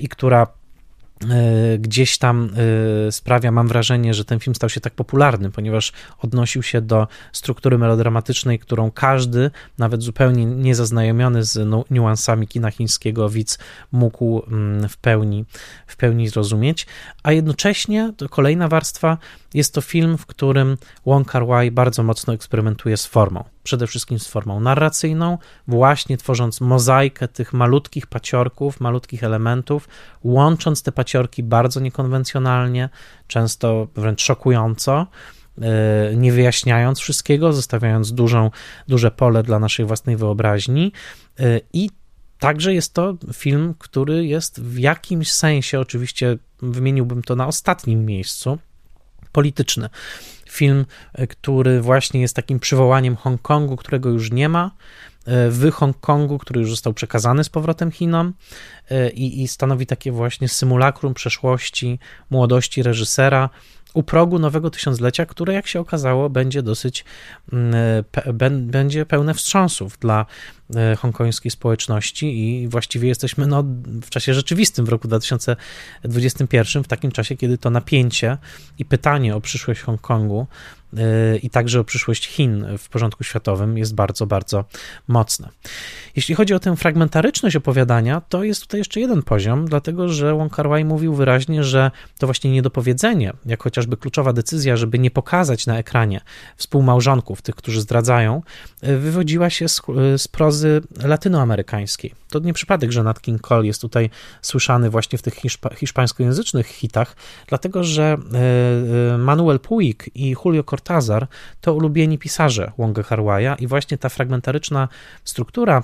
i 0.00 0.08
która 0.08 0.46
gdzieś 1.78 2.18
tam 2.18 2.50
e, 3.08 3.12
sprawia, 3.12 3.52
mam 3.52 3.68
wrażenie, 3.68 4.14
że 4.14 4.24
ten 4.24 4.40
film 4.40 4.54
stał 4.54 4.70
się 4.70 4.80
tak 4.80 4.94
popularny, 4.94 5.50
ponieważ 5.50 5.92
odnosił 6.18 6.62
się 6.62 6.80
do 6.80 7.08
struktury 7.32 7.78
melodramatycznej, 7.78 8.58
którą 8.58 8.90
każdy, 8.90 9.50
nawet 9.78 10.02
zupełnie 10.02 10.44
niezaznajomiony 10.44 11.44
z 11.44 11.68
niuansami 11.90 12.48
kina 12.48 12.70
chińskiego 12.70 13.28
widz 13.28 13.58
mógł 13.92 14.42
mm, 14.46 14.88
w 14.88 14.96
pełni, 14.96 15.44
w 15.86 15.96
pełni 15.96 16.28
zrozumieć, 16.28 16.86
a 17.22 17.32
jednocześnie 17.32 18.12
kolejna 18.30 18.68
warstwa 18.68 19.18
jest 19.54 19.74
to 19.74 19.80
film, 19.80 20.18
w 20.18 20.26
którym 20.26 20.76
Wong 21.06 21.28
Kar-wai 21.32 21.70
bardzo 21.70 22.02
mocno 22.02 22.34
eksperymentuje 22.34 22.96
z 22.96 23.06
formą. 23.06 23.44
Przede 23.68 23.86
wszystkim 23.86 24.18
z 24.18 24.28
formą 24.28 24.60
narracyjną, 24.60 25.38
właśnie 25.66 26.16
tworząc 26.16 26.60
mozaikę 26.60 27.28
tych 27.28 27.52
malutkich 27.52 28.06
paciorków, 28.06 28.80
malutkich 28.80 29.24
elementów, 29.24 29.88
łącząc 30.24 30.82
te 30.82 30.92
paciorki 30.92 31.42
bardzo 31.42 31.80
niekonwencjonalnie, 31.80 32.88
często 33.26 33.88
wręcz 33.94 34.22
szokująco, 34.22 35.06
e, 35.62 36.16
nie 36.16 36.32
wyjaśniając 36.32 36.98
wszystkiego, 36.98 37.52
zostawiając 37.52 38.12
dużą, 38.12 38.50
duże 38.88 39.10
pole 39.10 39.42
dla 39.42 39.58
naszej 39.58 39.86
własnej 39.86 40.16
wyobraźni 40.16 40.92
e, 41.40 41.60
i 41.72 41.90
Także 42.38 42.74
jest 42.74 42.94
to 42.94 43.16
film, 43.32 43.74
który 43.78 44.26
jest 44.26 44.60
w 44.62 44.78
jakimś 44.78 45.32
sensie, 45.32 45.80
oczywiście 45.80 46.38
wymieniłbym 46.62 47.22
to 47.22 47.36
na 47.36 47.46
ostatnim 47.46 48.06
miejscu, 48.06 48.58
polityczny. 49.32 49.88
Film, 50.50 50.86
e, 51.12 51.26
który 51.26 51.80
właśnie 51.80 52.20
jest 52.20 52.36
takim 52.36 52.60
przywołaniem 52.60 53.16
Hongkongu, 53.16 53.76
którego 53.76 54.10
już 54.10 54.32
nie 54.32 54.48
ma, 54.48 54.70
e, 55.26 55.50
w 55.50 55.70
Hongkongu, 55.70 56.38
który 56.38 56.60
już 56.60 56.70
został 56.70 56.94
przekazany 56.94 57.44
z 57.44 57.48
powrotem 57.48 57.90
Chinom 57.90 58.32
e, 58.90 59.10
i, 59.10 59.42
i 59.42 59.48
stanowi 59.48 59.86
takie 59.86 60.12
właśnie 60.12 60.48
symulakrum 60.48 61.14
przeszłości, 61.14 61.98
młodości 62.30 62.82
reżysera, 62.82 63.50
u 63.94 64.02
progu 64.02 64.38
nowego 64.38 64.70
tysiąclecia, 64.70 65.26
które 65.26 65.54
jak 65.54 65.66
się 65.66 65.80
okazało 65.80 66.30
będzie 66.30 66.62
dosyć, 66.62 67.04
mm, 67.52 68.04
będzie 68.60 69.06
pełne 69.06 69.34
wstrząsów 69.34 69.98
dla 69.98 70.26
E, 70.76 70.96
hongkońskiej 70.96 71.50
społeczności 71.50 72.38
i 72.38 72.68
właściwie 72.68 73.08
jesteśmy 73.08 73.46
no, 73.46 73.64
w 74.02 74.10
czasie 74.10 74.34
rzeczywistym, 74.34 74.84
w 74.84 74.88
roku 74.88 75.08
2021, 75.08 76.84
w 76.84 76.88
takim 76.88 77.12
czasie, 77.12 77.36
kiedy 77.36 77.58
to 77.58 77.70
napięcie 77.70 78.38
i 78.78 78.84
pytanie 78.84 79.36
o 79.36 79.40
przyszłość 79.40 79.80
Hongkongu 79.80 80.46
i 81.42 81.50
także 81.50 81.80
o 81.80 81.84
przyszłość 81.84 82.28
Chin 82.28 82.66
w 82.78 82.88
porządku 82.88 83.24
światowym 83.24 83.78
jest 83.78 83.94
bardzo, 83.94 84.26
bardzo 84.26 84.64
mocne. 85.08 85.48
Jeśli 86.16 86.34
chodzi 86.34 86.54
o 86.54 86.60
tę 86.60 86.76
fragmentaryczność 86.76 87.56
opowiadania, 87.56 88.22
to 88.28 88.44
jest 88.44 88.62
tutaj 88.62 88.80
jeszcze 88.80 89.00
jeden 89.00 89.22
poziom, 89.22 89.66
dlatego 89.66 90.08
że 90.08 90.34
Wong 90.34 90.54
Kar 90.54 90.68
Wai 90.68 90.84
mówił 90.84 91.14
wyraźnie, 91.14 91.64
że 91.64 91.90
to 92.18 92.26
właśnie 92.26 92.50
niedopowiedzenie, 92.50 93.32
jak 93.46 93.62
chociażby 93.62 93.96
kluczowa 93.96 94.32
decyzja, 94.32 94.76
żeby 94.76 94.98
nie 94.98 95.10
pokazać 95.10 95.66
na 95.66 95.78
ekranie 95.78 96.20
współmałżonków, 96.56 97.42
tych, 97.42 97.54
którzy 97.54 97.80
zdradzają, 97.80 98.42
e, 98.80 98.96
wywodziła 98.96 99.50
się 99.50 99.68
z, 99.68 99.82
z 100.16 100.28
prozy 100.28 100.80
latynoamerykańskiej. 101.04 102.14
To 102.30 102.38
nie 102.38 102.52
przypadek, 102.52 102.92
że 102.92 103.02
Nat 103.02 103.20
King 103.20 103.40
Cole 103.40 103.66
jest 103.66 103.80
tutaj 103.80 104.10
słyszany 104.42 104.90
właśnie 104.90 105.18
w 105.18 105.22
tych 105.22 105.34
hiszpa 105.34 105.74
hiszpańskojęzycznych 105.74 106.66
hitach, 106.66 107.16
dlatego 107.46 107.84
że 107.84 108.16
Manuel 109.18 109.60
Puig 109.60 110.10
i 110.14 110.36
Julio 110.44 110.64
Cortázar 110.78 111.26
to 111.60 111.74
ulubieni 111.74 112.18
pisarze 112.18 112.72
Wonga 112.78 113.02
Harwaja 113.02 113.54
i 113.54 113.66
właśnie 113.66 113.98
ta 113.98 114.08
fragmentaryczna 114.08 114.88
struktura 115.24 115.82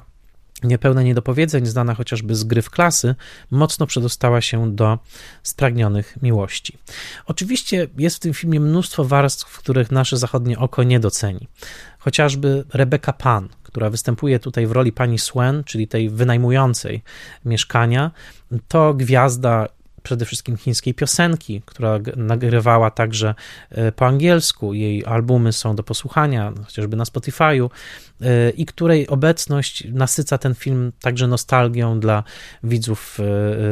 niepełne 0.62 1.04
niedopowiedzeń, 1.04 1.66
znana 1.66 1.94
chociażby 1.94 2.34
z 2.34 2.44
gry 2.44 2.62
w 2.62 2.70
klasy, 2.70 3.14
mocno 3.50 3.86
przedostała 3.86 4.40
się 4.40 4.74
do 4.74 4.98
spragnionych 5.42 6.16
miłości. 6.22 6.78
Oczywiście 7.26 7.88
jest 7.98 8.16
w 8.16 8.20
tym 8.20 8.34
filmie 8.34 8.60
mnóstwo 8.60 9.04
warstw, 9.04 9.58
których 9.58 9.90
nasze 9.90 10.16
zachodnie 10.16 10.58
oko 10.58 10.82
nie 10.82 11.00
doceni. 11.00 11.48
Chociażby 11.98 12.64
Rebecca 12.74 13.12
Pan, 13.12 13.48
która 13.62 13.90
występuje 13.90 14.38
tutaj 14.38 14.66
w 14.66 14.72
roli 14.72 14.92
pani 14.92 15.18
Swen, 15.18 15.64
czyli 15.64 15.88
tej 15.88 16.10
wynajmującej 16.10 17.02
mieszkania, 17.44 18.10
to 18.68 18.94
gwiazda 18.94 19.68
przede 20.04 20.24
wszystkim 20.24 20.56
chińskiej 20.56 20.94
piosenki, 20.94 21.62
która 21.66 21.98
nagrywała 22.16 22.90
także 22.90 23.34
po 23.96 24.06
angielsku. 24.06 24.74
Jej 24.74 25.04
albumy 25.04 25.52
są 25.52 25.76
do 25.76 25.82
posłuchania, 25.82 26.52
chociażby 26.64 26.96
na 26.96 27.04
Spotify'u, 27.04 27.70
i 28.56 28.66
której 28.66 29.08
obecność 29.08 29.84
nasyca 29.92 30.38
ten 30.38 30.54
film 30.54 30.92
także 31.00 31.26
nostalgią 31.26 32.00
dla 32.00 32.24
widzów 32.64 33.18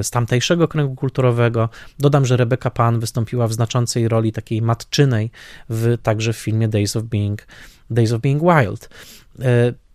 z 0.02 0.10
tamtejszego 0.10 0.68
kręgu 0.68 0.94
kulturowego. 0.94 1.68
Dodam, 1.98 2.26
że 2.26 2.36
Rebecca 2.36 2.70
Pan 2.70 3.00
wystąpiła 3.00 3.46
w 3.46 3.52
znaczącej 3.52 4.08
roli 4.08 4.32
takiej 4.32 4.62
matczynej 4.62 5.30
w, 5.68 5.96
także 6.02 6.32
w 6.32 6.36
filmie 6.36 6.68
Days 6.68 6.96
of 6.96 7.04
Being, 7.04 7.46
Days 7.90 8.12
of 8.12 8.20
Being 8.20 8.42
Wild. 8.42 8.88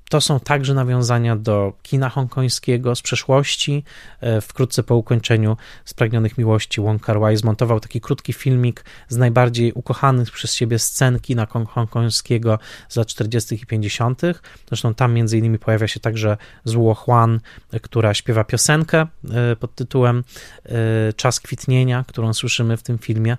To 0.10 0.22
są 0.22 0.40
także 0.40 0.74
nawiązania 0.74 1.36
do 1.36 1.74
kina 1.84 2.10
hongkońskiego 2.10 2.96
z 2.96 3.02
przeszłości. 3.02 3.84
E, 4.22 4.42
wkrótce 4.42 4.84
po 4.84 4.96
ukończeniu 4.96 5.58
Spragnionych 5.86 6.38
Miłości 6.38 6.82
Wong 6.82 7.02
Kar 7.04 7.20
Wai 7.20 7.38
zmontował 7.38 7.80
taki 7.80 8.02
krótki 8.02 8.34
filmik 8.34 8.86
z 9.10 9.18
najbardziej 9.18 9.74
ukochanych 9.74 10.32
przez 10.32 10.56
siebie 10.56 10.80
scen 10.80 11.20
kina 11.20 11.48
hongkońskiego 11.70 12.60
z 12.90 12.96
lat 12.96 13.08
40. 13.08 13.56
i 13.56 13.66
50. 13.66 14.22
Zresztą 14.68 14.94
tam 14.94 15.14
między 15.14 15.38
innymi 15.38 15.60
pojawia 15.60 15.88
się 15.88 16.00
także 16.00 16.38
Zło 16.64 16.96
Huan, 16.96 17.40
która 17.82 18.14
śpiewa 18.14 18.44
piosenkę 18.44 19.08
e, 19.32 19.56
pod 19.56 19.76
tytułem 19.76 20.24
e, 20.66 21.14
Czas 21.14 21.40
kwitnienia, 21.40 22.04
którą 22.08 22.34
słyszymy 22.34 22.78
w 22.78 22.84
tym 22.84 22.98
filmie. 22.98 23.38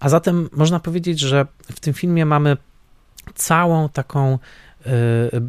A 0.00 0.08
zatem 0.08 0.48
można 0.52 0.80
powiedzieć, 0.80 1.20
że 1.20 1.46
w 1.72 1.80
tym 1.80 1.94
filmie 1.94 2.26
mamy 2.26 2.56
całą 3.34 3.88
taką 3.88 4.38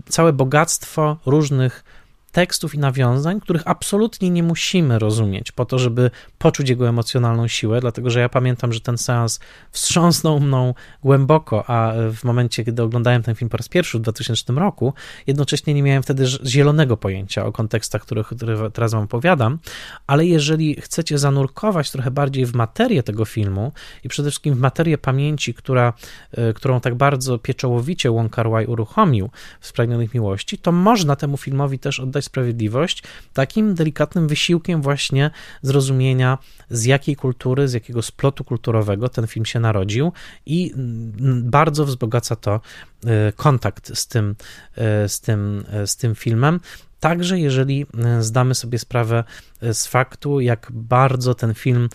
całe 0.10 0.34
bogactwo 0.34 1.18
różnych 1.26 1.84
tekstów 2.32 2.76
i 2.76 2.80
nawiązań, 2.80 3.40
których 3.40 3.62
absolutnie 3.66 4.30
nie 4.30 4.44
musimy 4.44 5.00
rozumieć 5.00 5.52
po 5.52 5.66
to, 5.66 5.80
żeby 5.80 6.12
poczuć 6.38 6.70
jego 6.70 6.90
emocjonalną 6.90 7.48
siłę, 7.48 7.82
dlatego 7.82 8.10
że 8.10 8.20
ja 8.20 8.30
pamiętam, 8.30 8.74
że 8.74 8.80
ten 8.80 8.98
seans 8.98 9.40
wstrząsnął 9.72 10.40
mną 10.40 10.74
głęboko, 11.04 11.70
a 11.70 11.94
w 12.14 12.24
momencie, 12.24 12.66
kiedy 12.66 12.84
oglądałem 12.84 13.24
ten 13.24 13.36
film 13.36 13.50
po 13.50 13.58
raz 13.58 13.70
pierwszy 13.70 13.98
w 13.98 14.02
2000 14.02 14.54
roku, 14.54 14.94
jednocześnie 15.28 15.74
nie 15.74 15.84
miałem 15.84 16.04
wtedy 16.04 16.26
zielonego 16.46 16.98
pojęcia 16.98 17.46
o 17.46 17.52
kontekstach, 17.52 18.02
których, 18.02 18.28
które 18.28 18.72
teraz 18.72 18.92
wam 18.92 19.04
opowiadam, 19.04 19.60
ale 20.08 20.26
jeżeli 20.26 20.82
chcecie 20.82 21.18
zanurkować 21.18 21.92
trochę 21.92 22.12
bardziej 22.12 22.46
w 22.46 22.56
materię 22.56 23.04
tego 23.04 23.26
filmu 23.26 23.72
i 24.04 24.10
przede 24.10 24.30
wszystkim 24.30 24.56
w 24.56 24.60
materię 24.60 24.98
pamięci, 24.98 25.54
która, 25.54 25.94
e, 26.32 26.54
którą 26.54 26.82
tak 26.82 26.96
bardzo 26.96 27.38
pieczołowicie 27.38 28.12
Wong 28.12 28.32
Kar 28.32 28.50
Wai 28.50 28.66
uruchomił 28.66 29.30
w 29.60 29.68
Spragnionych 29.68 30.14
Miłości, 30.14 30.58
to 30.58 30.72
można 30.72 31.16
temu 31.16 31.38
filmowi 31.38 31.80
też 31.80 32.00
oddać 32.00 32.21
sprawiedliwość 32.22 33.04
takim 33.34 33.76
delikatnym 33.76 34.28
wysiłkiem 34.28 34.82
właśnie 34.82 35.32
zrozumienia 35.62 36.38
z 36.70 36.86
jakiej 36.86 37.16
kultury, 37.16 37.68
z 37.68 37.74
jakiego 37.74 38.02
splotu 38.02 38.44
kulturowego 38.44 39.10
ten 39.10 39.28
film 39.28 39.46
się 39.46 39.60
narodził 39.60 40.12
i 40.46 40.74
mm, 40.74 41.50
bardzo 41.50 41.86
wzbogaca 41.86 42.36
to 42.36 42.62
e, 43.06 43.32
kontakt 43.32 43.98
z 43.98 44.08
tym, 44.08 44.36
e, 44.76 45.10
z 45.10 45.20
tym, 45.20 45.64
e, 45.72 45.88
z 45.88 45.96
tym 45.96 46.16
filmem. 46.16 46.60
Także 47.00 47.40
jeżeli 47.40 47.86
zdamy 48.20 48.56
sobie 48.56 48.80
sprawę 48.80 49.24
z 49.62 49.88
faktu, 49.88 50.40
jak 50.40 50.68
bardzo 50.72 51.36
ten 51.36 51.54
film 51.54 51.90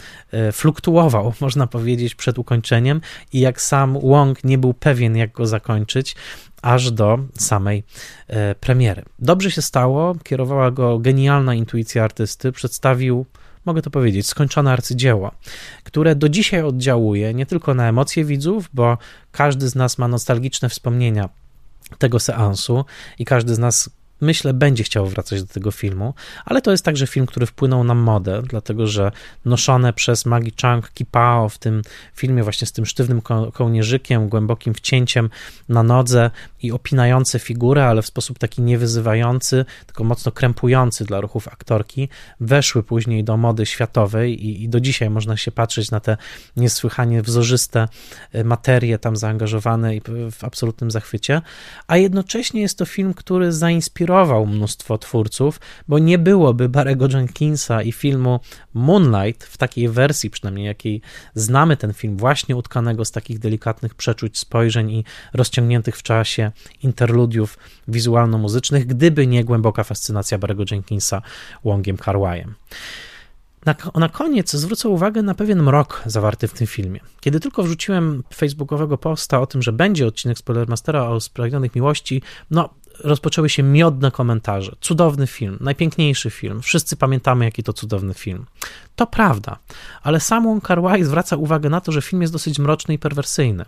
fluktuował, 0.53 1.33
można 1.41 1.67
powiedzieć, 1.67 2.15
przed 2.15 2.39
ukończeniem 2.39 3.01
i 3.33 3.41
jak 3.41 3.61
sam 3.61 4.01
Wong 4.01 4.45
nie 4.45 4.59
był 4.59 4.75
pewien, 4.75 5.17
jak 5.17 5.33
go 5.33 5.47
zakończyć, 5.47 6.17
aż 6.67 6.91
do 6.91 7.19
samej 7.39 7.85
premiery. 8.61 9.03
Dobrze 9.19 9.51
się 9.51 9.63
stało, 9.63 10.15
kierowała 10.25 10.71
go 10.71 10.99
genialna 10.99 11.55
intuicja 11.55 12.05
artysty, 12.05 12.53
przedstawił 12.53 13.27
mogę 13.65 13.83
to 13.83 13.91
powiedzieć, 13.91 14.27
skończone 14.27 14.73
arcydzieło, 14.73 15.33
które 15.85 16.17
do 16.17 16.29
dzisiaj 16.29 16.63
oddziałuje 16.63 17.35
nie 17.35 17.47
tylko 17.47 17.75
na 17.75 17.89
emocje 17.89 18.25
widzów, 18.25 18.69
bo 18.75 18.99
każdy 19.33 19.69
z 19.69 19.75
nas 19.75 19.99
ma 19.99 20.09
nostalgiczne 20.09 20.69
wspomnienia 20.69 21.29
tego 21.99 22.21
seansu 22.21 22.85
i 23.19 23.25
każdy 23.25 23.55
z 23.55 23.59
nas 23.59 23.91
myślę, 24.21 24.55
będzie 24.55 24.85
chciał 24.85 25.07
wracać 25.07 25.43
do 25.43 25.49
tego 25.55 25.71
filmu, 25.71 26.15
ale 26.45 26.63
to 26.63 26.71
jest 26.71 26.85
także 26.85 27.07
film, 27.07 27.27
który 27.27 27.47
wpłynął 27.47 27.85
na 27.85 27.95
modę, 27.95 28.43
dlatego 28.49 28.87
że 28.87 29.13
noszone 29.45 29.93
przez 29.93 30.27
Maggie 30.27 30.53
Chang 30.63 30.93
kipao 30.93 31.49
w 31.49 31.59
tym 31.59 31.83
filmie 32.15 32.43
właśnie 32.43 32.67
z 32.67 32.73
tym 32.73 32.87
sztywnym 32.87 33.21
ko 33.21 33.53
kołnierzykiem, 33.53 34.29
głębokim 34.29 34.75
wcięciem 34.75 35.31
na 35.69 35.83
nodze 35.83 36.31
i 36.63 36.73
opinające 36.73 37.39
figurę, 37.39 37.87
ale 37.87 38.03
w 38.03 38.07
sposób 38.07 38.39
taki 38.39 38.63
niewyzywający, 38.63 39.65
tylko 39.87 40.05
mocno 40.05 40.33
krępujący 40.33 41.05
dla 41.05 41.21
ruchów 41.21 41.49
aktorki, 41.49 42.09
weszły 42.41 42.83
później 42.83 43.25
do 43.25 43.37
mody 43.37 43.67
światowej 43.67 44.47
i, 44.47 44.63
i 44.63 44.69
do 44.69 44.81
dzisiaj 44.81 45.11
można 45.11 45.37
się 45.37 45.53
patrzeć 45.53 45.91
na 45.91 46.01
te 46.01 46.17
niesłychanie 46.57 47.23
wzorzyste 47.23 47.89
e, 48.33 48.45
materie 48.45 48.99
tam 48.99 49.17
zaangażowane 49.17 49.97
i 49.97 50.01
w 50.31 50.45
absolutnym 50.45 50.91
zachwycie, 50.91 51.43
a 51.87 51.97
jednocześnie 51.97 52.61
jest 52.61 52.79
to 52.79 52.85
film, 52.87 53.15
który 53.15 53.53
zainspirował 53.53 54.06
zainspirował 54.07 54.47
mnóstwo 54.47 54.99
twórców, 54.99 55.61
bo 55.89 55.99
nie 55.99 56.19
byłoby 56.19 56.69
Barego 56.69 57.09
Jenkinsa 57.09 57.83
i 57.83 57.93
filmu 57.93 58.41
Moonlight 58.75 59.45
w 59.45 59.57
takiej 59.57 59.89
wersji, 59.89 60.31
przynajmniej 60.31 60.67
jakiej 60.67 61.01
znamy 61.35 61.77
ten 61.77 61.93
film, 61.93 62.17
właśnie 62.17 62.57
utkanego 62.57 63.05
z 63.05 63.11
takich 63.11 63.39
delikatnych 63.39 63.95
przeczuć, 63.95 64.39
spojrzeń 64.39 64.91
i 64.91 65.05
rozciągniętych 65.35 65.97
w 65.97 66.03
czasie 66.03 66.53
interludiów 66.83 67.59
wizualno-muzycznych, 67.89 68.87
gdyby 68.87 69.27
nie 69.27 69.45
głęboka 69.45 69.85
fascynacja 69.85 70.39
Barego 70.39 70.65
Jenkinsa 70.71 71.23
Wongiem 71.65 71.97
Carwajem. 71.99 72.55
Na, 73.67 73.75
na 73.95 74.09
koniec 74.09 74.53
zwrócę 74.53 74.89
uwagę 74.89 75.23
na 75.23 75.35
pewien 75.35 75.63
mrok 75.63 76.03
zawarty 76.07 76.49
w 76.49 76.53
tym 76.53 76.67
filmie. 76.67 77.01
Kiedy 77.21 77.41
tylko 77.41 77.63
wrzuciłem 77.63 78.23
facebookowego 78.35 78.99
posta 78.99 79.41
o 79.41 79.47
tym, 79.47 79.63
że 79.63 79.73
będzie 79.73 80.07
odcinek 80.07 80.39
Spoilermastera 80.39 81.09
o 81.09 81.21
Spragnionych 81.21 81.75
Miłości, 81.75 82.23
no 82.51 82.71
rozpoczęły 83.05 83.49
się 83.49 83.63
miodne 83.63 84.11
komentarze. 84.11 84.73
Cudowny 84.81 85.27
film, 85.27 85.59
najpiękniejszy 85.61 86.31
film. 86.31 86.63
Wszyscy 86.63 86.97
pamiętamy, 86.97 87.45
jaki 87.45 87.63
to 87.63 87.73
cudowny 87.73 88.15
film. 88.15 88.47
To 88.97 89.07
prawda, 89.07 89.57
ale 90.03 90.21
sam 90.21 90.45
Wong 90.45 90.65
Kar 90.65 90.83
Wai 90.83 91.05
zwraca 91.05 91.37
uwagę 91.37 91.71
na 91.71 91.81
to, 91.81 91.93
że 91.93 92.03
film 92.03 92.23
jest 92.23 92.33
dosyć 92.33 92.59
mroczny 92.59 92.95
i 92.95 92.99
perwersyjny. 92.99 93.65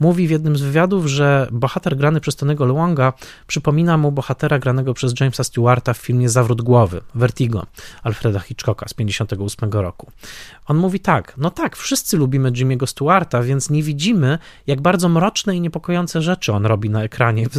Mówi 0.00 0.28
w 0.28 0.30
jednym 0.30 0.56
z 0.56 0.62
wywiadów, 0.62 1.06
że 1.06 1.48
bohater 1.52 1.96
grany 1.96 2.20
przez 2.20 2.36
Tonego 2.36 2.64
Luonga 2.64 3.12
przypomina 3.46 3.96
mu 3.96 4.12
bohatera 4.12 4.58
granego 4.58 4.94
przez 4.94 5.20
Jamesa 5.20 5.44
Stewarta 5.44 5.94
w 5.94 5.98
filmie 5.98 6.28
Zawrót 6.28 6.62
Głowy, 6.62 7.00
Vertigo, 7.14 7.66
Alfreda 8.02 8.40
Hitchcocka 8.40 8.88
z 8.88 8.94
58 8.94 9.70
roku. 9.70 10.10
On 10.66 10.76
mówi 10.76 11.00
tak, 11.00 11.34
no 11.36 11.50
tak, 11.50 11.76
wszyscy 11.76 12.16
lubimy 12.16 12.52
Jimmy'ego 12.52 12.86
Stewarta, 12.86 13.42
więc 13.42 13.70
nie 13.70 13.82
widzimy, 13.82 14.38
jak 14.66 14.80
bardzo 14.80 15.08
mroczne 15.08 15.56
i 15.56 15.60
niepokojące 15.60 16.22
rzeczy 16.22 16.52
on 16.52 16.66
robi 16.66 16.90
na 16.90 17.02
ekranie 17.02 17.48
w 17.48 17.56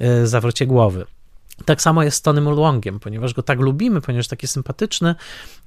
e, 0.00 0.26
Zawrocie 0.34 0.66
Głowy. 0.66 1.06
Tak 1.64 1.82
samo 1.82 2.02
jest 2.02 2.16
z 2.16 2.22
Tonym 2.22 2.46
Ulongiem, 2.46 3.00
ponieważ 3.00 3.34
go 3.34 3.42
tak 3.42 3.60
lubimy, 3.60 4.00
ponieważ 4.00 4.28
taki 4.28 4.48
sympatyczny 4.48 5.14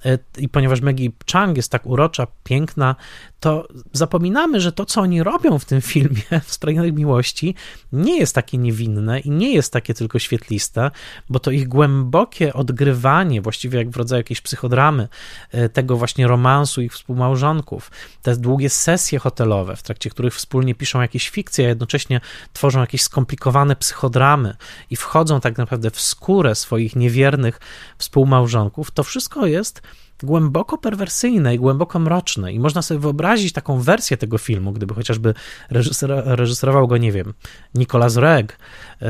e, 0.05 0.17
i 0.37 0.49
ponieważ 0.49 0.81
Maggie 0.81 1.09
Chang 1.31 1.57
jest 1.57 1.71
tak 1.71 1.85
urocza, 1.85 2.27
piękna, 2.43 2.95
to 3.39 3.67
zapominamy, 3.93 4.61
że 4.61 4.71
to, 4.71 4.85
co 4.85 5.01
oni 5.01 5.23
robią 5.23 5.59
w 5.59 5.65
tym 5.65 5.81
filmie, 5.81 6.21
w 6.45 6.53
Spragnionej 6.53 6.93
Miłości, 6.93 7.55
nie 7.91 8.19
jest 8.19 8.35
takie 8.35 8.57
niewinne 8.57 9.19
i 9.19 9.29
nie 9.29 9.53
jest 9.53 9.73
takie 9.73 9.93
tylko 9.93 10.19
świetliste, 10.19 10.91
bo 11.29 11.39
to 11.39 11.51
ich 11.51 11.67
głębokie 11.67 12.53
odgrywanie, 12.53 13.41
właściwie 13.41 13.79
jak 13.79 13.89
w 13.89 13.95
rodzaju 13.95 14.19
jakiejś 14.19 14.41
psychodramy, 14.41 15.07
e, 15.51 15.69
tego 15.69 15.97
właśnie 15.97 16.27
romansu 16.27 16.81
ich 16.81 16.93
współmałżonków, 16.93 17.91
te 18.21 18.37
długie 18.37 18.69
sesje 18.69 19.19
hotelowe, 19.19 19.75
w 19.75 19.83
trakcie 19.83 20.09
których 20.09 20.35
wspólnie 20.35 20.75
piszą 20.75 21.01
jakieś 21.01 21.29
fikcje, 21.29 21.65
a 21.65 21.69
jednocześnie 21.69 22.21
tworzą 22.53 22.79
jakieś 22.79 23.01
skomplikowane 23.01 23.75
psychodramy 23.75 24.55
i 24.89 24.95
wchodzą 24.95 25.41
tak 25.41 25.57
naprawdę 25.57 25.91
w 25.91 26.01
skórę 26.01 26.55
swoich 26.55 26.95
niewiernych 26.95 27.59
współmałżonków, 27.97 28.91
to 28.91 29.03
wszystko 29.03 29.45
jest 29.45 29.81
głęboko 30.23 30.77
perwersyjne 30.77 31.55
i 31.55 31.59
głęboko 31.59 31.99
mroczne. 31.99 32.53
I 32.53 32.59
można 32.59 32.81
sobie 32.81 32.99
wyobrazić 32.99 33.53
taką 33.53 33.79
wersję 33.79 34.17
tego 34.17 34.37
filmu, 34.37 34.71
gdyby 34.71 34.93
chociażby 34.93 35.33
reżyser, 35.69 36.11
reżyserował 36.25 36.87
go, 36.87 36.97
nie 36.97 37.11
wiem, 37.11 37.33
Nicolas 37.75 38.15
Reg, 38.15 38.59
yy, 39.01 39.07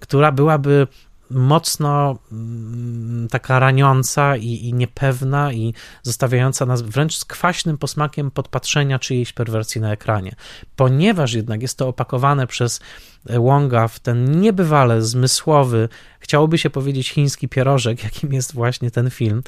która 0.00 0.32
byłaby 0.32 0.86
mocno 1.30 2.18
mm, 2.32 3.28
taka 3.30 3.58
raniąca 3.58 4.36
i, 4.36 4.46
i, 4.46 4.74
niepewna 4.74 5.52
i 5.52 5.74
zostawiająca 6.02 6.66
nas 6.66 6.82
wręcz 6.82 7.16
z 7.16 7.24
kwaśnym 7.24 7.78
posmakiem 7.78 8.30
podpatrzenia 8.30 8.98
czyjejś 8.98 9.32
perwersji 9.32 9.80
na 9.80 9.92
ekranie. 9.92 10.34
Ponieważ 10.76 11.32
jednak 11.32 11.62
jest 11.62 11.78
to 11.78 11.88
opakowane 11.88 12.46
przez 12.46 12.80
Wonga 13.24 13.88
w 13.88 14.00
ten 14.00 14.40
niebywale 14.40 15.02
zmysłowy, 15.02 15.88
chciałoby 16.20 16.58
się 16.58 16.70
powiedzieć 16.70 17.10
chiński 17.10 17.48
pierożek, 17.48 18.02
jakim 18.04 18.32
jest 18.32 18.54
właśnie 18.54 18.90
ten 18.90 19.10
film, 19.10 19.42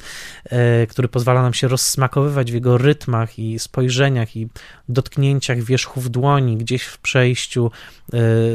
e, 0.45 0.87
który 0.87 1.07
pozwala 1.07 1.41
nam 1.41 1.53
się 1.53 1.67
rozsmakowywać 1.67 2.51
w 2.51 2.53
jego 2.53 2.77
rytmach 2.77 3.39
i 3.39 3.59
spojrzeniach 3.59 4.35
i 4.35 4.49
dotknięciach 4.89 5.61
wierzchów 5.63 6.11
dłoni, 6.11 6.57
gdzieś 6.57 6.83
w 6.83 6.97
przejściu, 6.97 7.65
e, 7.65 7.69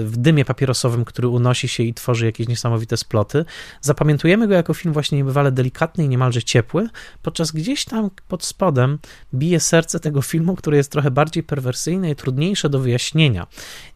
w 0.04 0.12
dymie 0.16 0.44
papierosowym, 0.44 1.04
który 1.04 1.28
unosi 1.28 1.68
się 1.68 1.82
i 1.82 1.94
tworzy 1.94 2.26
jakieś 2.26 2.48
niesamowite 2.48 2.96
sploty. 2.96 3.44
Zapamiętujemy 3.80 4.48
go 4.48 4.54
jako 4.54 4.74
film 4.74 4.92
właśnie 4.92 5.18
niebywale 5.18 5.52
delikatny 5.52 6.04
i 6.04 6.08
niemalże 6.08 6.42
ciepły, 6.42 6.88
podczas 7.22 7.52
gdzieś 7.52 7.84
tam 7.84 8.10
pod 8.28 8.44
spodem 8.44 8.98
bije 9.34 9.60
serce 9.60 10.00
tego 10.00 10.22
filmu, 10.22 10.56
który 10.56 10.76
jest 10.76 10.92
trochę 10.92 11.10
bardziej 11.10 11.42
perwersyjny 11.42 12.10
i 12.10 12.16
trudniejsze 12.16 12.68
do 12.68 12.78
wyjaśnienia 12.78 13.46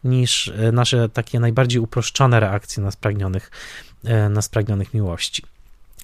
niż 0.03 0.47
e, 0.47 0.71
nasze 0.71 1.09
takie 1.11 1.39
najbardziej 1.39 1.81
uproszczone 1.81 2.39
reakcje 2.39 2.83
na 2.83 2.91
spragnionych, 2.91 3.51
e, 4.03 4.29
na 4.29 4.41
spragnionych 4.41 4.93
miłości. 4.93 5.43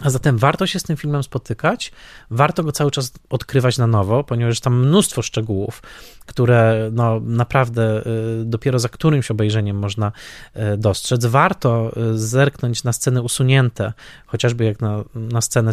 A 0.01 0.09
zatem 0.09 0.37
warto 0.37 0.67
się 0.67 0.79
z 0.79 0.83
tym 0.83 0.97
filmem 0.97 1.23
spotykać, 1.23 1.91
warto 2.31 2.63
go 2.63 2.71
cały 2.71 2.91
czas 2.91 3.11
odkrywać 3.29 3.77
na 3.77 3.87
nowo, 3.87 4.23
ponieważ 4.23 4.59
tam 4.59 4.85
mnóstwo 4.85 5.21
szczegółów, 5.21 5.81
które 6.25 6.89
no, 6.93 7.19
naprawdę 7.19 8.07
y, 8.41 8.45
dopiero 8.45 8.79
za 8.79 8.89
którymś 8.89 9.31
obejrzeniem 9.31 9.77
można 9.77 10.11
y, 10.55 10.77
dostrzec. 10.77 11.25
Warto 11.25 11.91
zerknąć 12.13 12.83
na 12.83 12.93
sceny 12.93 13.21
usunięte, 13.21 13.93
chociażby 14.25 14.65
jak 14.65 14.81
na, 14.81 15.03
na 15.15 15.41
scenę, 15.41 15.71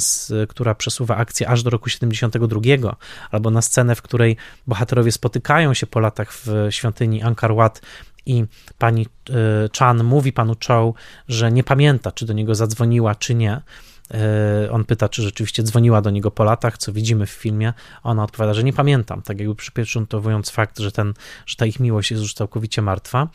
która 0.48 0.74
przesuwa 0.74 1.16
akcję 1.16 1.48
aż 1.48 1.62
do 1.62 1.70
roku 1.70 1.88
72, 1.88 2.96
albo 3.30 3.50
na 3.50 3.62
scenę, 3.62 3.94
w 3.94 4.02
której 4.02 4.36
bohaterowie 4.66 5.12
spotykają 5.12 5.74
się 5.74 5.86
po 5.86 6.00
latach 6.00 6.32
w 6.32 6.66
świątyni 6.70 7.22
Angkor 7.22 7.54
Wat 7.54 7.80
i 8.26 8.44
pani 8.78 9.06
Chan 9.78 10.04
mówi 10.04 10.32
panu 10.32 10.54
Chow, 10.66 10.94
że 11.28 11.52
nie 11.52 11.64
pamięta, 11.64 12.12
czy 12.12 12.26
do 12.26 12.32
niego 12.32 12.54
zadzwoniła, 12.54 13.14
czy 13.14 13.34
nie 13.34 13.60
E, 14.10 14.70
on 14.70 14.84
pyta, 14.84 15.08
czy 15.08 15.22
rzeczywiście 15.22 15.62
dzwoniła 15.62 16.00
do 16.00 16.10
niego 16.10 16.30
po 16.30 16.44
latach, 16.44 16.78
co 16.78 16.92
widzimy 16.92 17.26
w 17.26 17.30
filmie. 17.30 17.72
Ona 18.02 18.24
odpowiada, 18.24 18.54
że 18.54 18.64
nie 18.64 18.72
pamiętam, 18.72 19.22
tak 19.22 19.38
jakby 19.38 19.54
przypieczętowując 19.54 20.50
fakt, 20.50 20.78
że, 20.78 20.92
ten, 20.92 21.14
że 21.46 21.56
ta 21.56 21.66
ich 21.66 21.80
miłość 21.80 22.10
jest 22.10 22.22
już 22.22 22.34
całkowicie 22.34 22.82
martwa. 22.82 23.28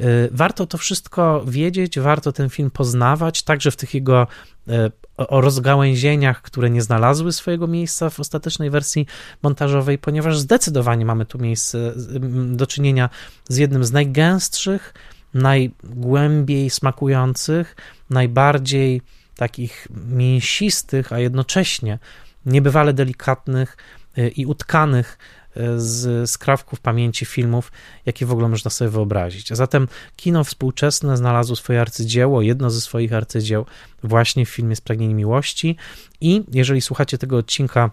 E, 0.00 0.04
warto 0.30 0.66
to 0.66 0.78
wszystko 0.78 1.44
wiedzieć, 1.46 1.98
warto 1.98 2.32
ten 2.32 2.50
film 2.50 2.70
poznawać, 2.70 3.42
także 3.42 3.70
w 3.70 3.76
tych 3.76 3.94
jego 3.94 4.26
e, 4.68 4.90
o 5.28 5.40
rozgałęzieniach, 5.40 6.42
które 6.42 6.70
nie 6.70 6.82
znalazły 6.82 7.32
swojego 7.32 7.66
miejsca 7.66 8.10
w 8.10 8.20
ostatecznej 8.20 8.70
wersji 8.70 9.06
montażowej, 9.42 9.98
ponieważ 9.98 10.38
zdecydowanie 10.38 11.04
mamy 11.04 11.26
tu 11.26 11.38
miejsce 11.38 11.92
do 12.46 12.66
czynienia 12.66 13.10
z 13.48 13.56
jednym 13.56 13.84
z 13.84 13.92
najgęstszych, 13.92 14.94
najgłębiej 15.34 16.70
smakujących, 16.70 17.76
najbardziej 18.10 19.02
takich 19.36 19.88
mięsistych, 20.06 21.12
a 21.12 21.18
jednocześnie 21.18 21.98
niebywale 22.46 22.92
delikatnych 22.92 23.76
y, 24.18 24.28
i 24.28 24.46
utkanych 24.46 25.18
z 25.76 26.30
skrawków 26.30 26.80
pamięci 26.80 27.24
filmów, 27.24 27.72
jakie 28.06 28.26
w 28.26 28.32
ogóle 28.32 28.48
można 28.48 28.70
sobie 28.70 28.90
wyobrazić. 28.90 29.52
A 29.52 29.54
zatem 29.54 29.88
kino 30.16 30.44
współczesne 30.44 31.16
znalazło 31.16 31.56
swoje 31.56 31.80
arcydzieło, 31.80 32.42
jedno 32.42 32.70
ze 32.70 32.80
swoich 32.80 33.12
arcydzieł 33.12 33.66
właśnie 34.02 34.46
w 34.46 34.48
filmie 34.48 34.76
Spragnienie 34.76 35.14
Miłości 35.14 35.76
i 36.20 36.42
jeżeli 36.52 36.80
słuchacie 36.80 37.18
tego 37.18 37.36
odcinka 37.36 37.90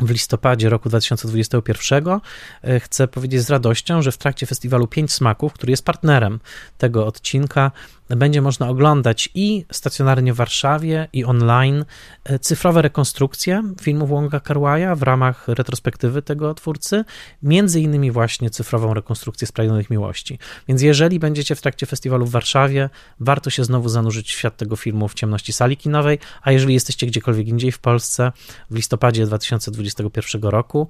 w 0.00 0.10
listopadzie 0.10 0.68
roku 0.68 0.88
2021 0.88 2.20
e, 2.62 2.80
chcę 2.80 3.08
powiedzieć 3.08 3.42
z 3.42 3.50
radością, 3.50 4.02
że 4.02 4.12
w 4.12 4.18
trakcie 4.18 4.46
festiwalu 4.46 4.86
Pięć 4.86 5.12
Smaków, 5.12 5.52
który 5.52 5.70
jest 5.70 5.84
partnerem 5.84 6.40
tego 6.78 7.06
odcinka, 7.06 7.70
będzie 8.16 8.42
można 8.42 8.68
oglądać 8.68 9.28
i 9.34 9.64
stacjonarnie 9.72 10.32
w 10.32 10.36
Warszawie, 10.36 11.08
i 11.12 11.24
online 11.24 11.84
e, 12.24 12.38
cyfrowe 12.38 12.82
rekonstrukcje 12.82 13.62
filmów 13.80 14.08
Wonga 14.08 14.40
Karwaja 14.40 14.94
w 14.94 15.02
ramach 15.02 15.48
retrospektywy 15.48 16.22
tego 16.22 16.54
twórcy, 16.54 17.04
między 17.42 17.80
innymi 17.80 18.10
właśnie 18.10 18.50
cyfrową 18.50 18.94
rekonstrukcję 18.94 19.46
Spragnionych 19.46 19.90
Miłości. 19.90 20.38
Więc 20.68 20.82
jeżeli 20.82 21.18
będziecie 21.18 21.54
w 21.54 21.60
trakcie 21.60 21.86
festiwalu 21.86 22.26
w 22.26 22.30
Warszawie, 22.30 22.90
warto 23.20 23.50
się 23.50 23.64
znowu 23.64 23.88
zanurzyć 23.88 24.32
w 24.32 24.38
świat 24.38 24.56
tego 24.56 24.76
filmu 24.76 25.08
w 25.08 25.14
ciemności 25.14 25.52
sali 25.52 25.76
kinowej, 25.76 26.18
a 26.42 26.52
jeżeli 26.52 26.74
jesteście 26.74 27.06
gdziekolwiek 27.06 27.48
indziej 27.48 27.72
w 27.72 27.78
Polsce, 27.78 28.32
w 28.70 28.74
listopadzie 28.76 29.26
2021 29.26 30.42
roku, 30.42 30.88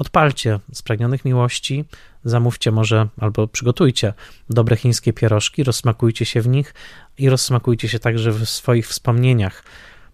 odpalcie 0.00 0.58
Spragnionych 0.72 1.24
Miłości, 1.24 1.84
zamówcie 2.24 2.70
może 2.70 3.08
albo 3.20 3.48
przygotujcie 3.48 4.12
dobre 4.50 4.76
chińskie 4.76 5.12
pierożki, 5.12 5.64
rozsmakujcie 5.64 6.24
się 6.24 6.40
w 6.40 6.48
nich 6.48 6.74
i 7.18 7.28
rozsmakujcie 7.28 7.88
się 7.88 7.98
także 7.98 8.32
w 8.32 8.48
swoich 8.48 8.88
wspomnieniach 8.88 9.62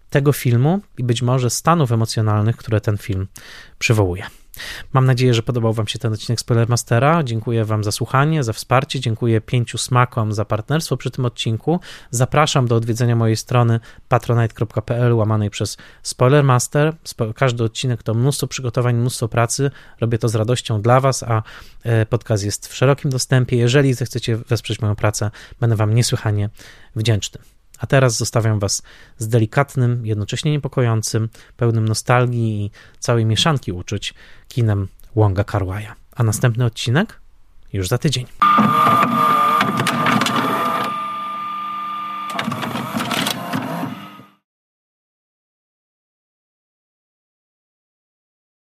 tego 0.09 0.33
filmu 0.33 0.79
i 0.97 1.03
być 1.03 1.21
może 1.21 1.49
stanów 1.49 1.91
emocjonalnych, 1.91 2.57
które 2.57 2.81
ten 2.81 2.97
film 2.97 3.27
przywołuje. 3.79 4.23
Mam 4.93 5.05
nadzieję, 5.05 5.33
że 5.33 5.43
podobał 5.43 5.73
Wam 5.73 5.87
się 5.87 5.99
ten 5.99 6.13
odcinek 6.13 6.39
Spoilermastera. 6.39 7.23
Dziękuję 7.23 7.65
Wam 7.65 7.83
za 7.83 7.91
słuchanie, 7.91 8.43
za 8.43 8.53
wsparcie. 8.53 8.99
Dziękuję 8.99 9.41
pięciu 9.41 9.77
smakom 9.77 10.33
za 10.33 10.45
partnerstwo 10.45 10.97
przy 10.97 11.11
tym 11.11 11.25
odcinku. 11.25 11.79
Zapraszam 12.11 12.67
do 12.67 12.75
odwiedzenia 12.75 13.15
mojej 13.15 13.37
strony 13.37 13.79
patronite.pl 14.07 15.13
łamanej 15.13 15.49
przez 15.49 15.77
Spoilermaster. 16.03 16.95
Każdy 17.35 17.63
odcinek 17.63 18.03
to 18.03 18.13
mnóstwo 18.13 18.47
przygotowań, 18.47 18.95
mnóstwo 18.95 19.27
pracy. 19.27 19.71
Robię 20.01 20.17
to 20.17 20.29
z 20.29 20.35
radością 20.35 20.81
dla 20.81 20.99
Was, 20.99 21.23
a 21.23 21.43
e, 21.83 22.05
podcast 22.05 22.43
jest 22.45 22.67
w 22.67 22.75
szerokim 22.75 23.11
dostępie. 23.11 23.57
Jeżeli 23.57 23.93
zechcecie 23.93 24.37
wesprzeć 24.37 24.81
moją 24.81 24.95
pracę, 24.95 25.31
będę 25.59 25.75
Wam 25.75 25.93
niesłychanie 25.93 26.49
wdzięczny. 26.95 27.56
A 27.77 27.87
teraz 27.87 28.17
zostawiam 28.17 28.59
Was 28.59 28.83
z 29.17 29.27
delikatnym, 29.27 30.05
jednocześnie 30.05 30.51
niepokojącym, 30.51 31.29
pełnym 31.57 31.87
nostalgii 31.87 32.65
i 32.65 32.71
całej 32.99 33.25
mieszanki 33.25 33.71
uczuć 33.71 34.13
kinem 34.47 34.87
Wonga 35.15 35.43
Karwaja. 35.43 35.95
A 36.15 36.23
następny 36.23 36.65
odcinek 36.65 37.19
już 37.73 37.87
za 37.87 37.97
tydzień. 37.97 38.25